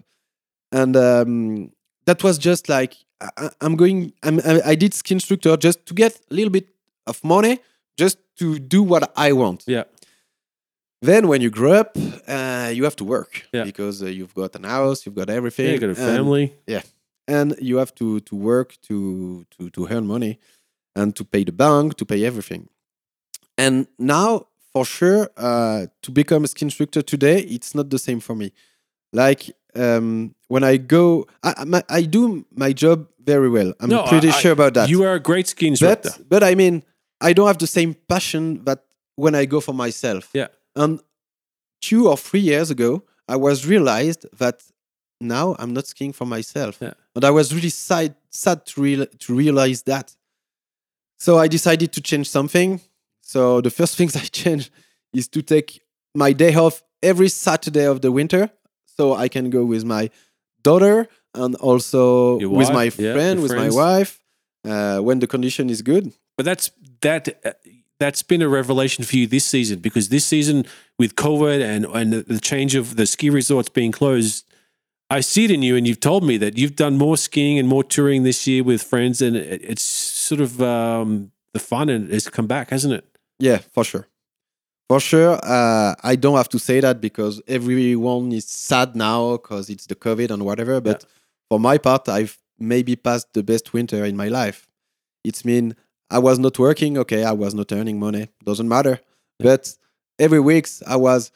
and 0.72 0.98
um, 0.98 1.72
that 2.06 2.24
was 2.24 2.40
just 2.40 2.68
like 2.68 2.96
I, 3.22 3.52
I'm 3.62 3.76
going. 3.76 4.14
I'm, 4.24 4.40
I 4.40 4.62
I 4.72 4.76
did 4.76 4.96
ski 4.96 5.14
instructor 5.14 5.56
just 5.58 5.86
to 5.86 5.94
get 5.94 6.20
a 6.32 6.34
little 6.34 6.50
bit 6.50 6.68
of 7.06 7.24
money, 7.24 7.60
just 7.96 8.18
to 8.38 8.58
do 8.58 8.82
what 8.82 9.12
I 9.16 9.34
want. 9.34 9.64
Yeah, 9.68 9.84
Then 11.02 11.28
when 11.28 11.42
you 11.42 11.50
grow 11.50 11.74
up, 11.74 11.96
uh, 12.28 12.72
you 12.74 12.84
have 12.84 12.96
to 12.98 13.06
work 13.06 13.48
Yeah. 13.54 13.64
because 13.64 14.04
uh, 14.04 14.08
you've 14.08 14.34
got 14.34 14.56
an 14.56 14.64
house, 14.66 15.06
you've 15.06 15.16
got 15.16 15.30
everything. 15.30 15.66
yeah, 15.68 15.74
you 15.74 15.80
got 15.80 15.90
a 15.92 15.96
family. 15.96 16.54
and 17.28 17.56
you 17.62 17.78
have 17.78 17.94
to 17.94 18.20
to 18.22 18.36
work 18.36 18.76
to 18.88 19.46
to 19.58 19.70
to 19.70 19.88
earn 19.94 20.06
money 20.08 20.40
and 20.96 21.16
to 21.16 21.24
pay 21.24 21.44
the 21.46 21.52
bank 21.52 21.96
to 21.96 22.06
pay 22.06 22.26
everything 22.26 22.68
and 23.58 23.86
now 24.00 24.48
for 24.74 24.84
sure 24.86 25.30
uh, 25.38 25.82
to 26.02 26.12
become 26.12 26.44
a 26.44 26.48
ski 26.48 26.66
instructor 26.66 27.04
today 27.04 27.38
it's 27.56 27.76
not 27.76 27.90
the 27.90 28.00
same 28.00 28.20
for 28.20 28.36
me 28.36 28.48
like 29.14 29.42
um, 29.76 30.34
when 30.48 30.64
i 30.64 30.78
go 30.78 31.06
I, 31.44 31.52
I- 31.78 31.98
I 32.00 32.02
do 32.18 32.22
my 32.64 32.74
job 32.74 32.98
very 33.32 33.50
well 33.58 33.74
i'm 33.80 33.90
No, 33.90 34.04
pretty 34.12 34.30
I- 34.30 34.40
sure 34.42 34.54
about 34.54 34.74
that 34.74 34.90
You 34.90 35.04
are 35.08 35.14
a 35.22 35.24
great 35.30 35.48
ski 35.48 35.68
instructor. 35.68 36.10
but 36.18 36.30
but 36.34 36.42
i 36.52 36.56
mean 36.56 36.82
i 37.28 37.34
don't 37.36 37.48
have 37.52 37.60
the 37.60 37.68
same 37.78 37.94
passion 38.08 38.44
that 38.66 38.80
when 39.24 39.36
i 39.36 39.46
go 39.46 39.60
for 39.62 39.74
myself 39.86 40.24
Yeah. 40.34 40.48
And 40.76 41.00
two 41.82 42.08
or 42.08 42.18
three 42.18 42.40
years 42.40 42.70
ago 42.72 43.04
i 43.28 43.36
was 43.36 43.66
realized 43.66 44.26
that 44.38 44.64
now 45.22 45.56
i'm 45.60 45.74
not 45.74 45.88
skiing 45.88 46.14
for 46.14 46.26
myself 46.26 46.78
Yeah. 46.82 46.94
and 47.16 47.24
i 47.26 47.32
was 47.32 47.54
really 47.54 47.70
sad 47.70 48.16
sad 48.30 48.66
to, 48.68 48.82
real, 48.82 49.06
to 49.06 49.36
realize 49.36 49.84
that 49.84 50.16
so 51.18 51.38
i 51.38 51.48
decided 51.48 51.92
to 51.94 52.02
change 52.02 52.30
something 52.30 52.82
so 53.22 53.62
the 53.62 53.70
first 53.70 53.96
things 53.98 54.16
i 54.16 54.26
changed 54.26 54.70
is 55.14 55.28
to 55.28 55.42
take 55.42 55.82
my 56.16 56.34
day 56.34 56.56
off 56.56 56.84
every 57.04 57.30
saturday 57.30 57.86
of 57.86 58.02
the 58.02 58.12
winter 58.12 58.50
so 58.86 59.14
i 59.16 59.28
can 59.28 59.50
go 59.50 59.64
with 59.66 59.84
my 59.84 60.10
daughter 60.64 61.08
and 61.34 61.56
also 61.56 62.40
Your 62.40 62.50
with 62.50 62.72
my 62.74 62.90
friend 62.90 63.40
your 63.40 63.42
with 63.44 63.52
friends. 63.52 63.76
my 63.76 63.84
wife 63.84 64.20
uh, 64.68 65.00
when 65.00 65.20
the 65.20 65.28
condition 65.28 65.70
is 65.70 65.82
good 65.82 66.12
But 66.38 66.46
that's 66.46 66.72
that. 67.02 67.28
uh, 67.46 67.52
That's 68.00 68.24
been 68.24 68.42
a 68.42 68.48
revelation 68.48 69.04
for 69.04 69.18
you 69.18 69.28
this 69.28 69.46
season 69.46 69.80
because 69.80 70.10
this 70.10 70.26
season 70.26 70.66
with 70.98 71.16
COVID 71.16 71.62
and 71.62 71.86
and 71.86 72.14
the- 72.14 72.40
change 72.40 72.76
of 72.76 72.96
the 72.96 73.06
ski 73.06 73.30
resorts 73.30 73.70
being 73.70 73.92
closed, 73.92 74.46
I 75.10 75.22
see 75.22 75.46
it 75.46 75.52
in 75.52 75.64
you, 75.64 75.76
and 75.76 75.88
you've 75.88 76.00
told 76.00 76.24
me 76.24 76.38
that 76.38 76.58
you've 76.58 76.76
done 76.76 76.98
more 76.98 77.18
skiing 77.18 77.60
and 77.60 77.68
more 77.68 77.84
touring 77.84 78.24
this 78.24 78.46
year 78.48 78.64
with 78.64 78.82
friends, 78.82 79.22
and 79.22 79.36
it, 79.36 79.62
it's 79.64 79.84
sort 79.84 80.40
of 80.40 80.62
um, 80.62 81.32
the 81.54 81.60
fun 81.60 81.90
and 81.90 82.10
has 82.12 82.30
come 82.30 82.48
back, 82.48 82.70
hasn't 82.70 82.94
it? 82.94 83.06
Yeah, 83.40 83.58
for 83.58 83.84
sure. 83.84 84.08
For 84.88 85.00
sure. 85.00 85.40
Uh, 85.44 85.94
I 86.04 86.16
don't 86.16 86.38
have 86.38 86.50
to 86.50 86.60
say 86.60 86.80
that 86.80 87.00
because 87.00 87.42
everyone 87.48 88.32
is 88.32 88.46
sad 88.46 88.96
now 88.96 89.34
because 89.34 89.70
it's 89.70 89.86
the 89.86 89.96
COVID 89.96 90.32
and 90.32 90.44
whatever. 90.44 90.82
But 90.82 91.06
for 91.50 91.60
my 91.60 91.78
part, 91.78 92.10
I've 92.10 92.40
maybe 92.58 92.96
passed 92.96 93.34
the 93.34 93.44
best 93.44 93.72
winter 93.72 94.04
in 94.04 94.18
my 94.18 94.30
life. 94.30 94.68
It's 95.24 95.46
mean 95.46 95.76
I 96.12 96.20
was 96.20 96.40
not 96.40 96.58
working. 96.60 96.98
Okay, 96.98 97.24
I 97.24 97.32
was 97.34 97.54
not 97.54 97.72
earning 97.72 98.00
money. 98.00 98.30
Doesn't 98.44 98.68
matter. 98.68 99.00
But 99.40 99.76
every 100.18 100.40
weeks 100.40 100.82
I 100.88 100.96
was 100.96 101.32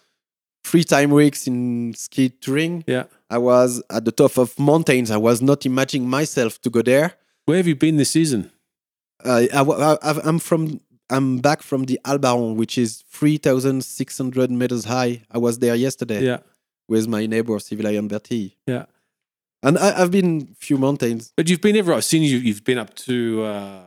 three 0.63 0.83
time 0.83 1.11
weeks 1.11 1.47
in 1.47 1.93
ski 1.95 2.29
touring. 2.29 2.83
Yeah. 2.87 3.03
I 3.29 3.37
was 3.37 3.81
at 3.89 4.05
the 4.05 4.11
top 4.11 4.37
of 4.37 4.57
mountains. 4.59 5.11
I 5.11 5.17
was 5.17 5.41
not 5.41 5.65
imagining 5.65 6.09
myself 6.09 6.59
to 6.61 6.69
go 6.69 6.81
there. 6.81 7.13
Where 7.45 7.57
have 7.57 7.67
you 7.67 7.75
been 7.75 7.97
this 7.97 8.11
season? 8.11 8.51
Uh, 9.23 9.43
I, 9.53 10.19
I'm 10.23 10.39
from. 10.39 10.79
I'm 11.09 11.37
back 11.39 11.61
from 11.61 11.83
the 11.83 11.99
Albaron, 12.05 12.55
which 12.55 12.77
is 12.77 13.03
3,600 13.11 14.49
meters 14.51 14.85
high. 14.85 15.21
I 15.29 15.37
was 15.37 15.59
there 15.59 15.75
yesterday 15.75 16.23
Yeah, 16.25 16.39
with 16.87 17.07
my 17.07 17.25
neighbor 17.27 17.59
Civilian 17.59 18.07
Berti. 18.09 18.55
yeah. 18.65 18.85
And 19.61 19.77
I, 19.77 20.01
I've 20.01 20.11
been 20.11 20.55
few 20.59 20.77
mountains. 20.77 21.31
But 21.37 21.49
you've 21.49 21.61
been 21.61 21.75
everywhere. 21.77 21.97
I've 21.97 22.03
seen 22.05 22.23
you. 22.23 22.37
You've 22.37 22.63
been 22.65 22.77
up 22.77 22.93
to 23.07 23.43
uh, 23.43 23.81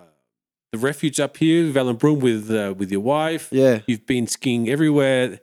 the 0.77 0.87
refuge 0.87 1.21
up 1.21 1.37
here, 1.37 1.65
Vallonbrun, 1.73 2.21
with 2.21 2.51
uh, 2.51 2.75
with 2.77 2.91
your 2.91 3.01
wife. 3.01 3.49
Yeah. 3.51 3.81
You've 3.87 4.07
been 4.07 4.27
skiing 4.27 4.69
everywhere. 4.69 5.41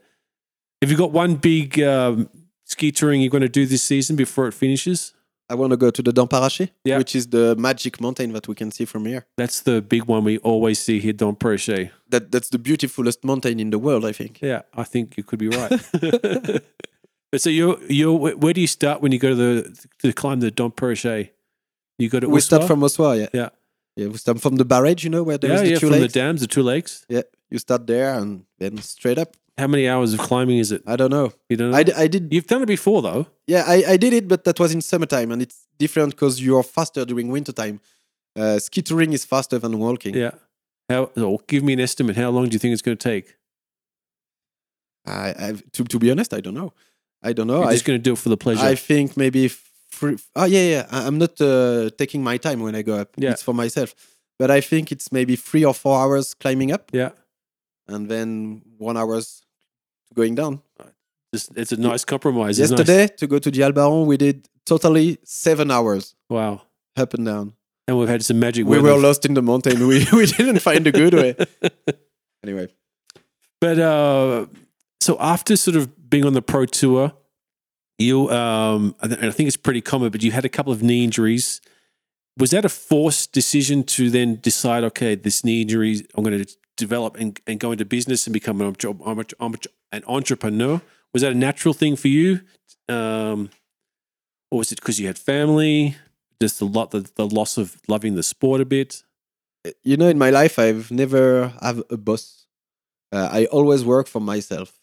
Have 0.82 0.92
you 0.92 0.98
got 0.98 1.12
one 1.12 1.36
big 1.36 1.80
um, 1.80 2.30
ski 2.66 2.92
touring 2.92 3.22
you're 3.22 3.30
going 3.30 3.42
to 3.42 3.50
do 3.62 3.66
this 3.66 3.84
season 3.84 4.16
before 4.16 4.48
it 4.48 4.54
finishes? 4.54 5.14
I 5.50 5.56
want 5.56 5.72
to 5.72 5.78
go 5.78 5.92
to 5.92 6.02
the 6.02 6.12
Dent 6.14 6.30
Parrachée, 6.30 6.70
Yeah. 6.86 6.98
which 6.98 7.16
is 7.16 7.28
the 7.28 7.56
magic 7.58 8.00
mountain 8.02 8.32
that 8.34 8.48
we 8.48 8.56
can 8.56 8.72
see 8.72 8.86
from 8.86 9.06
here. 9.06 9.26
That's 9.38 9.62
the 9.62 9.82
big 9.82 10.06
one 10.06 10.24
we 10.24 10.38
always 10.40 10.80
see 10.80 11.00
here, 11.00 11.14
Dent 11.14 11.38
Parrachée. 11.40 11.92
That 12.10 12.32
that's 12.32 12.50
the 12.50 12.58
beautifulest 12.60 13.24
mountain 13.24 13.60
in 13.60 13.70
the 13.70 13.78
world, 13.80 14.06
I 14.06 14.14
think. 14.14 14.42
Yeah, 14.42 14.62
I 14.74 14.84
think 14.84 15.18
you 15.18 15.24
could 15.24 15.40
be 15.40 15.50
right. 15.50 15.72
but 17.32 17.42
so 17.42 17.50
you 17.50 17.78
you 17.90 18.12
where 18.14 18.54
do 18.54 18.62
you 18.62 18.68
start 18.68 19.02
when 19.02 19.12
you 19.12 19.20
go 19.20 19.30
to 19.30 19.36
the 19.36 19.88
to 20.02 20.14
climb 20.14 20.40
the 20.40 20.52
Dent 20.52 20.76
Parrachée? 20.76 21.30
You 22.00 22.10
go 22.10 22.20
to 22.20 22.28
we 22.30 22.42
start 22.42 22.64
from 22.64 22.82
Aussois, 22.82 23.20
yeah. 23.20 23.28
Yeah. 23.34 23.50
Yeah, 23.96 24.08
we 24.08 24.18
start 24.18 24.42
from 24.42 24.56
the 24.56 24.66
barrage, 24.66 25.04
you 25.04 25.10
know, 25.10 25.24
where 25.24 25.38
there 25.38 25.52
yeah 25.52 25.56
is 25.58 25.62
the 25.62 25.70
yeah 25.70 25.80
two 25.80 25.88
from 25.90 26.00
lakes. 26.00 26.14
the 26.14 26.20
dams, 26.20 26.42
the 26.42 26.48
two 26.48 26.64
lakes. 26.64 27.06
yeah, 27.10 27.22
you 27.52 27.60
start 27.60 27.86
there 27.88 28.14
and 28.16 28.46
then 28.58 28.78
straight 28.80 29.18
up. 29.18 29.36
How 29.58 29.68
many 29.68 29.88
hours 29.88 30.14
of 30.16 30.20
climbing 30.20 30.58
is 30.58 30.72
it? 30.72 30.82
I 30.88 30.96
don't 30.96 31.12
know. 31.12 31.32
You 31.48 31.58
don't 31.58 31.70
know. 31.72 31.78
I, 31.78 31.84
d- 31.84 31.94
I 31.96 32.08
did, 32.08 32.34
You've 32.34 32.48
done 32.48 32.64
it 32.64 32.66
before 32.68 33.04
though. 33.04 33.28
yeah, 33.46 33.64
I, 33.68 33.84
I 33.90 33.98
did 33.98 34.12
it, 34.14 34.28
but 34.28 34.46
that 34.46 34.60
was 34.60 34.74
in 34.74 34.82
summertime 34.82 35.32
and 35.32 35.44
it's 35.44 35.68
different 35.78 36.12
because 36.16 36.42
you're 36.42 36.64
faster 36.64 37.06
during 37.06 37.28
wintertime. 37.30 37.80
Uh, 38.36 38.58
ski 38.58 38.82
touring 38.82 39.14
is 39.14 39.26
faster 39.26 39.60
than 39.60 39.78
walking. 39.78 40.16
Yeah. 40.16 40.32
How? 40.90 41.04
Or 41.16 41.38
give 41.48 41.64
me 41.64 41.74
an 41.74 41.80
estimate. 41.80 42.16
How 42.16 42.32
long 42.32 42.50
do 42.50 42.54
you 42.54 42.60
think 42.60 42.74
it's 42.74 42.82
going 42.82 42.98
to 42.98 43.10
take? 43.10 43.36
I, 45.06 45.34
I've, 45.38 45.72
to, 45.74 45.84
to 45.84 46.00
be 46.00 46.10
honest, 46.10 46.34
I 46.34 46.40
don't 46.42 46.54
know. 46.56 46.74
I 47.22 47.34
don't 47.34 47.48
know. 47.48 47.60
You're 47.60 47.70
I, 47.70 47.74
just 47.74 47.86
going 47.86 48.00
to 48.00 48.04
do 48.04 48.14
it 48.14 48.18
for 48.18 48.30
the 48.30 48.38
pleasure. 48.38 48.66
I 48.66 48.76
think 48.76 49.16
maybe 49.18 49.50
three. 50.00 50.18
Oh 50.36 50.46
yeah, 50.46 50.66
yeah. 50.74 50.86
I'm 50.92 51.18
not 51.18 51.40
uh, 51.42 51.90
taking 51.98 52.24
my 52.24 52.38
time 52.38 52.60
when 52.66 52.76
I 52.76 52.82
go 52.84 52.96
up. 53.02 53.10
Yeah. 53.18 53.32
It's 53.32 53.44
for 53.44 53.54
myself. 53.54 53.94
But 54.40 54.50
I 54.58 54.62
think 54.62 54.92
it's 54.92 55.12
maybe 55.12 55.36
three 55.36 55.64
or 55.66 55.74
four 55.74 55.96
hours 56.02 56.34
climbing 56.34 56.72
up, 56.72 56.90
yeah. 56.92 57.12
and 57.88 58.10
then 58.10 58.62
one 58.78 58.98
hours 58.98 59.44
going 60.14 60.36
down. 60.36 60.62
It's, 61.32 61.50
it's 61.56 61.72
a 61.72 61.78
nice 61.78 62.04
compromise. 62.06 62.60
It's 62.60 62.72
nice. 62.72 62.80
Yesterday 62.80 63.08
to 63.18 63.28
go 63.28 63.40
to 63.40 63.50
the 63.52 63.62
Albaron, 63.62 64.06
we 64.06 64.18
did 64.18 64.48
totally 64.66 65.18
seven 65.24 65.72
hours 65.72 66.16
Wow. 66.30 66.62
up 66.98 67.14
and 67.14 67.26
down. 67.26 67.54
And 67.88 67.98
we've 68.00 68.08
had 68.10 68.24
some 68.24 68.40
magic. 68.40 68.66
We 68.66 68.80
were 68.80 68.98
lost 68.98 69.26
in 69.26 69.34
the 69.34 69.42
mountain. 69.42 69.88
We 69.88 70.06
we 70.14 70.26
didn't 70.26 70.60
find 70.60 70.86
a 70.88 70.92
good 70.92 71.14
way. 71.14 71.36
Anyway, 72.46 72.68
But 73.62 73.80
uh, 73.80 74.48
so 75.00 75.16
after 75.20 75.56
sort 75.56 75.78
of 75.78 76.10
being 76.10 76.26
on 76.26 76.34
the 76.34 76.42
pro 76.42 76.66
tour, 76.66 77.14
you 77.98 78.30
um, 78.30 78.96
and 79.02 79.14
I 79.14 79.32
think 79.32 79.48
it's 79.48 79.58
pretty 79.58 79.82
common, 79.82 80.10
but 80.10 80.24
you 80.24 80.32
had 80.32 80.46
a 80.46 80.50
couple 80.50 80.74
of 80.74 80.82
knee 80.82 81.04
injuries. 81.04 81.62
Was 82.38 82.50
that 82.52 82.66
a 82.66 82.70
forced 82.70 83.32
decision 83.32 83.84
to 83.84 84.10
then 84.10 84.40
decide, 84.42 84.84
okay, 84.84 85.14
this 85.14 85.44
knee 85.44 85.62
injury, 85.62 86.06
I'm 86.16 86.24
going 86.24 86.44
to 86.44 86.52
develop 86.78 87.16
and, 87.20 87.40
and 87.46 87.60
go 87.60 87.72
into 87.72 87.86
business 87.86 88.26
and 88.26 88.34
become 88.34 88.60
an, 88.60 88.76
an 89.92 90.04
entrepreneur? 90.08 90.82
Was 91.14 91.22
that 91.22 91.32
a 91.32 91.36
natural 91.36 91.76
thing 91.76 91.96
for 91.96 92.08
you, 92.08 92.42
um, 92.90 93.52
or 94.50 94.60
was 94.60 94.72
it 94.72 94.80
because 94.80 95.00
you 95.00 95.06
had 95.08 95.20
family? 95.20 95.96
Just 96.42 96.60
the 96.60 96.66
lot, 96.66 96.92
the, 96.92 97.08
the 97.16 97.28
loss 97.28 97.58
of 97.58 97.80
loving 97.88 98.16
the 98.16 98.24
sport 98.24 98.62
a 98.62 98.66
bit. 98.66 99.04
you 99.84 99.96
know, 99.96 100.08
in 100.08 100.18
my 100.18 100.32
life, 100.32 100.58
I've 100.58 100.92
never 100.92 101.54
have 101.62 101.84
a 101.90 101.98
boss. 101.98 102.48
Uh, 103.12 103.30
I 103.32 103.46
always 103.46 103.86
work 103.86 104.08
for 104.08 104.20
myself, 104.20 104.80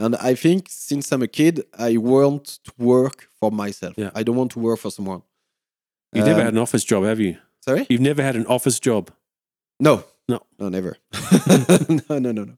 and 0.00 0.16
I 0.16 0.34
think 0.34 0.66
since 0.68 1.12
I'm 1.12 1.22
a 1.22 1.28
kid, 1.28 1.54
I 1.78 1.96
want 1.98 2.44
to 2.64 2.72
work 2.78 3.28
for 3.38 3.50
myself. 3.52 3.94
Yeah. 3.96 4.10
I 4.14 4.22
don't 4.24 4.36
want 4.36 4.50
to 4.52 4.58
work 4.58 4.78
for 4.80 4.90
someone. 4.90 5.22
You've 6.12 6.26
never 6.26 6.40
Um, 6.40 6.44
had 6.46 6.54
an 6.54 6.58
office 6.66 6.84
job, 6.84 7.04
have 7.04 7.20
you? 7.20 7.36
Sorry? 7.64 7.86
You've 7.88 8.00
never 8.10 8.22
had 8.22 8.36
an 8.36 8.46
office 8.46 8.80
job. 8.80 9.10
No. 9.78 10.02
No. 10.28 10.40
No, 10.58 10.68
never. 10.68 10.96
no, 12.08 12.18
no, 12.18 12.32
no, 12.32 12.44
no. 12.44 12.56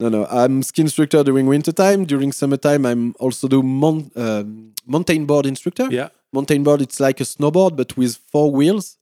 No, 0.00 0.08
no. 0.08 0.26
I'm 0.26 0.62
ski 0.62 0.82
instructor 0.82 1.22
during 1.24 1.46
winter 1.46 1.72
time. 1.72 2.04
During 2.04 2.32
summertime, 2.32 2.84
I'm 2.86 3.14
also 3.18 3.48
do 3.48 3.62
mon- 3.62 4.10
um, 4.16 4.74
mountain 4.86 5.24
board 5.26 5.46
instructor. 5.46 5.88
Yeah. 5.90 6.08
Mountain 6.32 6.62
board, 6.64 6.80
it's 6.82 6.98
like 7.00 7.20
a 7.20 7.24
snowboard, 7.24 7.76
but 7.76 7.96
with 7.96 8.16
four 8.32 8.50
wheels, 8.50 8.98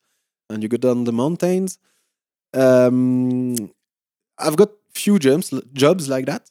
and 0.50 0.62
you 0.62 0.68
go 0.68 0.76
down 0.76 1.04
the 1.04 1.12
mountains. 1.12 1.78
Um, 2.54 3.54
I've 4.38 4.56
got 4.56 4.70
few 4.94 5.18
jumps, 5.18 5.52
jobs 5.72 6.08
like 6.08 6.26
that, 6.26 6.50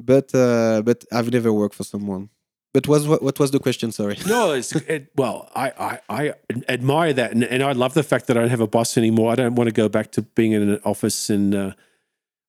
but 0.00 0.34
uh, 0.34 0.82
but 0.82 1.04
I've 1.12 1.30
never 1.32 1.52
worked 1.52 1.74
for 1.74 1.84
someone. 1.84 2.30
But 2.72 2.86
was 2.86 3.06
what, 3.08 3.22
what 3.22 3.38
was 3.38 3.50
the 3.50 3.58
question? 3.58 3.90
Sorry. 3.90 4.16
No, 4.26 4.52
it's 4.52 4.74
it, 4.74 5.10
well, 5.16 5.50
I, 5.54 5.72
I, 5.78 6.00
I 6.08 6.34
admire 6.68 7.12
that, 7.12 7.32
and, 7.32 7.42
and 7.42 7.62
I 7.62 7.72
love 7.72 7.94
the 7.94 8.04
fact 8.04 8.26
that 8.28 8.36
I 8.36 8.40
don't 8.40 8.50
have 8.50 8.60
a 8.60 8.68
boss 8.68 8.96
anymore. 8.96 9.32
I 9.32 9.34
don't 9.34 9.56
want 9.56 9.68
to 9.68 9.72
go 9.72 9.88
back 9.88 10.12
to 10.12 10.22
being 10.22 10.52
in 10.52 10.68
an 10.68 10.80
office 10.84 11.30
and 11.30 11.54
uh, 11.54 11.72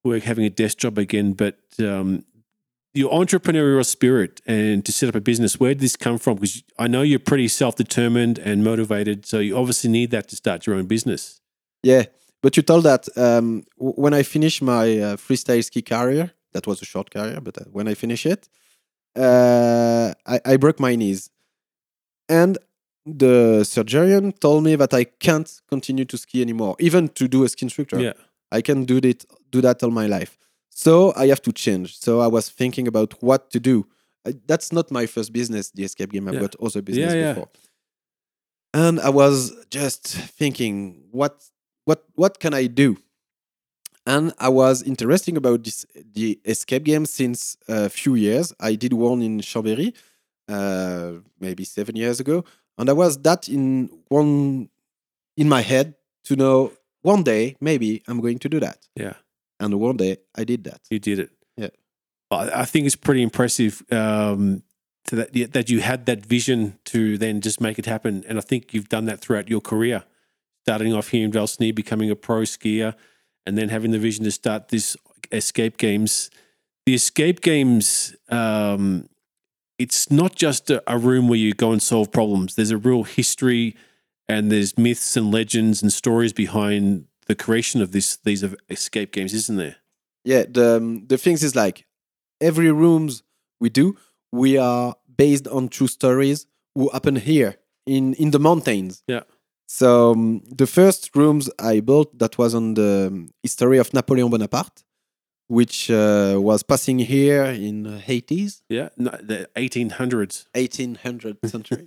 work 0.03 0.23
having 0.23 0.45
a 0.45 0.49
desk 0.49 0.77
job 0.77 0.99
again. 0.99 1.33
But 1.33 1.57
um, 1.79 2.23
your 2.93 3.11
entrepreneurial 3.11 3.85
spirit 3.85 4.41
and 4.45 4.85
to 4.85 4.91
set 4.91 5.09
up 5.09 5.15
a 5.15 5.21
business, 5.21 5.59
where 5.59 5.73
did 5.73 5.79
this 5.79 5.95
come 5.95 6.19
from? 6.19 6.35
Because 6.35 6.63
I 6.77 6.87
know 6.87 7.01
you're 7.01 7.17
pretty 7.17 7.47
self 7.47 7.75
determined 7.75 8.37
and 8.37 8.63
motivated, 8.63 9.25
so 9.25 9.39
you 9.39 9.57
obviously 9.57 9.89
need 9.89 10.11
that 10.11 10.27
to 10.29 10.35
start 10.35 10.67
your 10.67 10.75
own 10.75 10.85
business. 10.85 11.41
Yeah, 11.81 12.03
but 12.43 12.57
you 12.57 12.63
told 12.63 12.83
that 12.83 13.07
um, 13.17 13.63
when 13.77 14.13
I 14.13 14.21
finished 14.21 14.61
my 14.61 14.99
uh, 14.99 15.15
freestyle 15.15 15.63
ski 15.63 15.81
career, 15.81 16.31
that 16.53 16.67
was 16.67 16.81
a 16.81 16.85
short 16.85 17.09
career, 17.11 17.39
but 17.41 17.57
uh, 17.57 17.65
when 17.71 17.87
I 17.87 17.93
finished 17.93 18.25
it, 18.25 18.49
uh, 19.15 20.13
I, 20.25 20.39
I 20.45 20.57
broke 20.57 20.79
my 20.79 20.95
knees. 20.95 21.29
And 22.29 22.57
the 23.05 23.63
surgeon 23.63 24.31
told 24.33 24.63
me 24.63 24.75
that 24.75 24.93
I 24.93 25.05
can't 25.05 25.51
continue 25.67 26.05
to 26.05 26.17
ski 26.17 26.41
anymore, 26.41 26.75
even 26.79 27.09
to 27.09 27.27
do 27.27 27.43
a 27.43 27.49
ski 27.49 27.65
instructor. 27.65 27.99
Yeah, 27.99 28.13
I 28.51 28.61
can 28.61 28.85
do 28.85 29.01
that, 29.01 29.25
do 29.51 29.61
that 29.61 29.83
all 29.83 29.91
my 29.91 30.07
life. 30.07 30.37
So 30.69 31.13
I 31.15 31.27
have 31.27 31.41
to 31.41 31.51
change. 31.51 31.97
So 31.97 32.21
I 32.21 32.27
was 32.27 32.49
thinking 32.49 32.87
about 32.87 33.21
what 33.21 33.51
to 33.51 33.59
do. 33.59 33.87
I, 34.25 34.33
that's 34.47 34.71
not 34.71 34.91
my 34.91 35.05
first 35.05 35.33
business, 35.33 35.71
the 35.71 35.83
escape 35.83 36.11
game. 36.11 36.27
I've 36.27 36.35
Yeah. 36.35 36.41
got 36.41 36.55
other 36.61 36.81
business 36.81 37.13
yeah. 37.13 37.33
before. 37.33 37.49
And 38.73 38.99
I 39.01 39.09
was 39.09 39.53
just 39.69 40.07
thinking, 40.07 41.03
what 41.11 41.43
what 41.85 42.05
what 42.15 42.39
can 42.39 42.53
I 42.53 42.67
do? 42.67 42.97
And 44.05 44.33
I 44.39 44.49
was 44.49 44.81
interested 44.81 45.37
about 45.37 45.63
this 45.63 45.85
the 46.13 46.39
escape 46.45 46.83
game 46.83 47.05
since 47.05 47.57
a 47.67 47.89
few 47.89 48.15
years. 48.15 48.53
I 48.59 48.75
did 48.75 48.93
one 48.93 49.21
in 49.21 49.39
Chambéry, 49.41 49.93
uh, 50.47 51.21
maybe 51.39 51.63
seven 51.63 51.95
years 51.95 52.19
ago, 52.19 52.43
and 52.77 52.89
I 52.89 52.93
was 52.93 53.17
that 53.19 53.47
in 53.47 53.89
one 54.07 54.69
in 55.37 55.47
my 55.47 55.61
head 55.61 55.95
to 56.25 56.35
know 56.35 56.71
one 57.03 57.23
day 57.23 57.55
maybe 57.61 58.01
I'm 58.07 58.19
going 58.21 58.39
to 58.39 58.49
do 58.49 58.59
that. 58.59 58.87
yeah. 58.95 59.13
And 59.59 59.79
one 59.79 59.97
day 59.97 60.17
I 60.35 60.43
did 60.43 60.63
that. 60.63 60.81
You 60.89 60.97
did 60.97 61.19
it. 61.19 61.29
Yeah. 61.55 61.69
I 62.31 62.61
I 62.61 62.65
think 62.65 62.87
it's 62.87 62.95
pretty 62.95 63.21
impressive 63.21 63.83
um, 63.91 64.63
to 65.05 65.15
that 65.15 65.53
that 65.53 65.69
you 65.69 65.81
had 65.81 66.05
that 66.07 66.25
vision 66.25 66.79
to 66.85 67.17
then 67.19 67.41
just 67.41 67.61
make 67.61 67.77
it 67.77 67.85
happen, 67.85 68.23
and 68.27 68.37
I 68.39 68.41
think 68.41 68.73
you've 68.73 68.89
done 68.89 69.05
that 69.05 69.19
throughout 69.21 69.49
your 69.49 69.61
career, 69.61 70.03
starting 70.65 70.93
off 70.93 71.09
here 71.09 71.23
in 71.25 71.31
Val 71.31 71.47
Cenis, 71.47 71.75
becoming 71.75 72.09
a 72.09 72.15
pro 72.15 72.41
skier, 72.41 72.95
and 73.45 73.57
then 73.57 73.69
having 73.69 73.91
the 73.91 73.99
vision 73.99 74.23
to 74.25 74.31
start 74.31 74.69
this 74.69 74.95
escape 75.31 75.77
games. 75.77 76.29
The 76.85 76.93
escape 76.95 77.41
games, 77.41 78.15
um, 78.29 79.07
it's 79.77 80.11
not 80.11 80.35
just 80.35 80.69
a, 80.69 80.83
a 80.91 80.97
room 80.97 81.27
where 81.27 81.37
you 81.37 81.53
go 81.53 81.71
and 81.71 81.81
solve 81.81 82.11
problems. 82.11 82.55
There's 82.55 82.71
a 82.71 82.77
real 82.77 83.03
history, 83.03 83.75
and 84.27 84.51
there's 84.51 84.77
myths 84.77 85.15
and 85.15 85.31
legends 85.31 85.81
and 85.81 85.91
stories 85.93 86.33
behind 86.33 87.05
the 87.27 87.35
creation 87.35 87.81
of 87.81 87.91
this 87.91 88.17
these 88.17 88.43
escape 88.69 89.11
games, 89.11 89.33
isn't 89.33 89.57
there? 89.57 89.77
Yeah, 90.25 90.43
the 90.49 90.77
um, 90.77 91.05
the 91.07 91.17
things 91.17 91.43
is 91.43 91.55
like 91.55 91.85
every 92.39 92.71
rooms 92.71 93.23
we 93.59 93.69
do, 93.69 93.97
we 94.31 94.57
are 94.57 94.95
based 95.17 95.47
on 95.47 95.69
true 95.69 95.87
stories 95.87 96.47
who 96.75 96.89
happen 96.89 97.15
here 97.15 97.57
in 97.85 98.13
in 98.15 98.31
the 98.31 98.39
mountains. 98.39 99.03
Yeah. 99.07 99.21
So 99.74 100.11
um, 100.11 100.41
the 100.57 100.67
first 100.67 101.15
rooms 101.15 101.49
I 101.57 101.80
built 101.80 102.19
that 102.19 102.38
was 102.38 102.53
on 102.53 102.74
the 102.74 103.07
um, 103.07 103.30
history 103.41 103.78
of 103.80 103.93
Napoleon 103.93 104.30
Bonaparte, 104.30 104.84
which 105.47 105.89
uh, 105.89 106.36
was 106.39 106.61
passing 106.63 106.99
here 106.99 107.45
in 107.45 107.84
the 107.84 107.97
80s, 108.05 108.61
Yeah, 108.69 108.89
no, 108.97 109.11
the 109.24 109.47
1800s. 109.55 110.45
1800 110.53 111.38
century. 111.45 111.86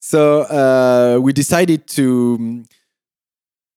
so 0.00 0.42
uh, 0.42 1.18
we 1.20 1.32
decided 1.34 1.86
to 1.88 2.36
um, 2.40 2.64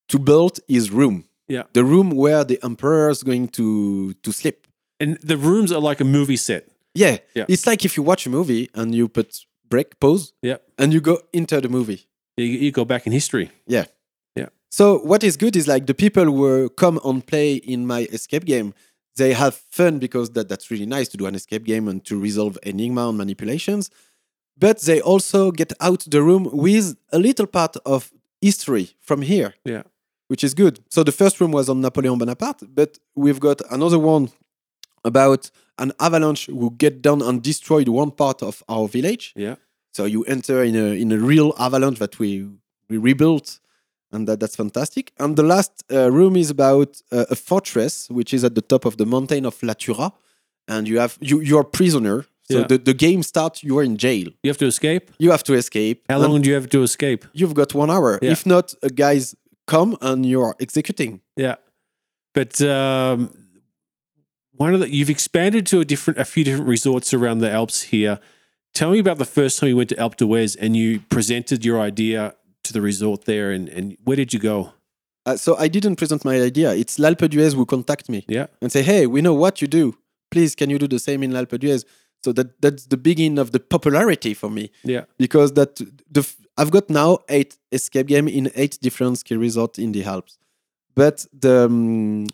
to 0.07 0.17
build 0.19 0.59
his 0.67 0.89
room. 0.91 1.25
Yeah. 1.49 1.63
The 1.73 1.83
room 1.83 2.09
where 2.11 2.45
the 2.45 2.57
emperor 2.63 3.09
is 3.09 3.21
going 3.23 3.49
to 3.49 4.13
to 4.13 4.31
sleep. 4.31 4.65
And 4.99 5.17
the 5.21 5.35
rooms 5.37 5.71
are 5.71 5.81
like 5.89 5.99
a 6.01 6.05
movie 6.05 6.37
set. 6.37 6.63
Yeah. 6.95 7.17
Yeah. 7.35 7.45
It's 7.49 7.65
like 7.67 7.83
if 7.85 7.97
you 7.97 8.03
watch 8.03 8.25
a 8.25 8.29
movie 8.29 8.69
and 8.73 8.95
you 8.95 9.09
put 9.09 9.45
break, 9.69 9.99
pause, 9.99 10.31
Yeah. 10.41 10.57
and 10.77 10.93
you 10.93 11.01
go 11.01 11.17
into 11.33 11.59
the 11.59 11.67
movie. 11.69 12.07
You, 12.37 12.45
you 12.45 12.71
go 12.71 12.85
back 12.85 13.05
in 13.07 13.11
history. 13.13 13.51
Yeah. 13.67 13.85
Yeah. 14.35 14.47
So 14.69 14.99
what 14.99 15.23
is 15.23 15.37
good 15.37 15.55
is 15.55 15.67
like 15.67 15.85
the 15.85 15.93
people 15.93 16.25
who 16.25 16.69
come 16.69 16.99
and 17.05 17.25
play 17.25 17.55
in 17.55 17.85
my 17.85 18.01
escape 18.11 18.45
game, 18.45 18.73
they 19.15 19.33
have 19.33 19.55
fun 19.69 19.99
because 19.99 20.31
that, 20.31 20.49
that's 20.49 20.71
really 20.71 20.85
nice 20.87 21.07
to 21.09 21.17
do 21.17 21.25
an 21.27 21.35
escape 21.35 21.63
game 21.65 21.87
and 21.87 22.03
to 22.05 22.19
resolve 22.19 22.57
enigma 22.63 23.07
and 23.09 23.17
manipulations. 23.17 23.89
but 24.55 24.79
they 24.81 25.01
also 25.01 25.51
get 25.51 25.73
out 25.79 26.01
the 26.11 26.21
room 26.21 26.47
with 26.53 26.95
a 27.11 27.17
little 27.17 27.47
part 27.47 27.75
of 27.85 28.11
history 28.41 28.85
from 28.99 29.21
here, 29.23 29.55
Yeah. 29.65 29.81
which 30.27 30.43
is 30.43 30.53
good. 30.53 30.79
So 30.89 31.03
the 31.03 31.11
first 31.11 31.39
room 31.41 31.51
was 31.51 31.69
on 31.69 31.81
Napoleon 31.81 32.17
Bonaparte, 32.19 32.63
but 32.75 32.99
we've 33.15 33.39
got 33.39 33.61
another 33.71 33.97
one 33.97 34.29
about 35.03 35.49
an 35.79 35.91
avalanche 35.99 36.45
who 36.45 36.69
get 36.77 37.01
down 37.01 37.21
and 37.23 37.41
destroyed 37.41 37.87
one 37.87 38.11
part 38.11 38.43
of 38.43 38.63
our 38.69 38.87
village. 38.87 39.33
Yeah. 39.35 39.55
So 39.93 40.05
you 40.05 40.23
enter 40.25 40.63
in 40.63 40.75
a 40.75 40.87
in 41.03 41.11
a 41.11 41.17
real 41.17 41.53
avalanche 41.59 41.99
that 41.99 42.17
we 42.19 42.47
we 42.89 42.97
rebuilt, 42.97 43.59
and 44.11 44.27
that, 44.27 44.39
that's 44.39 44.55
fantastic. 44.55 45.11
And 45.19 45.35
the 45.35 45.43
last 45.43 45.71
uh, 45.91 46.11
room 46.11 46.35
is 46.35 46.49
about 46.49 47.01
uh, 47.11 47.25
a 47.29 47.35
fortress 47.35 48.09
which 48.09 48.33
is 48.33 48.43
at 48.43 48.53
the 48.55 48.61
top 48.61 48.85
of 48.85 48.97
the 48.97 49.05
mountain 49.05 49.45
of 49.45 49.61
La 49.63 49.73
Turra, 49.73 50.11
and 50.67 50.87
you 50.87 50.99
have 50.99 51.17
you 51.21 51.39
you're 51.41 51.63
prisoner. 51.63 52.25
So 52.51 52.59
Yeah. 52.59 52.67
the, 52.67 52.77
the 52.77 52.93
game 52.93 53.23
starts. 53.23 53.63
You 53.63 53.77
are 53.79 53.83
in 53.85 53.95
jail. 53.97 54.27
You 54.43 54.49
have 54.49 54.57
to 54.57 54.65
escape. 54.65 55.11
You 55.17 55.31
have 55.31 55.43
to 55.43 55.53
escape. 55.53 55.97
How 56.09 56.19
long 56.19 56.41
do 56.41 56.49
you 56.49 56.55
have 56.55 56.67
to 56.69 56.83
escape? 56.83 57.23
You've 57.33 57.53
got 57.53 57.73
one 57.73 57.89
hour. 57.89 58.19
Yeah. 58.21 58.31
If 58.31 58.45
not, 58.45 58.73
uh, 58.83 58.89
guys 58.93 59.33
come 59.65 59.95
and 60.01 60.25
you're 60.25 60.53
executing. 60.59 61.21
Yeah, 61.37 61.55
but 62.33 62.59
um, 62.61 63.29
one 64.57 64.73
of 64.73 64.79
the 64.81 64.89
you've 64.93 65.09
expanded 65.09 65.65
to 65.67 65.79
a 65.79 65.85
different, 65.85 66.19
a 66.19 66.25
few 66.25 66.43
different 66.43 66.67
resorts 66.67 67.13
around 67.13 67.39
the 67.39 67.49
Alps 67.51 67.81
here. 67.93 68.19
Tell 68.73 68.91
me 68.91 68.99
about 68.99 69.19
the 69.19 69.25
first 69.25 69.59
time 69.59 69.69
you 69.69 69.77
went 69.77 69.89
to 69.89 69.95
Alpe 69.95 70.15
d'Huez 70.17 70.57
and 70.59 70.75
you 70.75 70.99
presented 71.01 71.63
your 71.63 71.79
idea 71.79 72.33
to 72.63 72.73
the 72.73 72.81
resort 72.81 73.25
there, 73.25 73.51
and, 73.51 73.69
and 73.69 73.97
where 74.03 74.15
did 74.15 74.33
you 74.33 74.39
go? 74.39 74.73
Uh, 75.25 75.37
so 75.37 75.55
I 75.57 75.67
didn't 75.67 75.97
present 75.97 76.25
my 76.25 76.41
idea. 76.41 76.73
It's 76.73 76.97
l'Alpe 76.97 77.29
d'Huez 77.29 77.53
who 77.53 77.65
contact 77.65 78.09
me. 78.09 78.25
Yeah, 78.27 78.47
and 78.61 78.71
say, 78.71 78.81
"Hey, 78.81 79.05
we 79.05 79.21
know 79.21 79.33
what 79.33 79.61
you 79.61 79.67
do. 79.67 79.95
Please, 80.31 80.55
can 80.55 80.69
you 80.69 80.79
do 80.79 80.87
the 80.87 80.99
same 80.99 81.23
in 81.23 81.33
l'Alpe 81.33 81.57
d'Huez?" 81.59 81.85
So 82.23 82.31
that 82.33 82.61
that's 82.61 82.87
the 82.87 82.97
beginning 82.97 83.37
of 83.37 83.51
the 83.51 83.59
popularity 83.59 84.33
for 84.33 84.49
me 84.49 84.71
yeah, 84.83 85.03
because 85.17 85.53
that 85.53 85.75
the 86.09 86.27
I've 86.57 86.71
got 86.71 86.89
now 86.89 87.19
eight 87.29 87.57
escape 87.71 88.07
game 88.07 88.27
in 88.27 88.51
eight 88.55 88.79
different 88.81 89.19
ski 89.19 89.35
resorts 89.35 89.77
in 89.77 89.91
the 89.91 90.03
Alps, 90.03 90.37
but 90.95 91.25
the 91.37 91.65
um, 91.65 92.27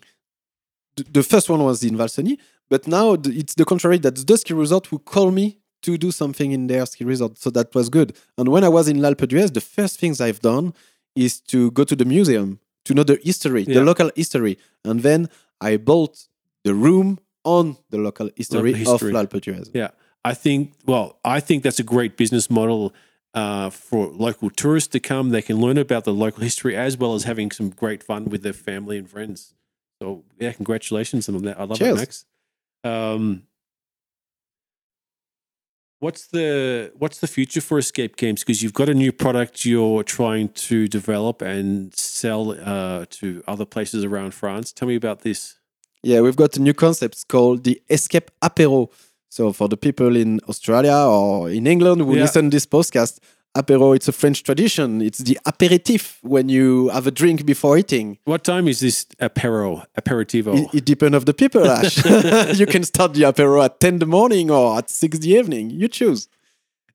the, 1.12 1.22
first 1.22 1.48
one 1.48 1.62
was 1.64 1.82
in 1.82 1.96
Val 1.96 2.08
Cenis, 2.08 2.38
but 2.68 2.86
now 2.86 3.16
the, 3.16 3.30
it's 3.30 3.54
the 3.54 3.64
contrary. 3.64 3.98
that 3.98 4.16
the 4.26 4.36
ski 4.38 4.54
resort 4.54 4.86
who 4.86 4.98
call 4.98 5.30
me 5.30 5.59
to 5.82 5.96
do 5.98 6.10
something 6.10 6.52
in 6.52 6.66
their 6.66 6.84
ski 6.86 7.04
resort, 7.04 7.38
so 7.38 7.50
that 7.50 7.74
was 7.74 7.88
good. 7.88 8.16
And 8.38 8.48
when 8.48 8.64
I 8.64 8.68
was 8.68 8.88
in 8.88 9.00
l'Alpe 9.02 9.26
d'Huez, 9.26 9.52
the 9.52 9.60
first 9.60 9.98
things 9.98 10.20
I've 10.20 10.40
done 10.40 10.74
is 11.14 11.40
to 11.52 11.70
go 11.72 11.84
to 11.84 11.96
the 11.96 12.04
museum 12.04 12.60
to 12.84 12.94
know 12.94 13.02
the 13.04 13.18
history, 13.22 13.62
Yeah. 13.64 13.74
the 13.74 13.84
local 13.84 14.10
history, 14.16 14.58
and 14.84 15.00
then 15.02 15.28
I 15.60 15.76
bought 15.76 16.26
the 16.64 16.74
room 16.74 17.18
on 17.44 17.76
the 17.90 17.98
local 17.98 18.30
history, 18.36 18.72
Local 18.72 18.92
history. 18.92 19.08
of 19.10 19.14
l'Alpe 19.14 19.40
d'Huez. 19.40 19.70
yeah. 19.74 19.90
I 20.24 20.34
think. 20.34 20.72
Well, 20.84 21.18
I 21.24 21.40
think 21.40 21.62
that's 21.62 21.78
a 21.80 21.82
great 21.82 22.16
business 22.18 22.50
model 22.50 22.92
uh, 23.32 23.70
for 23.70 24.08
local 24.08 24.50
tourists 24.50 24.88
to 24.88 25.00
come. 25.00 25.30
They 25.30 25.40
can 25.40 25.56
learn 25.58 25.78
about 25.78 26.04
the 26.04 26.12
local 26.12 26.42
history 26.42 26.76
as 26.76 26.98
well 26.98 27.14
as 27.14 27.24
having 27.24 27.50
some 27.50 27.70
great 27.70 28.02
fun 28.02 28.24
with 28.26 28.42
their 28.42 28.52
family 28.52 28.98
and 28.98 29.08
friends. 29.08 29.54
So 30.02 30.24
yeah, 30.38 30.52
congratulations 30.52 31.26
on 31.28 31.40
that. 31.44 31.58
I 31.58 31.64
love 31.64 31.78
Cheers. 31.78 31.96
it, 31.96 32.00
Max. 32.00 32.24
Um, 32.84 33.44
what's 36.00 36.26
the 36.28 36.92
what's 36.98 37.18
the 37.20 37.26
future 37.26 37.60
for 37.60 37.78
Escape 37.78 38.16
Games? 38.16 38.40
Because 38.42 38.62
you've 38.62 38.74
got 38.74 38.88
a 38.88 38.94
new 38.94 39.12
product 39.12 39.64
you're 39.64 40.02
trying 40.02 40.48
to 40.68 40.88
develop 40.88 41.40
and 41.42 41.94
sell 41.94 42.56
uh, 42.62 43.04
to 43.10 43.42
other 43.46 43.64
places 43.64 44.04
around 44.04 44.34
France. 44.34 44.72
Tell 44.72 44.88
me 44.88 44.96
about 44.96 45.20
this. 45.20 45.56
Yeah, 46.02 46.20
we've 46.22 46.36
got 46.36 46.56
a 46.56 46.60
new 46.60 46.74
concept 46.74 47.28
called 47.28 47.64
the 47.64 47.80
Escape 47.88 48.30
Apero. 48.42 48.90
So 49.28 49.52
for 49.52 49.68
the 49.68 49.76
people 49.76 50.16
in 50.16 50.40
Australia 50.48 50.96
or 50.96 51.50
in 51.50 51.66
England 51.66 52.00
who 52.00 52.14
Yeah. 52.16 52.22
listen 52.22 52.50
to 52.50 52.56
this 52.56 52.66
podcast, 52.66 53.20
apero 53.56 53.94
it's 53.96 54.08
a 54.08 54.12
French 54.12 54.42
tradition. 54.42 55.00
It's 55.02 55.18
the 55.18 55.38
aperitif 55.46 56.18
when 56.22 56.48
you 56.48 56.88
have 56.90 57.06
a 57.06 57.10
drink 57.10 57.44
before 57.44 57.76
eating. 57.78 58.18
What 58.24 58.44
time 58.44 58.68
is 58.68 58.80
this 58.80 59.06
apero 59.20 59.84
aperitivo? 59.98 60.56
It, 60.56 60.74
it 60.74 60.84
depends 60.84 61.16
of 61.16 61.24
the 61.26 61.34
people, 61.34 61.68
Ash. 61.70 61.96
you 62.58 62.66
can 62.66 62.84
start 62.84 63.14
the 63.14 63.22
apero 63.22 63.64
at 63.64 63.80
10 63.80 63.94
in 63.94 63.98
the 64.00 64.06
morning 64.06 64.50
or 64.50 64.78
at 64.78 64.90
6 64.90 65.16
in 65.16 65.20
the 65.22 65.30
evening. 65.30 65.70
You 65.70 65.88
choose. 65.88 66.28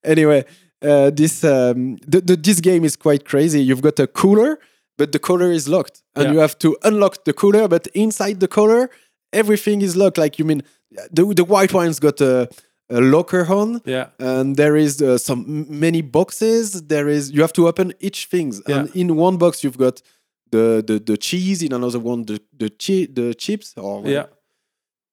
Anyway, 0.03 0.45
uh, 0.81 1.09
this 1.09 1.43
um, 1.43 1.97
the, 2.07 2.21
the, 2.21 2.35
this 2.35 2.59
game 2.61 2.83
is 2.85 2.95
quite 2.95 3.25
crazy. 3.25 3.61
You've 3.61 3.81
got 3.81 3.99
a 3.99 4.07
cooler, 4.07 4.59
but 4.97 5.11
the 5.11 5.19
cooler 5.19 5.51
is 5.51 5.67
locked, 5.67 6.03
and 6.15 6.25
Yeah. 6.25 6.31
you 6.33 6.39
have 6.39 6.57
to 6.59 6.77
unlock 6.83 7.25
the 7.25 7.33
cooler. 7.33 7.67
But 7.67 7.87
inside 7.93 8.39
the 8.39 8.47
cooler, 8.47 8.89
everything 9.33 9.81
is 9.81 9.95
locked. 9.95 10.17
Like 10.17 10.37
you 10.39 10.45
mean, 10.45 10.61
the 11.11 11.25
the 11.33 11.43
white 11.43 11.73
wine's 11.73 11.99
got 11.99 12.21
a, 12.21 12.47
a 12.89 13.01
locker 13.01 13.45
on, 13.51 13.81
yeah, 13.85 14.07
and 14.19 14.55
there 14.57 14.75
is 14.75 15.01
uh, 15.01 15.17
some 15.17 15.65
many 15.69 16.01
boxes. 16.01 16.83
There 16.87 17.07
is 17.07 17.31
you 17.31 17.41
have 17.41 17.53
to 17.53 17.67
open 17.67 17.93
each 17.99 18.25
things, 18.27 18.61
and 18.67 18.89
in 18.95 19.15
one 19.15 19.37
box 19.37 19.63
you've 19.63 19.77
got 19.77 20.01
the 20.51 20.83
the, 20.85 20.99
the 20.99 21.17
cheese. 21.17 21.63
In 21.63 21.73
another 21.73 21.99
one, 21.99 22.25
the 22.25 22.39
the 22.57 22.69
chi- 22.69 23.07
the 23.11 23.33
chips. 23.33 23.73
Or 23.77 24.05
yeah. 24.07 24.25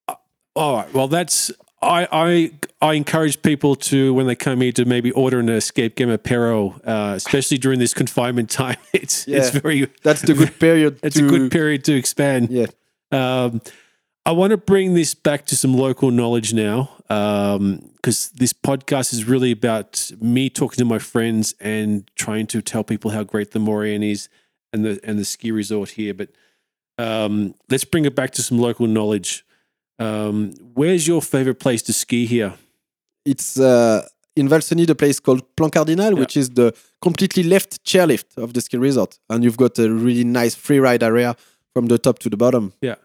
Uh, 0.09 0.15
All 0.55 0.77
right. 0.77 0.93
Well, 0.93 1.09
that's 1.09 1.51
I 1.81 2.07
I 2.13 2.51
I 2.91 2.93
encourage 2.95 3.41
people 3.43 3.75
to 3.77 4.13
when 4.15 4.27
they 4.27 4.37
come 4.37 4.61
here 4.61 4.73
to 4.73 4.85
maybe 4.85 5.11
order 5.13 5.39
an 5.41 5.49
escape 5.49 5.95
game 5.97 6.09
apero, 6.11 6.79
uh, 6.87 7.15
especially 7.17 7.59
during 7.59 7.79
this 7.81 7.95
confinement 7.95 8.51
time. 8.51 8.77
It's 8.93 9.27
it's 9.27 9.55
Yeah. 9.55 9.61
very 9.61 9.89
That's 10.03 10.21
the 10.21 10.35
good 10.35 10.59
period. 10.61 10.99
it's 11.03 11.17
to, 11.17 11.25
a 11.27 11.29
good 11.29 11.51
period 11.51 11.85
to 11.85 11.95
expand. 11.95 12.51
Yeah. 12.51 12.67
Um, 13.11 13.61
I 14.25 14.31
want 14.31 14.53
to 14.53 14.57
bring 14.57 14.95
this 14.95 15.15
back 15.15 15.47
to 15.47 15.57
some 15.57 15.75
local 15.75 16.13
knowledge 16.13 16.55
now, 16.55 16.91
because 17.09 18.31
this 18.31 18.53
podcast 18.53 19.13
is 19.13 19.25
really 19.25 19.51
about 19.51 20.11
me 20.21 20.49
talking 20.49 20.79
to 20.79 20.85
my 20.85 21.01
friends 21.01 21.55
and 21.61 22.09
trying 22.15 22.47
to 22.49 22.63
tell 22.63 22.85
people 22.85 23.11
how 23.11 23.25
great 23.25 23.51
the 23.51 23.59
Maurienne 23.59 24.05
is 24.05 24.29
and 24.73 24.85
the 24.85 25.01
and 25.03 25.19
the 25.19 25.25
ski 25.25 25.51
resort 25.51 25.91
here. 25.91 26.15
But 26.15 26.29
um, 26.99 27.55
let's 27.69 27.85
bring 27.85 28.05
it 28.05 28.15
back 28.15 28.31
to 28.33 28.43
some 28.43 28.59
local 28.59 28.87
knowledge. 28.87 29.45
Um, 29.99 30.53
where's 30.75 31.09
your 31.09 31.21
favorite 31.21 31.59
place 31.59 31.83
to 31.83 31.93
ski 31.93 32.25
here? 32.25 32.55
It's 33.25 33.59
uh, 33.59 34.07
in 34.37 34.49
Val 34.49 34.61
Cenis, 34.61 34.87
the 34.87 34.95
place 34.95 35.19
called 35.19 35.43
Plan 35.57 35.71
Cardinal, 35.71 36.15
which 36.15 36.37
is 36.37 36.51
the 36.51 36.73
completely 37.01 37.43
left 37.43 37.85
chairlift 37.85 38.37
of 38.37 38.55
the 38.55 38.61
ski 38.61 38.77
resort, 38.77 39.19
and 39.29 39.43
you've 39.43 39.57
got 39.57 39.79
a 39.81 39.93
really 39.93 40.25
nice 40.25 40.55
free 40.55 40.79
ride 40.79 41.03
area 41.03 41.35
from 41.75 41.87
the 41.87 41.99
top 41.99 42.21
to 42.21 42.31
the 42.31 42.37
bottom. 42.37 42.73
Yeah, 42.81 42.97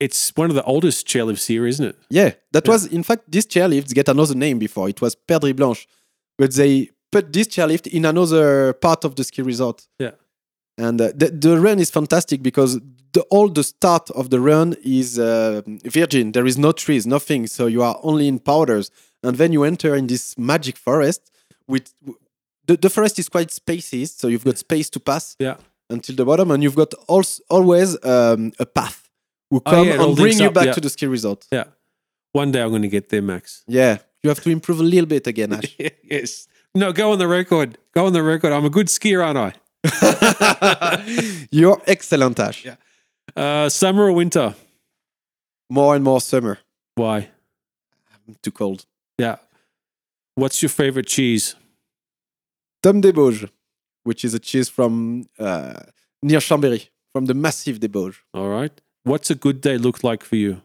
it's 0.00 0.32
one 0.36 0.48
of 0.50 0.54
the 0.56 0.62
oldest 0.64 1.06
chairlifts 1.06 1.46
here, 1.46 1.66
isn't 1.66 1.84
it? 1.84 1.96
Yeah, 2.10 2.32
that 2.52 2.66
Yeah. 2.66 2.72
was 2.72 2.86
in 2.86 3.02
fact 3.02 3.22
these 3.30 3.46
chairlifts 3.46 3.92
get 3.94 4.08
another 4.08 4.34
name 4.34 4.58
before. 4.58 4.88
It 4.88 5.00
was 5.00 5.14
Perdrix 5.16 5.56
Blanche, 5.56 5.86
but 6.38 6.54
they 6.54 6.90
put 7.10 7.32
this 7.32 7.48
chairlift 7.48 7.86
in 7.86 8.04
another 8.04 8.72
part 8.74 9.04
of 9.04 9.14
the 9.16 9.24
ski 9.24 9.42
resort. 9.42 9.86
Yeah. 9.98 10.12
And 10.76 11.00
uh, 11.00 11.08
the, 11.14 11.30
the 11.30 11.58
run 11.60 11.80
is 11.80 11.90
fantastic 11.90 12.42
because 12.42 12.78
the 13.12 13.22
all 13.30 13.48
the 13.48 13.64
start 13.64 14.10
of 14.10 14.30
the 14.30 14.38
run 14.40 14.76
is 14.84 15.18
uh, 15.18 15.62
virgin. 15.84 16.32
There 16.32 16.46
is 16.46 16.56
no 16.56 16.70
trees, 16.72 17.04
nothing. 17.06 17.46
So 17.48 17.66
you 17.66 17.82
are 17.82 17.98
only 18.02 18.28
in 18.28 18.38
powders, 18.38 18.90
and 19.24 19.36
then 19.36 19.52
you 19.52 19.64
enter 19.64 19.96
in 19.96 20.06
this 20.06 20.36
magic 20.38 20.76
forest. 20.76 21.22
With 21.66 21.92
the, 22.66 22.76
the 22.76 22.90
forest 22.90 23.18
is 23.18 23.28
quite 23.28 23.50
spacious, 23.50 24.14
so 24.14 24.28
you've 24.28 24.44
got 24.44 24.58
space 24.58 24.88
to 24.90 25.00
pass 25.00 25.34
Yeah. 25.40 25.56
until 25.90 26.14
the 26.14 26.24
bottom, 26.24 26.50
and 26.52 26.62
you've 26.62 26.76
got 26.76 26.92
als- 27.08 27.40
always 27.50 27.96
um, 28.04 28.52
a 28.60 28.66
path 28.66 29.07
who 29.50 29.56
Oh, 29.64 29.70
come 29.70 29.86
yeah, 29.88 30.02
and 30.02 30.16
bring 30.16 30.38
you 30.38 30.46
up, 30.46 30.54
back 30.54 30.66
yeah. 30.66 30.72
to 30.72 30.80
the 30.80 30.90
ski 30.90 31.06
resort. 31.06 31.46
Yeah. 31.50 31.64
One 32.32 32.52
day 32.52 32.62
I'm 32.62 32.70
going 32.70 32.82
to 32.82 32.88
get 32.88 33.08
there, 33.08 33.22
Max. 33.22 33.64
Yeah, 33.66 33.98
you 34.22 34.28
have 34.30 34.40
to 34.42 34.50
improve 34.50 34.80
a 34.80 34.82
little 34.82 35.06
bit 35.06 35.26
again, 35.26 35.52
Ash. 35.54 35.76
yes. 36.02 36.46
No, 36.74 36.92
go 36.92 37.12
on 37.12 37.18
the 37.18 37.26
record. 37.28 37.78
Go 37.94 38.06
on 38.06 38.12
the 38.12 38.22
record. 38.22 38.52
I'm 38.52 38.64
a 38.64 38.70
good 38.70 38.86
skier, 38.88 39.24
aren't 39.24 39.38
I? 39.38 41.46
You're 41.50 41.80
excellent, 41.86 42.38
Ash. 42.38 42.64
Yeah. 42.64 42.76
Uh, 43.34 43.68
summer 43.68 44.04
or 44.04 44.12
winter? 44.12 44.54
More 45.70 45.94
and 45.96 46.04
more 46.04 46.20
summer. 46.20 46.58
Why? 46.94 47.30
Too 48.42 48.52
cold. 48.52 48.84
Yeah. 49.18 49.36
What's 50.34 50.62
your 50.62 50.68
favorite 50.68 51.06
cheese? 51.06 51.54
Tome 52.82 53.00
des 53.00 53.12
Bauges, 53.12 53.48
which 54.04 54.24
is 54.24 54.34
a 54.34 54.38
cheese 54.38 54.68
from 54.68 55.26
uh, 55.38 55.80
near 56.22 56.38
Chambéry, 56.40 56.88
from 57.12 57.26
the 57.26 57.34
Massif 57.34 57.80
des 57.80 57.88
Bauges. 57.88 58.16
All 58.34 58.48
right. 58.48 58.80
What's 59.08 59.30
a 59.30 59.34
good 59.34 59.60
day 59.60 59.78
look 59.78 60.04
like 60.04 60.22
for 60.22 60.36
you? 60.36 60.60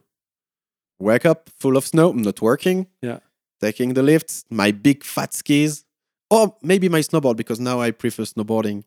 Wake 0.99 1.25
up 1.25 1.49
full 1.59 1.77
of 1.77 1.85
snow, 1.85 2.09
I'm 2.11 2.21
not 2.21 2.41
working. 2.41 2.87
Yeah. 3.01 3.19
Taking 3.61 3.93
the 3.93 4.03
lift, 4.03 4.43
my 4.49 4.71
big 4.71 5.03
fat 5.03 5.33
skis, 5.33 5.85
or 6.29 6.55
maybe 6.61 6.89
my 6.89 6.99
snowboard 6.99 7.37
because 7.37 7.59
now 7.59 7.79
I 7.79 7.91
prefer 7.91 8.23
snowboarding, 8.23 8.83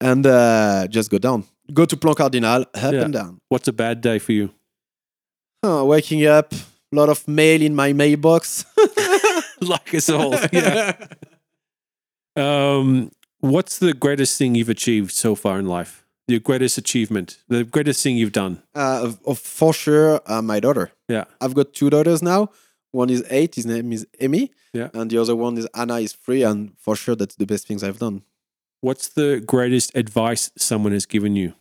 and 0.00 0.26
uh, 0.26 0.86
just 0.88 1.10
go 1.10 1.18
down. 1.18 1.44
Go 1.72 1.84
to 1.84 1.96
Plan 1.96 2.14
Cardinal, 2.14 2.62
up 2.62 2.92
Yeah. 2.92 3.02
and 3.04 3.12
down. 3.12 3.40
What's 3.48 3.68
a 3.68 3.72
bad 3.72 4.00
day 4.00 4.18
for 4.18 4.32
you? 4.32 4.50
Oh, 5.62 5.84
waking 5.84 6.24
up, 6.26 6.52
a 6.54 6.96
lot 6.96 7.08
of 7.08 7.26
mail 7.28 7.60
in 7.62 7.74
my 7.74 7.92
mailbox. 7.92 8.64
like 9.60 9.94
us 9.94 10.08
all. 10.08 10.34
Yeah. 10.52 10.92
Um, 12.36 13.10
what's 13.40 13.78
the 13.78 13.94
greatest 13.94 14.36
thing 14.36 14.54
you've 14.54 14.68
achieved 14.68 15.10
so 15.12 15.34
far 15.34 15.58
in 15.58 15.64
life? 15.66 16.05
Your 16.28 16.40
greatest 16.40 16.76
achievement, 16.76 17.38
the 17.48 17.62
greatest 17.62 18.02
thing 18.02 18.16
you've 18.16 18.32
done. 18.32 18.60
uh, 18.74 19.12
for 19.36 19.72
sure, 19.72 20.20
uh, 20.26 20.42
my 20.42 20.58
daughter. 20.58 20.90
Yeah. 21.08 21.24
I've 21.40 21.54
got 21.54 21.72
two 21.72 21.88
daughters 21.88 22.20
now. 22.20 22.48
One 22.90 23.10
is 23.10 23.24
eight. 23.30 23.54
His 23.54 23.64
name 23.66 23.92
is 23.92 24.06
Emmy. 24.18 24.50
Yeah. 24.72 24.88
And 24.92 25.08
the 25.10 25.18
other 25.18 25.36
one 25.36 25.56
is 25.56 25.68
Anna. 25.74 25.98
Is 26.00 26.14
three, 26.14 26.42
and 26.42 26.72
for 26.78 26.96
sure 26.96 27.14
that's 27.14 27.36
the 27.36 27.46
best 27.46 27.68
things 27.68 27.84
I've 27.84 27.98
done. 28.00 28.22
What's 28.80 29.06
the 29.08 29.40
greatest 29.46 29.94
advice 29.96 30.50
someone 30.56 30.92
has 30.92 31.06
given 31.06 31.36
you? 31.36 31.54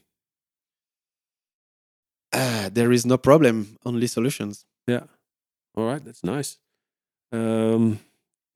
Ah, 2.33 2.69
there 2.71 2.91
is 2.91 3.05
no 3.05 3.17
problem, 3.17 3.77
only 3.85 4.07
solutions. 4.07 4.65
Yeah. 4.87 5.03
All 5.75 5.85
right, 5.85 6.03
that's 6.03 6.23
nice. 6.23 6.57
Um, 7.31 7.99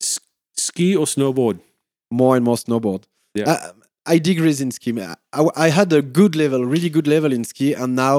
s- 0.01 0.19
ski 0.57 0.95
or 0.95 1.05
snowboard? 1.05 1.59
More 2.11 2.35
and 2.35 2.43
more 2.45 2.55
snowboard. 2.55 3.03
Yeah. 3.35 3.49
Uh, 3.51 3.71
I 4.13 4.17
degrees 4.19 4.59
in 4.61 4.71
ski. 4.71 4.91
I, 5.01 5.15
I 5.65 5.69
had 5.79 5.89
a 5.93 6.01
good 6.01 6.33
level, 6.35 6.65
really 6.65 6.89
good 6.97 7.07
level 7.07 7.31
in 7.37 7.43
ski, 7.43 7.73
and 7.81 7.95
now 7.95 8.15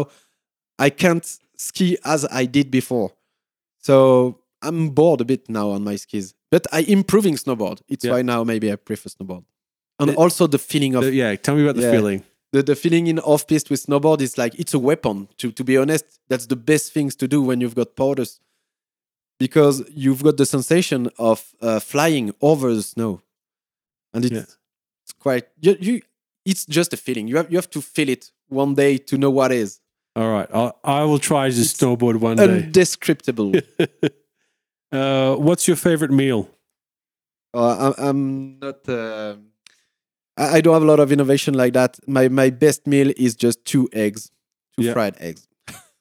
I 0.86 0.88
can't 0.90 1.26
ski 1.56 1.98
as 2.04 2.24
I 2.40 2.46
did 2.46 2.70
before. 2.70 3.10
So 3.78 3.94
I'm 4.62 4.90
bored 4.90 5.20
a 5.20 5.24
bit 5.24 5.48
now 5.48 5.70
on 5.70 5.82
my 5.84 5.96
skis. 5.96 6.34
But 6.50 6.66
I 6.72 6.80
improving 6.98 7.36
snowboard. 7.36 7.78
It's 7.88 8.04
Yeah. 8.04 8.12
why 8.14 8.22
now 8.22 8.44
maybe 8.44 8.66
I 8.72 8.76
prefer 8.76 9.08
snowboard. 9.10 9.44
And 9.98 10.10
also 10.16 10.46
the 10.46 10.58
feeling 10.58 10.94
of 10.96 11.02
The- 11.04 11.14
yeah, 11.22 11.36
tell 11.36 11.54
me 11.56 11.62
about 11.62 11.76
the 11.76 11.82
Yeah. 11.88 11.92
feeling. 11.96 12.22
the, 12.52 12.62
the 12.62 12.74
feeling 12.74 13.06
in 13.06 13.18
off 13.20 13.42
piste 13.46 13.68
with 13.70 13.80
snowboard 13.86 14.20
is 14.20 14.36
like 14.42 14.54
it's 14.62 14.74
a 14.74 14.78
weapon. 14.90 15.16
To 15.40 15.46
to 15.58 15.62
be 15.70 15.76
honest, 15.82 16.04
that's 16.30 16.46
the 16.46 16.56
best 16.70 16.92
things 16.92 17.12
to 17.16 17.26
do 17.34 17.38
when 17.48 17.60
you've 17.60 17.76
got 17.82 17.88
powders, 18.02 18.40
because 19.38 19.76
you've 20.02 20.22
got 20.22 20.36
the 20.36 20.46
sensation 20.46 21.00
of 21.18 21.38
uh, 21.60 21.78
flying 21.80 22.26
over 22.40 22.74
the 22.74 22.82
snow, 22.82 23.12
and 24.12 24.24
it's, 24.24 24.34
Yeah. 24.34 24.44
Quite 25.12 25.46
you, 25.60 25.76
you. 25.80 26.00
It's 26.44 26.64
just 26.66 26.92
a 26.92 26.96
feeling. 26.96 27.28
You 27.28 27.36
have 27.36 27.50
you 27.50 27.58
have 27.58 27.70
to 27.70 27.80
feel 27.82 28.08
it 28.08 28.30
one 28.48 28.74
day 28.74 28.98
to 28.98 29.18
know 29.18 29.30
what 29.30 29.52
is 29.52 29.80
All 30.16 30.30
right, 30.30 30.48
I, 30.54 30.72
I 30.84 31.04
will 31.04 31.18
try 31.18 31.50
to 31.50 31.60
It's 31.60 31.74
snowboard 31.74 32.16
one 32.20 32.36
day. 32.36 32.62
undescriptible. 32.62 33.62
uh, 34.92 35.36
what's 35.36 35.66
your 35.68 35.76
favorite 35.76 36.10
meal? 36.10 36.48
uh, 37.54 37.92
I, 37.98 38.08
I'm 38.08 38.58
not. 38.58 38.88
Uh, 38.88 39.36
I, 40.36 40.56
I 40.56 40.60
don't 40.60 40.74
have 40.74 40.82
a 40.82 40.86
lot 40.86 41.00
of 41.00 41.12
innovation 41.12 41.54
like 41.54 41.72
that. 41.74 41.98
My 42.08 42.28
my 42.28 42.50
best 42.50 42.86
meal 42.86 43.12
is 43.16 43.34
just 43.34 43.64
two 43.64 43.88
eggs, 43.92 44.30
two 44.76 44.84
Yeah. 44.86 44.92
fried 44.94 45.16
eggs. 45.20 45.46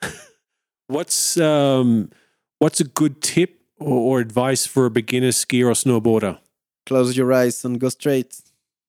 What's 0.87 1.37
um, 1.37 2.09
what's 2.57 2.79
a 2.79 2.83
good 2.83 3.21
tip 3.21 3.59
or, 3.77 4.17
or 4.17 4.19
advice 4.19 4.65
for 4.65 4.85
a 4.87 4.89
beginner 4.89 5.29
skier 5.31 5.67
or 5.67 5.73
snowboarder? 5.73 6.39
Close 6.87 7.15
your 7.15 7.31
eyes 7.31 7.63
and 7.63 7.79
go 7.79 7.89
straight. 7.89 8.41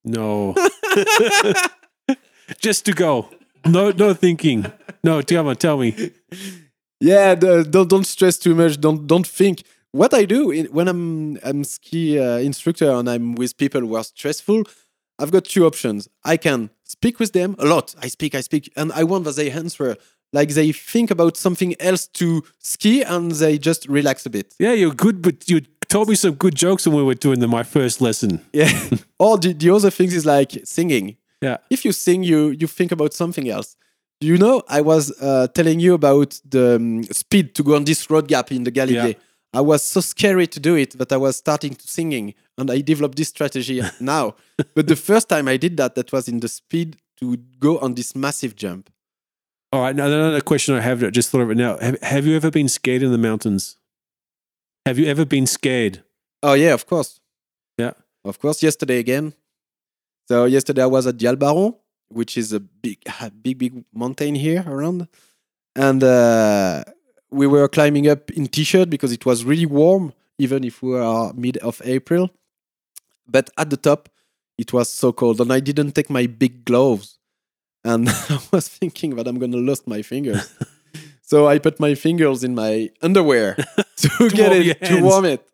No, 0.04 0.54
just 2.58 2.86
to 2.86 2.92
go. 2.92 3.28
No, 3.66 3.90
no 3.90 4.14
thinking. 4.14 4.66
No, 5.04 5.20
Tiamat, 5.20 5.60
tell 5.60 5.78
me. 5.78 6.12
Yeah, 7.00 7.34
the, 7.34 7.64
don't 7.64 7.88
don't 7.88 8.06
stress 8.06 8.38
too 8.38 8.54
much. 8.54 8.80
Don't 8.80 9.06
don't 9.06 9.26
think. 9.26 9.62
What 9.92 10.14
I 10.14 10.24
do 10.24 10.50
in, 10.50 10.66
when 10.66 10.88
I'm 10.88 11.38
I'm 11.42 11.64
ski 11.64 12.18
uh, 12.18 12.38
instructor 12.38 12.90
and 12.90 13.10
I'm 13.10 13.34
with 13.34 13.56
people 13.56 13.80
who 13.80 13.96
are 13.96 14.04
stressful, 14.04 14.64
I've 15.18 15.30
got 15.30 15.44
two 15.44 15.66
options. 15.66 16.08
I 16.24 16.36
can 16.36 16.70
speak 16.84 17.18
with 17.18 17.32
them 17.32 17.56
a 17.58 17.66
lot. 17.66 17.94
I 18.00 18.08
speak, 18.08 18.34
I 18.34 18.40
speak, 18.40 18.72
and 18.76 18.92
I 18.92 19.04
want 19.04 19.24
that 19.24 19.36
they 19.36 19.50
answer 19.50 19.96
like 20.32 20.50
they 20.50 20.72
think 20.72 21.10
about 21.10 21.36
something 21.36 21.74
else 21.80 22.06
to 22.06 22.42
ski 22.58 23.02
and 23.02 23.32
they 23.32 23.58
just 23.58 23.86
relax 23.88 24.26
a 24.26 24.30
bit. 24.30 24.54
Yeah, 24.58 24.72
you're 24.72 24.94
good, 24.94 25.22
but 25.22 25.48
you 25.48 25.62
told 25.90 26.08
me 26.08 26.14
some 26.14 26.34
good 26.34 26.54
jokes 26.54 26.86
when 26.86 26.96
we 26.96 27.02
were 27.02 27.14
doing 27.14 27.40
the, 27.40 27.48
my 27.48 27.62
first 27.62 28.00
lesson. 28.00 28.40
Yeah. 28.52 28.70
or 29.18 29.36
the, 29.36 29.52
the 29.52 29.70
other 29.70 29.90
things 29.90 30.14
is 30.14 30.24
like 30.24 30.52
singing. 30.64 31.16
Yeah. 31.42 31.58
If 31.68 31.84
you 31.84 31.92
sing, 31.92 32.22
you 32.22 32.50
you 32.60 32.66
think 32.66 32.92
about 32.92 33.12
something 33.14 33.48
else. 33.48 33.76
You 34.20 34.36
know, 34.36 34.62
I 34.68 34.82
was 34.82 35.10
uh, 35.22 35.46
telling 35.54 35.80
you 35.80 35.94
about 35.94 36.40
the 36.44 36.76
um, 36.76 37.02
speed 37.04 37.54
to 37.54 37.62
go 37.62 37.74
on 37.74 37.84
this 37.84 38.10
road 38.10 38.28
gap 38.28 38.52
in 38.52 38.64
the 38.64 38.72
Galibier. 38.72 39.14
Yeah. 39.14 39.60
I 39.60 39.62
was 39.62 39.82
so 39.82 40.00
scary 40.00 40.46
to 40.46 40.60
do 40.60 40.76
it 40.76 40.98
that 40.98 41.10
I 41.12 41.16
was 41.16 41.36
starting 41.36 41.74
to 41.74 41.88
singing, 41.88 42.34
and 42.58 42.70
I 42.70 42.82
developed 42.82 43.16
this 43.16 43.28
strategy 43.28 43.82
now. 44.00 44.34
but 44.74 44.86
the 44.86 44.96
first 44.96 45.28
time 45.28 45.48
I 45.48 45.56
did 45.56 45.76
that, 45.78 45.94
that 45.94 46.12
was 46.12 46.28
in 46.28 46.40
the 46.40 46.48
speed 46.48 46.96
to 47.18 47.36
go 47.58 47.78
on 47.78 47.94
this 47.94 48.14
massive 48.14 48.54
jump. 48.54 48.90
All 49.72 49.80
right, 49.80 49.96
now 49.96 50.06
another 50.06 50.40
question 50.42 50.74
I 50.74 50.80
have. 50.80 51.02
I 51.02 51.10
just 51.10 51.30
thought 51.30 51.40
of 51.40 51.50
it 51.50 51.56
now. 51.56 51.78
Have, 51.78 52.00
have 52.02 52.26
you 52.26 52.36
ever 52.36 52.50
been 52.50 52.68
scared 52.68 53.02
in 53.02 53.12
the 53.12 53.18
mountains? 53.18 53.76
Have 54.86 54.98
you 54.98 55.06
ever 55.06 55.24
been 55.24 55.46
scared? 55.46 56.02
Oh 56.42 56.54
yeah, 56.54 56.72
of 56.72 56.86
course. 56.86 57.20
Yeah. 57.78 57.92
Of 58.24 58.38
course. 58.38 58.62
Yesterday 58.62 58.98
again. 58.98 59.34
So 60.28 60.44
yesterday 60.44 60.82
I 60.82 60.86
was 60.86 61.06
at 61.06 61.16
Dialbaron, 61.16 61.76
which 62.08 62.38
is 62.38 62.52
a 62.52 62.60
big, 62.60 62.98
big, 63.42 63.58
big 63.58 63.84
mountain 63.92 64.34
here 64.34 64.64
around, 64.66 65.08
and 65.74 66.02
uh, 66.02 66.84
we 67.30 67.46
were 67.46 67.68
climbing 67.68 68.08
up 68.08 68.30
in 68.30 68.46
t-shirt 68.46 68.90
because 68.90 69.12
it 69.12 69.26
was 69.26 69.44
really 69.44 69.66
warm, 69.66 70.12
even 70.38 70.64
if 70.64 70.82
we 70.82 70.90
were 70.90 71.32
mid 71.34 71.56
of 71.58 71.82
April. 71.84 72.30
But 73.28 73.50
at 73.58 73.70
the 73.70 73.76
top, 73.76 74.08
it 74.56 74.72
was 74.72 74.88
so 74.88 75.12
cold, 75.12 75.40
and 75.40 75.52
I 75.52 75.60
didn't 75.60 75.92
take 75.92 76.10
my 76.10 76.26
big 76.26 76.64
gloves, 76.64 77.18
and 77.84 78.08
I 78.08 78.38
was 78.52 78.68
thinking 78.68 79.16
that 79.16 79.26
I'm 79.26 79.38
gonna 79.38 79.56
lose 79.56 79.86
my 79.86 80.02
fingers. 80.02 80.52
so 81.30 81.46
I 81.46 81.58
put 81.60 81.78
my 81.78 81.94
fingers 81.94 82.42
in 82.42 82.54
my 82.54 82.90
underwear 83.02 83.54
to, 84.02 84.30
get 84.30 84.52
it 84.52 84.84
to 84.84 85.00
warm 85.00 85.24
it. 85.24 85.46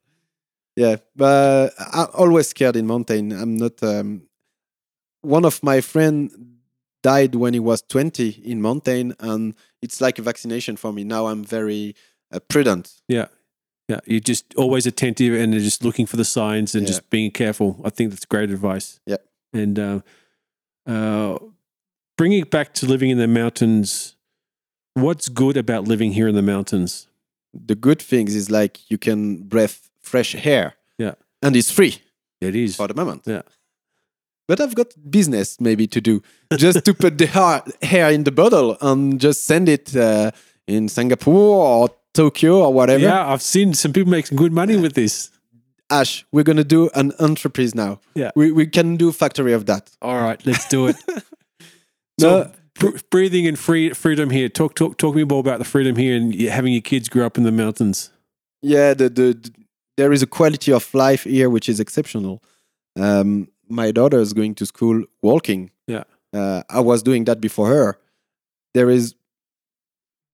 Yeah, 0.74 0.96
but 1.14 1.72
I'm 1.78 2.08
always 2.14 2.48
scared 2.48 2.76
in 2.76 2.86
mountain. 2.86 3.32
I'm 3.32 3.56
not. 3.56 3.82
Um, 3.82 4.22
one 5.22 5.44
of 5.44 5.62
my 5.62 5.80
friend 5.80 6.30
died 7.02 7.34
when 7.34 7.52
he 7.54 7.60
was 7.60 7.82
20 7.82 8.28
in 8.44 8.60
mountain, 8.62 9.14
and 9.20 9.54
it's 9.82 10.00
like 10.00 10.18
a 10.18 10.22
vaccination 10.22 10.76
for 10.76 10.92
me. 10.92 11.04
Now 11.04 11.26
I'm 11.26 11.44
very 11.44 11.94
uh, 12.32 12.40
prudent. 12.48 12.92
Yeah. 13.08 13.26
Yeah. 13.88 14.00
You're 14.06 14.20
just 14.20 14.54
always 14.56 14.86
attentive 14.86 15.34
and 15.34 15.52
just 15.54 15.84
looking 15.84 16.06
for 16.06 16.16
the 16.16 16.24
signs 16.24 16.74
and 16.74 16.82
Yeah. 16.82 16.88
just 16.88 17.10
being 17.10 17.30
careful. 17.30 17.80
I 17.84 17.90
think 17.90 18.10
that's 18.10 18.24
great 18.24 18.50
advice. 18.50 18.98
Yeah. 19.06 19.18
And 19.52 19.78
uh, 19.78 20.00
uh, 20.86 21.38
bringing 22.18 22.40
it 22.40 22.50
back 22.50 22.74
to 22.74 22.86
living 22.86 23.10
in 23.10 23.18
the 23.18 23.28
mountains, 23.28 24.15
what's 24.96 25.28
good 25.28 25.56
about 25.56 25.86
living 25.88 26.12
here 26.12 26.28
in 26.28 26.34
the 26.34 26.42
mountains? 26.42 27.06
The 27.52 27.74
good 27.74 28.00
things 28.02 28.34
is 28.34 28.50
like 28.50 28.90
you 28.90 28.98
can 28.98 29.42
breathe 29.48 29.76
fresh 30.00 30.34
air. 30.46 30.74
Yeah. 30.98 31.14
and 31.42 31.54
it's 31.56 31.70
free 31.70 31.94
It 32.40 32.54
is. 32.56 32.76
for 32.76 32.88
the 32.88 32.94
moment. 32.94 33.22
Yeah. 33.26 33.42
But 34.48 34.60
I've 34.60 34.74
got 34.74 34.94
business 35.10 35.60
maybe 35.60 35.86
to 35.88 36.00
do, 36.00 36.22
just 36.56 36.84
to 36.84 36.94
put 36.94 37.18
the 37.18 37.26
hair, 37.82 38.10
in 38.10 38.24
the 38.24 38.32
bottle 38.32 38.76
and 38.80 39.20
just 39.20 39.44
send 39.44 39.68
it 39.68 39.94
uh, 39.96 40.30
in 40.66 40.88
Singapore 40.88 41.66
or 41.66 41.88
Tokyo 42.14 42.62
or 42.64 42.72
whatever. 42.72 43.02
Yeah, 43.02 43.32
I've 43.32 43.42
seen 43.42 43.74
some 43.74 43.92
people 43.92 44.10
make 44.10 44.26
some 44.26 44.38
good 44.38 44.52
money 44.52 44.76
with 44.76 44.94
this. 44.94 45.30
Ash, 45.90 46.24
we're 46.32 46.44
gonna 46.44 46.64
do 46.64 46.88
an 46.94 47.12
entreprise 47.20 47.74
now. 47.74 48.00
Yeah. 48.14 48.30
we 48.34 48.50
we 48.52 48.66
can 48.66 48.96
do 48.96 49.12
factory 49.12 49.52
of 49.52 49.66
that. 49.66 49.90
All 50.00 50.20
right, 50.20 50.40
let's 50.46 50.68
do 50.68 50.86
it. 50.88 50.96
So, 52.18 52.44
br- 52.44 52.50
breathing 53.10 53.46
and 53.46 53.58
free 53.58 53.90
freedom 53.94 54.30
here. 54.30 54.48
Talk, 54.48 54.74
talk, 54.74 54.96
talk 54.98 55.14
me 55.14 55.24
more 55.24 55.40
about 55.40 55.58
the 55.58 55.64
freedom 55.64 55.96
here 55.96 56.16
and 56.16 56.34
having 56.34 56.72
your 56.72 56.82
kids 56.82 57.08
grow 57.08 57.26
up 57.26 57.36
in 57.38 57.44
the 57.44 57.52
mountains. 57.52 58.10
yeah, 58.62 58.94
the, 58.94 59.08
the 59.08 59.32
the- 59.34 59.52
there 59.96 60.12
is 60.12 60.22
a 60.22 60.26
quality 60.26 60.70
of 60.72 60.92
life 60.92 61.24
here 61.24 61.48
which 61.48 61.68
is 61.70 61.80
exceptional. 61.80 62.42
Um, 63.00 63.48
my 63.66 63.90
daughter 63.92 64.18
is 64.20 64.34
going 64.34 64.54
to 64.56 64.66
school 64.66 65.04
walking. 65.22 65.70
Yeah. 65.86 66.04
uh, 66.34 66.62
I 66.68 66.80
was 66.80 67.02
doing 67.02 67.24
that 67.24 67.40
before 67.40 67.68
her. 67.68 67.98
There 68.74 68.90
is 68.90 69.14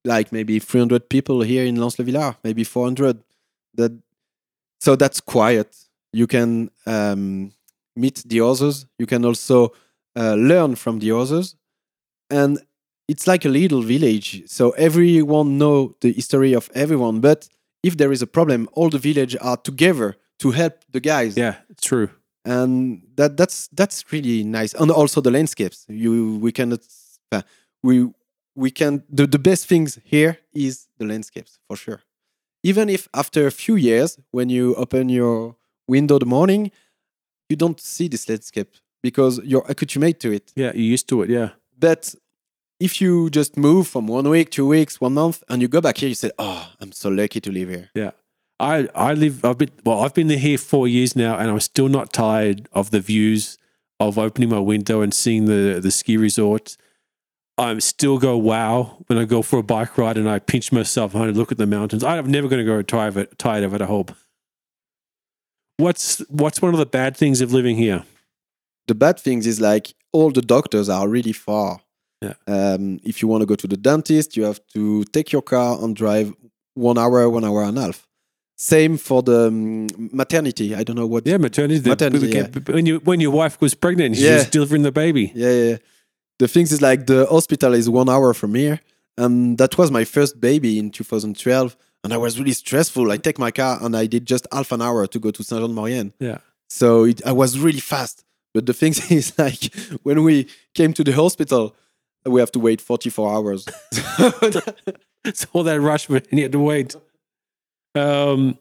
like 0.05 0.33
maybe 0.33 0.59
300 0.59 1.09
people 1.09 1.43
here 1.43 1.65
in 1.65 1.77
Lanslevillard, 1.77 2.37
maybe 2.43 2.65
400. 2.65 3.23
That 3.75 3.93
so 4.81 4.97
that's 4.97 5.21
quiet. 5.21 5.77
You 6.13 6.27
can 6.27 6.71
um, 6.85 7.53
meet 7.95 8.25
the 8.27 8.41
others. 8.41 8.87
You 8.99 9.07
can 9.07 9.25
also 9.25 9.73
uh, 10.17 10.35
learn 10.35 10.75
from 10.75 10.99
the 10.99 11.13
others, 11.13 11.55
and 12.33 12.59
it's 13.09 13.27
like 13.27 13.45
a 13.49 13.51
little 13.51 13.83
village. 13.83 14.43
So 14.47 14.71
everyone 14.71 15.59
know 15.59 15.95
the 16.01 16.13
history 16.13 16.55
of 16.57 16.71
everyone. 16.75 17.21
But 17.21 17.49
if 17.83 17.97
there 17.97 18.13
is 18.13 18.23
a 18.23 18.27
problem, 18.27 18.69
all 18.73 18.91
the 18.91 18.99
village 18.99 19.37
are 19.41 19.57
together 19.57 20.15
to 20.39 20.51
help 20.53 20.75
the 20.93 21.01
guys 21.01 21.37
Yeah, 21.37 21.55
true. 21.81 22.09
and 22.45 23.03
that 23.17 23.37
that's 23.37 23.69
that's 23.79 24.05
really 24.13 24.43
nice 24.45 24.75
and 24.81 24.91
also 24.91 25.21
the 25.21 25.31
landscapes 25.31 25.87
you 25.89 26.39
we 26.43 26.51
cannot 26.53 26.81
uh, 27.31 27.43
we 27.83 27.95
we 28.57 28.71
can 28.71 29.03
the, 29.17 29.27
the 29.29 29.39
best 29.39 29.69
things 29.69 29.99
here 30.05 30.33
is 30.53 30.89
the 30.99 31.07
landscapes 31.07 31.59
for 31.69 31.77
sure 31.77 32.01
even 32.65 32.89
if 32.89 33.09
after 33.15 33.47
a 33.47 33.51
few 33.51 33.77
years 33.77 34.19
when 34.33 34.49
you 34.51 34.75
open 34.75 35.09
your 35.09 35.55
window 35.87 36.19
the 36.19 36.27
morning 36.27 36.71
you 37.49 37.57
don't 37.57 37.79
see 37.81 38.09
this 38.09 38.29
landscape 38.29 38.71
because 39.03 39.41
you're 39.45 39.67
accoutumate 39.69 40.19
to 40.19 40.33
it 40.33 40.53
Yeah, 40.57 40.73
you're 40.75 40.93
used 40.95 41.09
to 41.09 41.23
it. 41.23 41.31
Yeah. 41.31 41.51
but 41.79 42.15
if 42.83 43.01
you 43.01 43.31
just 43.31 43.57
move 43.57 43.87
from 43.87 44.07
one 44.07 44.29
week 44.29 44.51
two 44.51 44.67
weeks 44.67 45.01
one 45.01 45.15
month 45.15 45.43
and 45.49 45.63
you 45.63 45.69
go 45.69 45.81
back 45.81 45.99
here 45.99 46.09
you 46.09 46.15
say 46.15 46.31
oh 46.39 46.63
i'm 46.81 46.93
so 46.93 47.09
lucky 47.09 47.41
to 47.41 47.51
live 47.51 47.69
here 47.69 47.91
Yeah. 47.95 48.13
I, 48.61 48.89
I 48.95 49.15
live, 49.15 49.45
I've 49.45 49.59
been, 49.59 49.73
well, 49.85 50.01
I've 50.03 50.15
been 50.15 50.29
here 50.29 50.57
four 50.57 50.87
years 50.87 51.17
now 51.17 51.37
and 51.37 51.51
I'm 51.51 51.59
still 51.59 51.89
not 51.89 52.13
tired 52.13 52.69
of 52.73 52.93
the 52.93 53.01
views 53.01 53.59
of 53.99 54.19
opening 54.19 54.51
my 54.51 54.61
window 54.61 55.01
and 55.01 55.13
seeing 55.13 55.47
the, 55.47 55.81
the 55.83 55.91
ski 55.91 56.17
resort. 56.17 56.77
I 57.59 57.77
still 57.81 58.19
go 58.19 58.37
wow 58.37 59.03
when 59.09 59.19
I 59.19 59.25
go 59.25 59.43
for 59.43 59.59
a 59.59 59.65
bike 59.65 59.99
ride 59.99 60.17
and 60.17 60.31
I 60.31 60.39
pinch 60.39 60.71
myself 60.71 61.13
and 61.13 61.25
I 61.25 61.27
look 61.31 61.51
at 61.51 61.59
the 61.59 61.67
mountains. 61.67 62.05
I'm 62.05 62.31
never 62.31 62.47
going 62.47 62.65
to 62.65 62.65
go 62.65 62.81
tired, 62.83 63.09
of 63.09 63.17
it. 63.17 63.37
tired 63.37 63.65
of 63.65 63.75
it. 63.75 63.83
I 63.83 63.87
hope. 63.87 64.13
What's 65.77 66.21
what's 66.29 66.63
one 66.63 66.73
of 66.73 66.79
the 66.79 66.87
bad 66.87 67.17
things 67.17 67.41
of 67.41 67.53
living 67.53 67.77
here? 67.77 68.05
The 68.87 68.95
bad 68.95 69.19
things 69.19 69.45
is 69.45 69.61
like 69.61 69.95
all 70.13 70.31
the 70.31 70.43
doctors 70.43 70.89
are 70.89 71.09
really 71.09 71.33
far. 71.33 71.81
Yeah. 72.23 72.35
Um, 72.47 73.01
if 73.05 73.21
you 73.23 73.29
want 73.29 73.43
to 73.43 73.47
go 73.47 73.55
to 73.57 73.67
the 73.67 73.77
dentist, 73.77 74.37
you 74.37 74.45
have 74.45 74.61
to 74.75 75.05
take 75.05 75.33
your 75.33 75.43
car 75.43 75.79
and 75.83 75.95
drive 75.97 76.33
one 76.75 76.99
hour, 76.99 77.29
one 77.29 77.45
hour 77.45 77.63
and 77.65 77.79
a 77.79 77.83
half. 77.83 78.07
Same 78.57 78.97
for 78.97 79.23
the 79.23 79.49
um, 79.49 79.89
maternity. 80.13 80.75
I 80.75 80.85
don't 80.85 80.97
know 80.97 81.07
what. 81.07 81.27
Yeah, 81.27 81.39
maternity. 81.39 81.81
the- 81.81 81.91
Maternity, 81.91 82.27
the- 82.43 82.73
When 82.73 82.87
you 82.87 82.99
when 83.01 83.21
your 83.21 83.33
wife 83.33 83.61
was 83.61 83.75
pregnant, 83.75 84.17
she 84.17 84.31
was 84.31 84.47
delivering 84.49 84.83
the 84.83 84.93
baby. 84.93 85.33
Yeah, 85.35 85.51
yeah. 85.51 85.71
yeah. 85.71 85.77
The 86.39 86.49
thing 86.49 86.63
is 86.65 86.81
like 86.81 87.07
the 87.07 87.27
hospital 87.27 87.75
is 87.75 87.89
one 87.89 88.09
hour 88.09 88.33
from 88.35 88.55
here, 88.55 88.81
and 89.17 89.59
that 89.59 89.77
was 89.79 89.91
my 89.91 90.05
first 90.05 90.41
baby 90.41 90.79
in 90.79 90.91
2012, 90.91 91.77
and 92.05 92.13
I 92.13 92.17
was 92.19 92.39
really 92.39 92.53
stressful. 92.53 93.11
I 93.11 93.17
take 93.17 93.39
my 93.39 93.51
car 93.51 93.79
and 93.83 93.97
I 93.97 94.07
did 94.07 94.27
just 94.27 94.47
half 94.53 94.71
an 94.73 94.81
hour 94.83 95.07
to 95.07 95.19
go 95.19 95.31
to 95.31 95.43
Saint 95.43 95.61
Jean 95.61 95.69
de 95.71 95.75
Maurienne. 95.75 96.13
Yeah. 96.21 96.39
So 96.69 97.05
it, 97.05 97.21
I 97.27 97.33
was 97.33 97.59
really 97.59 97.81
fast. 97.81 98.25
But 98.55 98.67
the 98.67 98.73
thing 98.75 98.95
is, 99.11 99.33
like 99.39 99.75
when 100.03 100.23
we 100.25 100.47
came 100.75 100.93
to 100.95 101.05
the 101.05 101.13
hospital, 101.13 101.75
we 102.25 102.41
have 102.41 102.53
to 102.53 102.59
wait 102.59 102.81
44 102.81 103.35
hours. 103.35 103.67
It's 105.25 105.47
all 105.53 105.63
that 105.65 105.81
rush, 105.81 106.07
but 106.09 106.27
you 106.33 106.43
had 106.43 106.53
to 106.53 106.59
wait. 106.59 106.97
Um, 107.95 108.59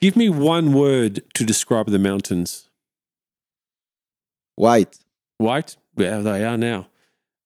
give 0.00 0.16
me 0.16 0.28
one 0.28 0.72
word 0.72 1.22
to 1.34 1.44
describe 1.44 1.86
the 1.86 1.98
mountains. 1.98 2.68
White. 4.56 4.98
White. 5.38 5.76
Yeah, 5.96 6.18
they 6.18 6.44
are 6.44 6.56
now. 6.56 6.88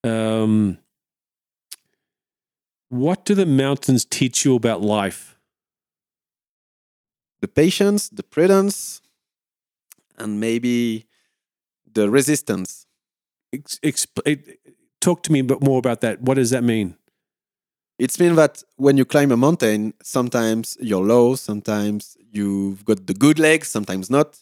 Um, 0.02 0.78
what 2.88 3.24
do 3.26 3.34
the 3.34 3.44
mountains 3.44 4.06
teach 4.06 4.44
you 4.44 4.54
about 4.54 4.80
life? 4.80 5.38
The 7.40 7.48
patience, 7.48 8.08
the 8.08 8.22
prudence, 8.22 9.02
and 10.16 10.40
maybe 10.40 11.06
the 11.92 12.08
resistance. 12.08 12.86
Ex- 13.52 13.78
exp- 13.80 14.56
talk 15.08 15.22
to 15.22 15.32
me 15.32 15.38
a 15.38 15.44
bit 15.44 15.62
more 15.62 15.78
about 15.78 16.00
that. 16.02 16.20
What 16.20 16.34
does 16.34 16.50
that 16.50 16.62
mean? 16.62 16.88
It's 17.98 18.20
mean 18.20 18.34
that 18.36 18.62
when 18.76 18.96
you 18.98 19.04
climb 19.04 19.32
a 19.32 19.36
mountain, 19.36 19.94
sometimes 20.02 20.76
you're 20.80 21.06
low, 21.14 21.34
sometimes 21.34 22.16
you've 22.30 22.84
got 22.84 23.06
the 23.06 23.14
good 23.14 23.38
legs, 23.38 23.68
sometimes 23.68 24.10
not. 24.10 24.38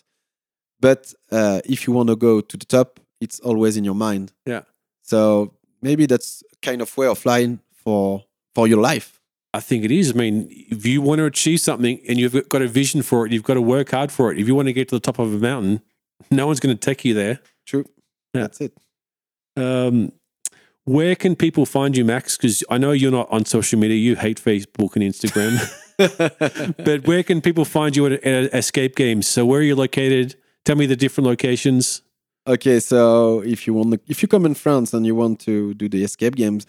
But 0.81 1.15
uh, 1.31 1.61
if 1.65 1.87
you 1.87 1.93
want 1.95 2.09
to 2.09 2.17
go 2.17 2.41
to 2.41 2.57
the 2.57 2.67
top, 2.67 3.01
it's 3.21 3.39
always 3.41 3.77
in 3.77 3.85
your 3.85 3.95
mind. 3.95 4.33
Yeah. 4.45 4.63
So 5.03 5.55
maybe 5.81 6.05
that's 6.07 6.43
kind 6.63 6.83
of 6.83 6.97
way 6.97 7.07
of 7.07 7.19
flying 7.19 7.61
for 7.73 8.25
for 8.55 8.67
your 8.67 8.83
life. 8.91 9.21
I 9.55 9.61
think 9.61 9.85
it 9.85 9.93
is. 10.01 10.11
I 10.11 10.15
mean, 10.15 10.49
if 10.51 10.85
you 10.85 11.01
want 11.01 11.21
to 11.21 11.25
achieve 11.25 11.61
something 11.61 11.99
and 12.09 12.19
you've 12.19 12.49
got 12.49 12.61
a 12.61 12.69
vision 12.69 13.03
for 13.03 13.25
it, 13.25 13.33
you've 13.33 13.49
got 13.51 13.55
to 13.55 13.63
work 13.63 13.91
hard 13.93 14.11
for 14.13 14.33
it. 14.33 14.39
If 14.39 14.47
you 14.49 14.55
want 14.55 14.69
to 14.69 14.75
get 14.75 14.89
to 14.89 14.97
the 14.97 15.07
top 15.09 15.19
of 15.19 15.33
a 15.33 15.39
mountain, 15.39 15.81
no 16.31 16.47
one's 16.47 16.61
going 16.61 16.77
to 16.77 16.81
take 16.89 17.05
you 17.07 17.15
there. 17.15 17.39
True. 17.65 17.87
Yeah. 18.35 18.43
That's 18.43 18.61
it. 18.61 18.73
Um, 19.57 20.13
where 20.87 21.15
can 21.15 21.37
people 21.37 21.67
find 21.67 21.97
you, 21.97 22.05
Max? 22.05 22.37
Because 22.37 22.65
I 22.71 22.79
know 22.79 22.93
you're 22.93 23.13
not 23.13 23.29
on 23.31 23.45
social 23.45 23.79
media. 23.79 23.97
You 23.97 24.17
hate 24.17 24.41
Facebook 24.43 24.97
and 24.97 25.05
Instagram. 25.05 25.59
but 26.85 27.07
where 27.07 27.23
can 27.23 27.41
people 27.41 27.65
find 27.65 27.97
you 27.97 28.07
at, 28.07 28.23
at 28.25 28.55
Escape 28.55 28.97
Games? 28.97 29.27
So 29.27 29.45
where 29.47 29.61
are 29.61 29.65
you 29.65 29.75
located? 29.77 30.37
Tell 30.65 30.77
me 30.77 30.87
the 30.87 30.97
different 30.97 31.27
locations. 31.27 32.03
Okay, 32.47 32.81
so 32.81 33.41
if 33.41 33.67
you 33.67 33.75
want, 33.75 34.01
if 34.07 34.23
you 34.23 34.29
come 34.29 34.47
in 34.47 34.55
France 34.55 34.93
and 34.95 35.05
you 35.07 35.15
want 35.15 35.41
to 35.41 35.75
do 35.75 35.89
the 35.89 36.05
escape 36.05 36.37
games, 36.37 36.67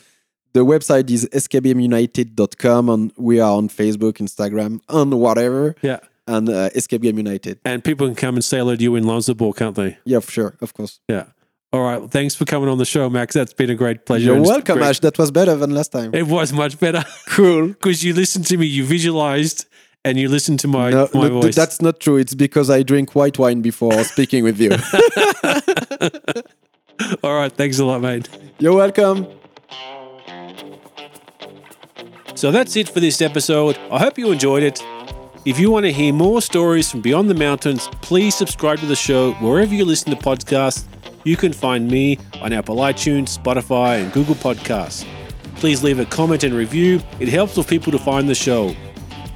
the 0.53 0.61
website 0.65 1.09
is 1.11 1.26
escapegameunited.com, 1.34 2.89
and 2.89 3.11
we 3.18 3.39
are 3.39 3.51
on 3.51 3.70
Facebook, 3.70 4.13
Instagram, 4.13 4.80
and 4.89 5.13
whatever, 5.20 5.76
Yeah. 5.84 5.99
and 6.26 6.49
uh, 6.49 6.70
Escape 6.74 7.01
Game 7.03 7.18
United. 7.18 7.59
And 7.65 7.84
people 7.84 8.07
can 8.07 8.15
come 8.15 8.36
and 8.36 8.43
say 8.43 8.57
hello 8.57 8.76
to 8.76 8.82
you 8.82 8.95
in 8.95 9.03
Lanslebourg, 9.03 9.55
can't 9.57 9.76
they? 9.76 9.97
Yeah, 10.05 10.20
for 10.20 10.32
sure, 10.32 10.57
of 10.61 10.74
course. 10.74 10.99
Yeah. 11.07 11.26
All 11.74 11.82
right. 11.82 12.09
Thanks 12.09 12.34
for 12.34 12.45
coming 12.45 12.70
on 12.70 12.78
the 12.78 12.86
show, 12.86 13.09
Max. 13.09 13.34
That's 13.34 13.51
been 13.53 13.70
a 13.70 13.76
great 13.76 14.05
pleasure. 14.05 14.34
You're 14.34 14.41
welcome, 14.41 14.78
great- 14.78 14.88
Ash. 14.88 14.99
That 15.01 15.18
was 15.18 15.32
better 15.32 15.55
than 15.55 15.72
last 15.72 15.91
time. 15.91 16.13
It 16.15 16.28
was 16.28 16.53
much 16.53 16.80
better 16.80 17.03
Cool. 17.28 17.68
because 17.80 18.03
you 18.03 18.13
listened 18.13 18.45
to 18.47 18.57
me, 18.57 18.65
you 18.65 18.86
visualized, 18.86 19.65
and 20.05 20.18
you 20.18 20.30
listened 20.30 20.61
to 20.61 20.68
my, 20.70 20.91
No, 20.91 21.09
my 21.13 21.28
no, 21.28 21.41
voice. 21.41 21.55
that's 21.55 21.82
not 21.82 21.99
true. 21.99 22.15
It's 22.18 22.34
because 22.34 22.70
I 22.70 22.84
drink 22.84 23.15
white 23.15 23.38
wine 23.38 23.61
before 23.61 24.01
speaking 24.05 24.45
with 24.45 24.59
you. 24.61 24.72
All 27.24 27.36
right. 27.36 27.51
Thanks 27.51 27.80
a 27.80 27.86
lot, 27.86 28.01
mate. 28.01 28.30
You're 28.59 28.74
welcome. 28.76 29.28
So 32.36 32.51
that's 32.51 32.76
it 32.78 32.88
for 32.88 32.99
this 33.01 33.22
episode. 33.22 33.78
I 33.91 33.99
hope 33.99 34.18
you 34.18 34.32
enjoyed 34.32 34.63
it. 34.63 34.82
If 35.45 35.59
you 35.59 35.70
want 35.72 35.86
to 35.86 35.91
hear 35.91 36.13
more 36.13 36.41
stories 36.41 36.89
from 36.91 37.01
Beyond 37.01 37.30
the 37.30 37.34
Mountains, 37.36 37.88
please 38.01 38.36
subscribe 38.36 38.80
to 38.80 38.86
the 38.86 38.95
show 38.95 39.34
wherever 39.34 39.74
you 39.74 39.86
listen 39.86 40.11
to 40.11 40.18
podcasts. 40.18 40.86
You 41.28 41.36
can 41.36 41.51
find 41.51 41.91
me 41.91 42.17
on 42.41 42.53
Apple 42.53 42.78
iTunes, 42.78 43.38
Spotify, 43.38 44.01
and 44.01 44.13
Google 44.13 44.34
Podcasts. 44.34 45.05
Please 45.55 45.84
leave 45.84 45.99
a 45.99 46.05
comment 46.05 46.45
and 46.45 46.55
review. 46.55 47.01
It 47.19 47.28
helps 47.28 47.57
with 47.57 47.67
people 47.67 47.91
to 47.91 47.99
find 47.99 48.30
the 48.30 48.34
show. 48.34 48.73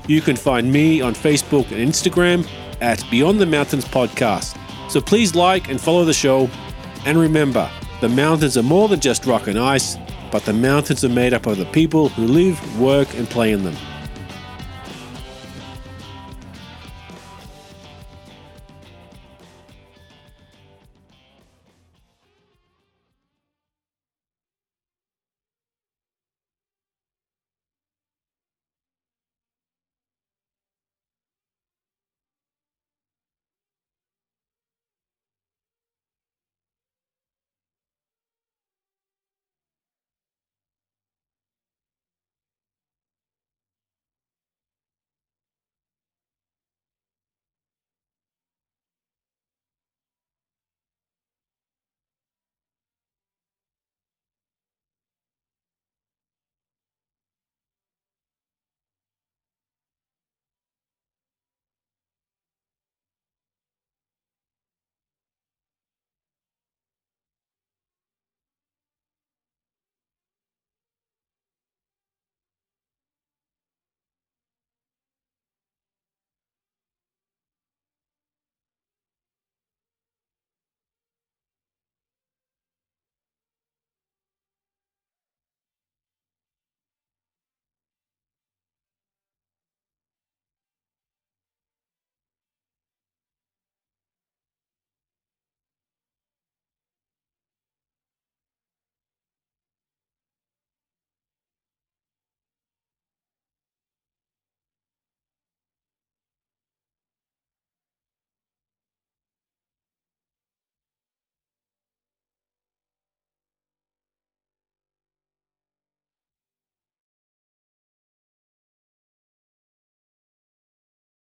You 0.08 0.22
can 0.22 0.38
find 0.38 0.72
me 0.72 1.02
on 1.02 1.14
Facebook 1.14 1.70
and 1.70 1.86
Instagram 1.86 2.48
at 2.80 3.04
Beyond 3.12 3.42
the 3.42 3.46
Mountains 3.46 3.84
Podcast. 3.84 4.58
So 4.90 5.02
please 5.02 5.36
like 5.36 5.68
and 5.68 5.82
follow 5.82 6.06
the 6.06 6.14
show. 6.14 6.50
And 7.06 7.18
remember, 7.18 7.70
the 8.00 8.08
mountains 8.08 8.58
are 8.58 8.64
more 8.64 8.88
than 8.88 9.02
just 9.02 9.26
rock 9.26 9.48
and 9.48 9.60
ice, 9.60 9.98
but 10.32 10.46
the 10.46 10.54
mountains 10.54 11.04
are 11.04 11.10
made 11.10 11.34
up 11.34 11.46
of 11.46 11.58
the 11.58 11.66
people 11.66 12.08
who 12.08 12.26
live, 12.26 12.80
work, 12.80 13.14
and 13.16 13.30
play 13.30 13.52
in 13.52 13.66
them. 13.66 13.76